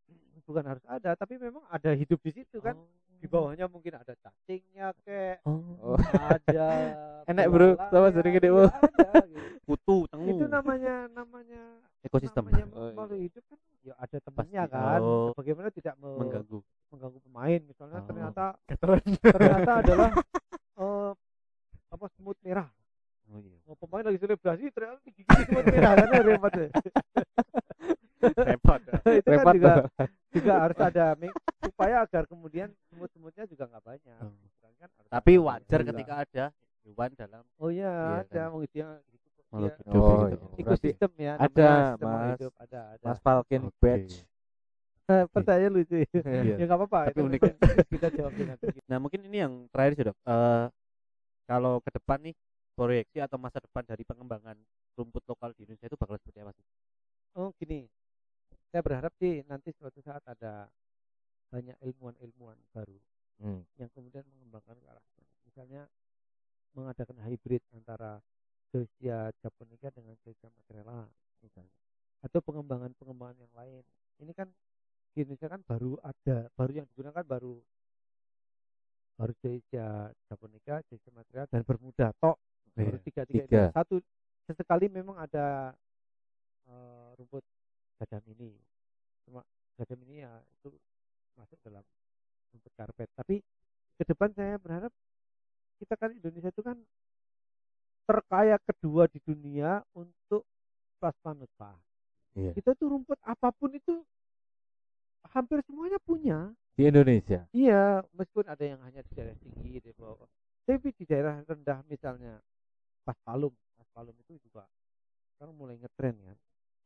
bukan 0.42 0.64
harus 0.66 0.84
ada 0.90 1.10
tapi 1.14 1.34
memang 1.38 1.62
ada 1.70 1.90
hidup 1.94 2.18
di 2.18 2.32
situ 2.34 2.58
kan 2.58 2.74
Oh. 2.74 2.90
di 3.14 3.30
bawahnya 3.30 3.70
mungkin 3.70 3.94
ada 3.94 4.18
cacingnya 4.18 4.90
kek 5.06 5.38
Oh. 5.46 5.94
ada 6.10 6.66
Enak, 7.30 7.46
bro. 7.48 7.72
Sama 7.88 8.12
sering 8.12 8.36
gede, 8.36 8.50
iya, 8.50 8.66
ada, 8.68 9.08
gitu. 9.24 9.40
kutu 9.64 9.96
tengu 10.10 10.28
itu 10.28 10.44
namanya 10.44 11.06
namanya 11.08 11.62
ekosistem 12.02 12.44
namanya 12.44 12.66
Oh, 12.74 12.82
iya. 12.84 12.94
makhluk 12.98 13.20
hidup 13.22 13.44
kan 13.46 13.58
ya 13.80 13.94
ada 13.96 14.16
temannya 14.18 14.62
kan 14.66 15.00
Oh. 15.00 15.30
bagaimana 15.32 15.70
tidak 15.70 15.94
me- 15.96 16.18
mengganggu 16.18 16.18
mengganggu 16.18 16.18
pemain 16.18 16.34
misalnya 18.35 18.53
Oh. 18.66 18.76
ternyata 18.76 19.01
ternyata 19.22 19.72
adalah 19.82 20.11
eh, 20.74 21.11
apa 21.89 22.07
semut 22.11 22.37
merah 22.43 22.68
oh 23.26 23.39
iya 23.39 23.59
oh, 23.64 23.76
pemain 23.76 24.03
lagi 24.03 24.18
selebrasi 24.18 24.64
ternyata 24.68 24.99
digigit 25.03 25.47
semut 25.47 25.64
merah 25.64 25.93
kan 25.95 26.09
repot 26.20 26.53
ya. 26.53 26.68
repot 28.24 28.80
ya. 28.80 28.95
itu 29.12 29.28
kan 29.28 29.32
Repot 29.37 29.55
juga 29.55 29.72
tuh. 29.74 29.87
juga 30.32 30.53
harus 30.59 30.78
ada 30.78 31.05
supaya 31.62 31.95
agar 32.01 32.24
kemudian 32.24 32.68
semut-semutnya 32.87 33.45
juga 33.47 33.64
nggak 33.68 33.85
banyak 33.85 34.18
Oh. 34.20 34.32
Kan 34.74 34.89
tapi 35.09 35.32
wajar 35.39 35.80
gula. 35.80 35.89
ketika 35.93 36.14
ada 36.18 36.45
hewan 36.82 37.11
dalam 37.14 37.43
oh 37.57 37.70
iya 37.70 37.89
Iya, 37.89 38.20
ada 38.20 38.43
kan. 38.45 38.51
dia 38.66 38.89
gitu 39.09 39.28
makhluk 39.47 39.72
hidup 39.78 39.95
Oh, 39.95 40.18
gitu. 40.26 40.47
ekosistem 40.59 41.11
ya 41.16 41.32
ada, 41.39 41.68
Mas. 41.97 42.35
hidup 42.35 42.53
ada 42.59 42.80
ada 42.93 43.05
Mas 43.07 43.18
Falken 43.18 43.62
Oke. 43.64 43.78
Batch. 43.78 44.12
Eh, 45.05 45.24
pertanyaan 45.28 45.72
lucu 45.74 46.00
ya 46.00 46.09
Iya. 46.16 46.55
ya 46.57 46.64
nggak 46.64 46.80
apa-apa 46.80 47.00
Tapi 47.05 47.12
itu 47.12 47.20
unik 47.28 47.40
memang 47.44 47.61
kita 47.92 48.09
jawab 48.09 48.32
dengan 48.32 48.57
begitu 48.57 48.86
Nah 48.88 48.98
mungkin 48.98 49.20
ini 49.28 49.36
yang 49.44 49.52
terakhir 49.68 50.12
dok. 50.12 50.18
Eh, 50.24 50.66
kalau 51.44 51.74
ke 51.84 51.90
depan 51.92 52.18
nih 52.24 52.34
proyeksi 52.72 53.18
atau 53.20 53.36
masa 53.36 53.61
depan 53.61 53.84
dari 53.84 54.00
pengembangan 54.02 54.57
rumput 54.96 55.20
lokal 55.28 55.52
di 55.52 55.68
Indonesia 55.68 55.86
itu 55.86 55.98
bakal 56.00 56.16
seperti 56.16 56.40
apa 56.40 56.52
sih? 56.55 56.64
oh 57.34 57.50
gini 57.59 57.84
saya 58.70 58.78
berharap 58.80 59.11
sih 59.18 59.42
nanti 59.44 59.74
suatu 59.74 59.98
saat 59.98 60.22
ada 60.24 60.70
banyak 61.50 61.74
ilmuwan-ilmuwan 61.82 62.59
baru 62.70 62.94
Hmm. 63.34 63.66
yang 63.74 63.90
kemudian 63.90 64.22
mengembangkan 64.30 64.78
ke 64.78 64.86
arah 64.86 65.02
sana. 65.11 65.26
misalnya 65.42 65.82
mengadakan 66.70 67.18
hybrid 67.26 67.59
antara 67.74 68.22
Joycia 68.70 69.34
japonica 69.42 69.90
dengan 69.90 70.14
Joycia 70.22 70.46
matrela 70.55 71.11
misalnya 71.42 71.74
atau 72.22 72.38
pengembangan-pengembangan 72.38 73.34
yang 73.42 73.50
lain 73.52 73.82
ini 74.22 74.30
kan 74.30 74.46
di 75.14 75.22
Indonesia 75.22 75.46
kan 75.48 75.62
baru 75.62 75.94
ada 76.02 76.50
baru 76.52 76.72
yang 76.74 76.86
digunakan 76.90 77.22
baru 77.22 77.54
baru 79.14 79.32
Joycia 79.38 79.86
japonica 80.26 80.82
Joycia 80.84 81.10
matrela 81.10 81.46
dan 81.46 81.62
bermuda 81.62 82.10
tok 82.18 82.36
baru 82.74 82.98
Iya. 82.98 83.04
tiga 83.06 83.22
tiga, 83.24 83.42
Tiga. 83.46 83.62
itu. 83.62 83.72
satu 83.72 83.94
sesekali 84.44 84.90
memang 84.90 85.16
ada 85.16 85.70
eh, 86.66 87.08
rumput 87.14 87.46
gajah 87.96 88.18
mini 88.26 88.58
cuma 89.22 89.40
gajah 89.74 89.94
mini 89.94 90.20
ya 90.20 90.32
itu 90.52 90.74
masuk 91.34 91.56
dalam 91.62 91.86
rumput 92.50 92.72
karpet 92.74 93.08
tapi 93.14 93.38
ke 93.94 94.02
depan 94.04 94.34
saya 94.34 94.58
berharap 94.58 94.90
kita 95.78 95.94
kan 95.94 96.10
Indonesia 96.12 96.50
itu 96.50 96.60
kan 96.60 96.76
terkaya 98.04 98.60
kedua 98.60 99.08
di 99.08 99.16
dunia 99.18 99.80
untuk 99.94 100.44
plasma 100.98 101.32
nutfah 101.32 101.78
Iya. 102.34 102.50
kita 102.52 102.74
tuh 102.74 102.90
rumput 102.90 103.16
apa 103.22 103.48
pun 103.48 103.70
itu 103.70 104.03
hampir 105.35 105.59
semuanya 105.66 105.99
punya 106.01 106.55
Di 106.74 106.91
Indonesia. 106.91 107.47
Iya, 107.55 108.03
meskipun 108.18 108.51
ada 108.51 108.64
yang 108.66 108.82
hanya 108.82 108.99
di 109.07 109.12
daerah 109.14 109.39
tinggi 109.39 109.78
di 109.78 109.93
bawah. 109.95 110.26
Tapi 110.66 110.91
di 110.91 111.05
daerah 111.07 111.39
rendah 111.47 111.87
misalnya 111.87 112.43
paspalum, 113.07 113.55
paspalum 113.78 114.16
itu 114.26 114.43
juga 114.43 114.66
sekarang 115.37 115.55
mulai 115.55 115.78
ngetren 115.78 116.18
kan. 116.18 116.37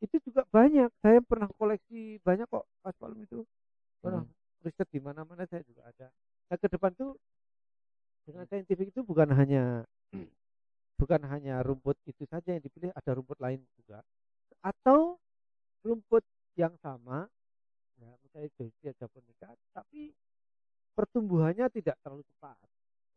Itu 0.04 0.20
juga 0.20 0.44
banyak. 0.52 0.92
Saya 1.00 1.24
pernah 1.24 1.48
koleksi 1.56 2.20
banyak 2.20 2.44
kok 2.52 2.68
paspalum 2.84 3.16
itu. 3.24 3.48
Pernah 4.04 4.28
riset 4.60 4.88
di 4.92 5.00
mana-mana 5.00 5.48
saya 5.48 5.64
juga 5.64 5.88
ada. 5.88 6.12
Nah, 6.52 6.56
ke 6.60 6.68
depan 6.68 6.92
tuh 6.92 7.16
dengan 8.28 8.44
saintifik 8.44 8.92
itu 8.92 9.00
bukan 9.00 9.32
hanya 9.32 9.88
bukan 11.00 11.22
hanya 11.30 11.64
rumput 11.64 11.96
itu 12.04 12.26
saja 12.28 12.52
yang 12.52 12.60
dipilih, 12.60 12.92
ada 12.92 13.10
rumput 13.16 13.38
lain 13.40 13.62
juga. 13.78 14.04
Atau 14.60 15.16
rumput 15.86 16.26
yang 16.58 16.74
sama 16.82 17.30
ya 17.98 18.10
misalnya 18.22 18.50
Joycia 18.54 18.92
japonica 18.94 19.50
tapi 19.74 20.14
pertumbuhannya 20.94 21.66
tidak 21.70 21.98
terlalu 22.02 22.26
cepat. 22.34 22.58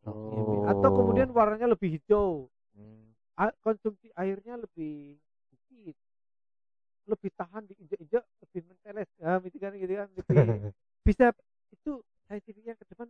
Oh. 0.02 0.66
atau 0.66 0.90
kemudian 0.98 1.30
warnanya 1.30 1.78
lebih 1.78 2.02
hijau. 2.02 2.50
Hmm. 2.74 3.14
konsumsi 3.62 4.10
airnya 4.18 4.58
lebih 4.58 5.18
sedikit 5.46 5.94
lebih 7.06 7.30
tahan 7.38 7.70
diinjak-injak 7.70 8.26
lebih 8.42 8.62
menteles 8.66 9.10
ya 9.22 9.38
gitu 9.46 9.58
kan 9.62 9.74
gitu 9.78 9.94
kan. 9.94 10.08
Lebih 10.18 10.74
bisa 11.08 11.26
itu 11.74 12.02
saintifiknya 12.26 12.74
ke 12.78 12.86
depan 12.90 13.10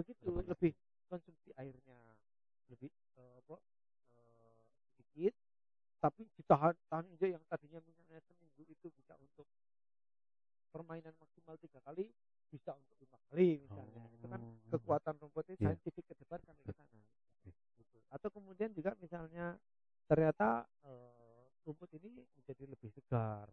begitu 0.00 0.28
lebih 0.48 0.72
konsumsi 1.12 1.52
airnya 1.60 2.00
lebih 2.72 2.88
apa 3.18 3.56
eh, 4.16 4.60
sedikit 4.96 5.34
tapi 6.00 6.24
ditahan 6.40 6.74
tahan 6.88 7.04
injak 7.12 7.30
yang 7.36 7.44
tadinya 7.50 7.80
permainan 10.70 11.14
maksimal 11.18 11.58
tiga 11.58 11.82
kali 11.82 12.08
bisa 12.48 12.74
untuk 12.74 12.96
lima 12.98 13.18
kali 13.28 13.58
misalnya 13.60 14.02
itu 14.10 14.26
kan 14.26 14.40
Oh. 14.40 14.70
kekuatan 14.70 15.14
rumputnya 15.18 15.54
Iya. 15.54 15.66
saintifik 15.70 16.06
ke 16.06 16.14
depan 16.18 16.38
sampai 16.42 16.62
ke 16.62 16.72
sana 16.72 16.98
gitu. 17.76 17.98
atau 18.10 18.28
kemudian 18.30 18.70
juga 18.72 18.94
misalnya 18.98 19.54
ternyata 20.06 20.66
eh, 20.82 21.46
rumput 21.62 21.90
ini 21.94 22.22
menjadi 22.34 22.66
lebih 22.66 22.90
segar 22.90 23.46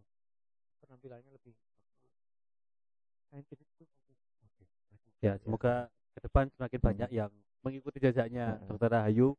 penampilannya 0.80 1.30
lebih 1.30 1.54
saintifik 3.30 3.68
itu. 3.78 3.86
Oke. 4.46 4.64
ya 5.22 5.34
semoga 5.42 5.90
ke 6.14 6.20
depan 6.22 6.50
semakin 6.54 6.80
Hmm. 6.80 6.88
banyak 6.90 7.10
yang 7.12 7.32
mengikuti 7.62 7.98
jajaknya 8.00 8.58
Heeh. 8.58 8.68
dokter 8.70 8.90
Rahayu 8.90 9.34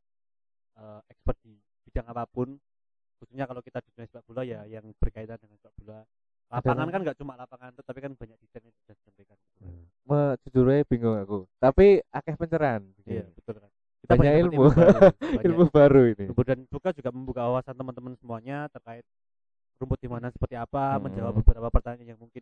eh, 0.75 1.01
expert 1.11 1.35
di 1.43 1.59
bidang 1.83 2.07
apa 2.07 2.23
pun 2.23 2.55
khususnya 3.19 3.43
kalau 3.43 3.59
kita 3.59 3.83
di 3.83 3.91
dunia 3.91 4.07
sepak 4.07 4.23
bola 4.23 4.47
ya 4.47 4.63
yang 4.63 4.87
berkaitan 4.95 5.35
dengan 5.35 5.59
sepak 5.59 5.75
bola 5.75 5.99
lapangan 6.49 6.77
kan- 6.81 6.91
kan? 6.91 7.01
nggak 7.03 7.17
cuma 7.17 7.33
lapangan 7.33 7.69
tapi 7.77 7.99
kan 7.99 8.11
banyak 8.13 8.37
desain 8.37 8.63
yang 8.63 8.75
bisa 8.75 8.91
disampaikan 8.93 9.37
Me, 10.03 10.19
jujur 10.41 10.65
aja 10.65 10.81
bingung 10.83 11.13
aku. 11.15 11.45
Tapi 11.55 12.01
akeh 12.09 12.33
pencerahan 12.33 12.81
iya 13.05 13.21
betul 13.29 13.61
kan. 13.61 13.69
Banyak 14.01 14.25
dapat 14.25 14.41
ilmu. 14.41 14.61
baru, 14.65 14.73
banyak 15.21 15.45
ilmu 15.45 15.63
baru 15.69 16.01
ini. 16.07 16.25
Dan 16.33 16.59
juga 16.65 16.89
juga 16.89 17.09
membuka 17.09 17.45
wawasan 17.45 17.77
teman-teman 17.77 18.17
semuanya 18.17 18.65
terkait 18.67 19.05
rumput 19.77 19.95
di 19.95 20.09
mana 20.09 20.27
seperti 20.27 20.57
apa 20.57 20.97
Hmm. 20.97 21.05
menjawab 21.05 21.37
beberapa 21.37 21.69
pertanyaan 21.69 22.09
yang 22.09 22.19
mungkin 22.19 22.41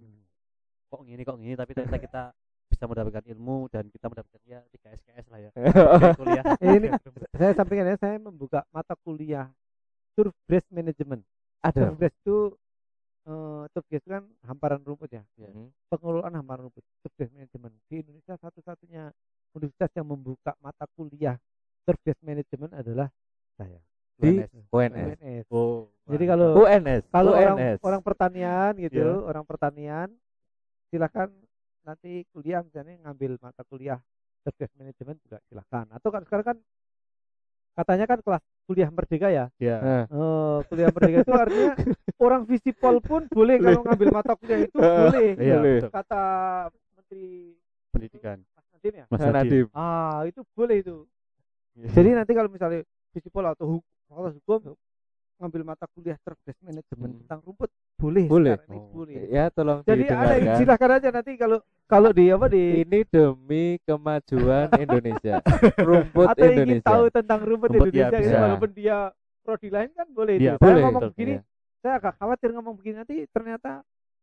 kok 0.87 1.03
gini 1.03 1.21
kok 1.21 1.35
gini 1.35 1.53
tapi 1.53 1.71
ternyata 1.75 1.99
kita 1.99 2.23
bisa 2.71 2.83
mendapatkan 2.83 3.23
ilmu 3.27 3.67
dan 3.67 3.83
kita 3.87 4.05
mendapatkan 4.07 4.41
ya 4.41 4.59
3 4.63 4.97
SKS 4.97 5.25
lah 5.27 5.39
ya. 5.39 5.49
Kayak 5.55 6.15
kuliah. 6.15 6.43
Ini 6.57 6.87
saya 7.35 7.51
sampaikan 7.53 7.85
ya 7.85 7.97
saya 7.97 8.15
membuka 8.15 8.63
mata 8.71 8.95
kuliah 8.97 9.51
turf 10.15 10.31
grass 10.47 10.63
management. 10.69 11.21
Ada. 11.59 11.91
Grass 11.93 12.15
itu 12.15 12.55
eh 13.27 14.01
kan 14.07 14.23
hamparan 14.47 14.79
rumput 14.81 15.11
ya. 15.11 15.23
Hmm. 15.35 15.67
pengelolaan 15.91 16.33
hamparan 16.39 16.71
rumput. 16.71 16.83
Turf 17.03 17.13
grass 17.19 17.31
management 17.35 17.73
di 17.91 17.95
Indonesia 17.99 18.35
satu-satunya 18.39 19.11
universitas 19.55 19.91
yang 19.99 20.07
membuka 20.07 20.55
mata 20.63 20.87
kuliah 20.95 21.35
turf 21.83 21.99
grass 22.03 22.19
management 22.23 22.71
adalah 22.71 23.11
saya. 23.59 23.79
Di 24.17 24.41
UNS. 24.41 24.73
UNS 24.73 25.07
UNS. 25.21 25.45
oh 25.53 25.93
Jadi 26.09 26.25
kalau 26.25 26.47
UNS 26.65 27.03
kalau 27.13 27.31
orang 27.37 27.57
UNS 27.59 27.79
orang 27.85 28.01
pertanian 28.01 28.71
gitu 28.81 28.97
Iya. 28.97 29.13
orang 29.29 29.45
pertanian 29.45 30.07
silakan 30.89 31.29
nanti 31.85 32.25
kuliah 32.33 32.65
misalnya 32.65 32.97
ngambil 33.05 33.37
mata 33.37 33.61
kuliah 33.67 34.01
service 34.41 34.73
management 34.79 35.19
juga 35.27 35.37
silakan. 35.51 35.85
Atau 35.91 36.09
kan 36.09 36.23
sekarang 36.23 36.45
kan 36.55 36.57
katanya 37.77 38.05
kan 38.09 38.19
kelas 38.25 38.41
kuliah 38.65 38.89
merdeka 38.89 39.29
ya? 39.29 39.45
Ya 39.61 39.77
Nah, 39.77 40.03
Eh, 40.09 40.57
kuliah 40.65 40.89
merdeka 40.89 41.17
itu 41.21 41.33
artinya 41.33 41.73
orang 42.17 42.41
visipol 42.43 42.95
pun 42.99 43.21
boleh 43.29 43.61
kalau 43.61 43.85
ngambil 43.85 44.09
mata 44.09 44.33
kuliah 44.33 44.65
itu 44.65 44.77
boleh. 44.81 45.29
Iya 45.37 45.55
Boleh. 45.61 45.79
kata 45.93 46.23
menteri 46.97 47.53
pendidikan. 47.93 48.37
Mas 48.57 48.65
Nadiem 48.73 48.93
ya? 48.97 49.05
Mas 49.07 49.21
Nadiem. 49.21 49.67
Ah 49.71 50.25
itu 50.25 50.41
boleh 50.51 50.81
itu. 50.81 51.05
Iya. 51.77 51.93
jadi 51.93 52.09
nanti 52.17 52.33
kalau 52.33 52.49
misalnya 52.49 52.81
visipol 53.13 53.45
atau 53.45 53.77
hukum 53.77 54.33
hukum 54.33 54.73
ngambil 55.37 55.61
mata 55.63 55.85
kuliah 55.87 56.17
service 56.19 56.57
management 56.59 57.11
Hmm. 57.13 57.19
tentang 57.23 57.39
rumput 57.41 57.69
boleh 57.95 58.25
Boleh. 58.25 58.55
ini 58.63 58.77
Oh. 58.77 58.89
boleh 58.91 59.21
ya 59.27 59.45
tolong 59.49 59.79
Jadi 59.81 60.03
ada 60.05 60.53
silakan 60.55 60.89
aja 60.93 61.09
nanti 61.09 61.31
kalau 61.33 61.57
kalau 61.85 62.09
di 62.09 62.25
apa 62.27 62.45
di 62.45 62.63
ini 62.81 62.99
demi 63.05 63.77
kemajuan 63.81 64.67
Indonesia 64.85 65.41
rumput 65.77 66.27
atau 66.27 66.41
ingin 66.43 66.53
Indonesia 66.77 66.85
tahu 66.85 67.03
tentang 67.09 67.39
rumput, 67.41 67.69
Rumput 67.71 67.89
ya, 67.89 68.09
Indonesia 68.09 68.17
gitu, 68.17 68.27
bisa. 68.27 68.37
walaupun 68.39 68.69
dia 68.73 68.97
prodi 69.41 69.69
lain 69.69 69.89
kan 69.91 70.07
boleh 70.09 70.33
Iya, 70.35 70.53
itu. 70.53 70.57
Saya 70.57 70.65
boleh, 70.67 70.83
ngomong 70.83 71.01
begini, 71.13 71.33
iya. 71.33 71.41
saya 71.79 71.93
agak 71.95 72.13
khawatir 72.17 72.49
ngomong 72.51 72.73
begini 72.75 72.95
nanti 72.97 73.15
ternyata 73.27 73.71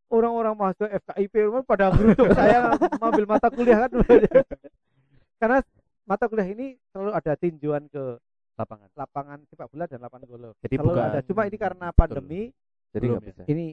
orang-orang 0.06 0.54
mahasiswa 0.54 0.88
FKIP 0.92 1.34
pada 1.64 1.86
gerutuk 1.90 2.28
saya 2.30 2.58
mengambil 2.92 3.24
mata 3.26 3.48
kuliah 3.48 3.78
kan 3.82 3.90
karena 5.40 5.58
mata 6.04 6.24
kuliah 6.26 6.48
ini 6.48 6.66
selalu 6.90 7.10
ada 7.12 7.32
tinjauan 7.34 7.84
ke 7.88 8.20
lapangan 8.54 8.88
lapangan 8.94 9.38
sepak 9.44 9.66
bola 9.66 9.84
dan 9.84 9.98
lapangan 9.98 10.24
golf. 10.26 10.54
Jadi 10.60 10.74
Selalu 10.74 10.88
bukan- 10.88 11.08
ada. 11.08 11.20
Cuma 11.22 11.42
ini 11.44 11.56
karena 11.56 11.86
Betul. 11.86 11.98
pandemi 11.98 12.42
jadi 12.90 13.04
Belum 13.04 13.14
nggak 13.14 13.22
ya. 13.22 13.30
bisa 13.34 13.42
ini 13.48 13.66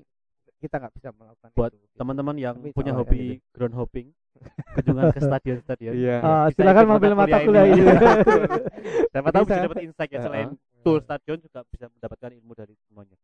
kita 0.57 0.75
nggak 0.77 0.93
bisa 0.93 1.09
melakukan 1.11 1.49
Buat 1.53 1.71
itu. 1.73 1.85
teman-teman 1.95 2.35
yang 2.35 2.55
Tapi 2.55 2.69
punya 2.71 2.93
hobi 2.93 3.19
gitu. 3.35 3.45
ground 3.51 3.75
hopping 3.75 4.07
kunjungan 4.75 5.03
ke 5.09 5.19
stadion-stadion 5.19 5.93
Iya. 5.93 6.17
Bisa 6.47 6.57
silakan 6.57 6.83
mengambil 6.87 7.13
mata 7.15 7.37
kuliah 7.39 7.65
ini. 7.67 7.83
siapa 9.11 9.29
tahu 9.29 9.43
bisa 9.43 9.61
dapat 9.61 9.79
insight 9.83 10.09
ya 10.09 10.19
selain 10.19 10.49
tour 10.81 10.99
stadion 10.99 11.37
juga 11.37 11.59
bisa 11.67 11.85
mendapatkan 11.87 12.31
ilmu 12.31 12.53
dari 12.53 12.73
semuanya 12.83 13.17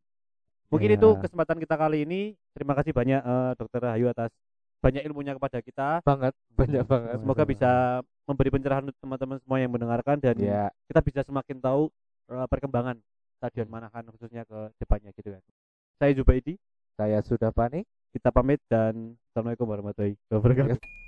mungkin 0.67 0.89
Iya. 0.89 0.97
itu 0.97 1.09
kesempatan 1.17 1.57
kita 1.57 1.75
kali 1.75 2.03
ini 2.03 2.21
terima 2.51 2.73
kasih 2.73 2.91
banyak 2.91 3.17
eh, 3.17 3.51
dokter 3.55 3.79
Rahayu 3.79 4.07
atas 4.07 4.29
banyak 4.77 5.01
ilmunya 5.01 5.33
kepada 5.33 5.57
kita 5.57 5.89
banget 6.03 6.33
banyak 6.51 6.83
banget 6.83 7.15
semoga 7.17 7.43
bisa 7.45 7.71
memberi 8.28 8.51
pencerahan 8.51 8.84
untuk 8.84 8.99
teman-teman 8.99 9.38
semua 9.39 9.57
yang 9.63 9.71
mendengarkan 9.71 10.19
dan 10.19 10.36
ya. 10.36 10.67
kita 10.91 10.99
bisa 10.99 11.21
semakin 11.23 11.57
tahu 11.63 11.88
eh, 12.28 12.47
perkembangan 12.51 12.99
stadion 13.39 13.71
Manahan 13.71 14.03
khususnya 14.11 14.43
ke 14.43 14.75
depannya 14.78 15.15
gitu 15.15 15.32
kan. 15.32 15.43
Saya 15.97 16.11
Jubaidi 16.13 16.59
saya 16.97 17.23
sudah 17.23 17.53
panik 17.53 17.86
kita 18.11 18.34
pamit 18.34 18.57
dan 18.67 19.13
assalamualaikum 19.30 19.69
warahmatullahi 19.69 20.17
wabarakatuh 20.34 20.78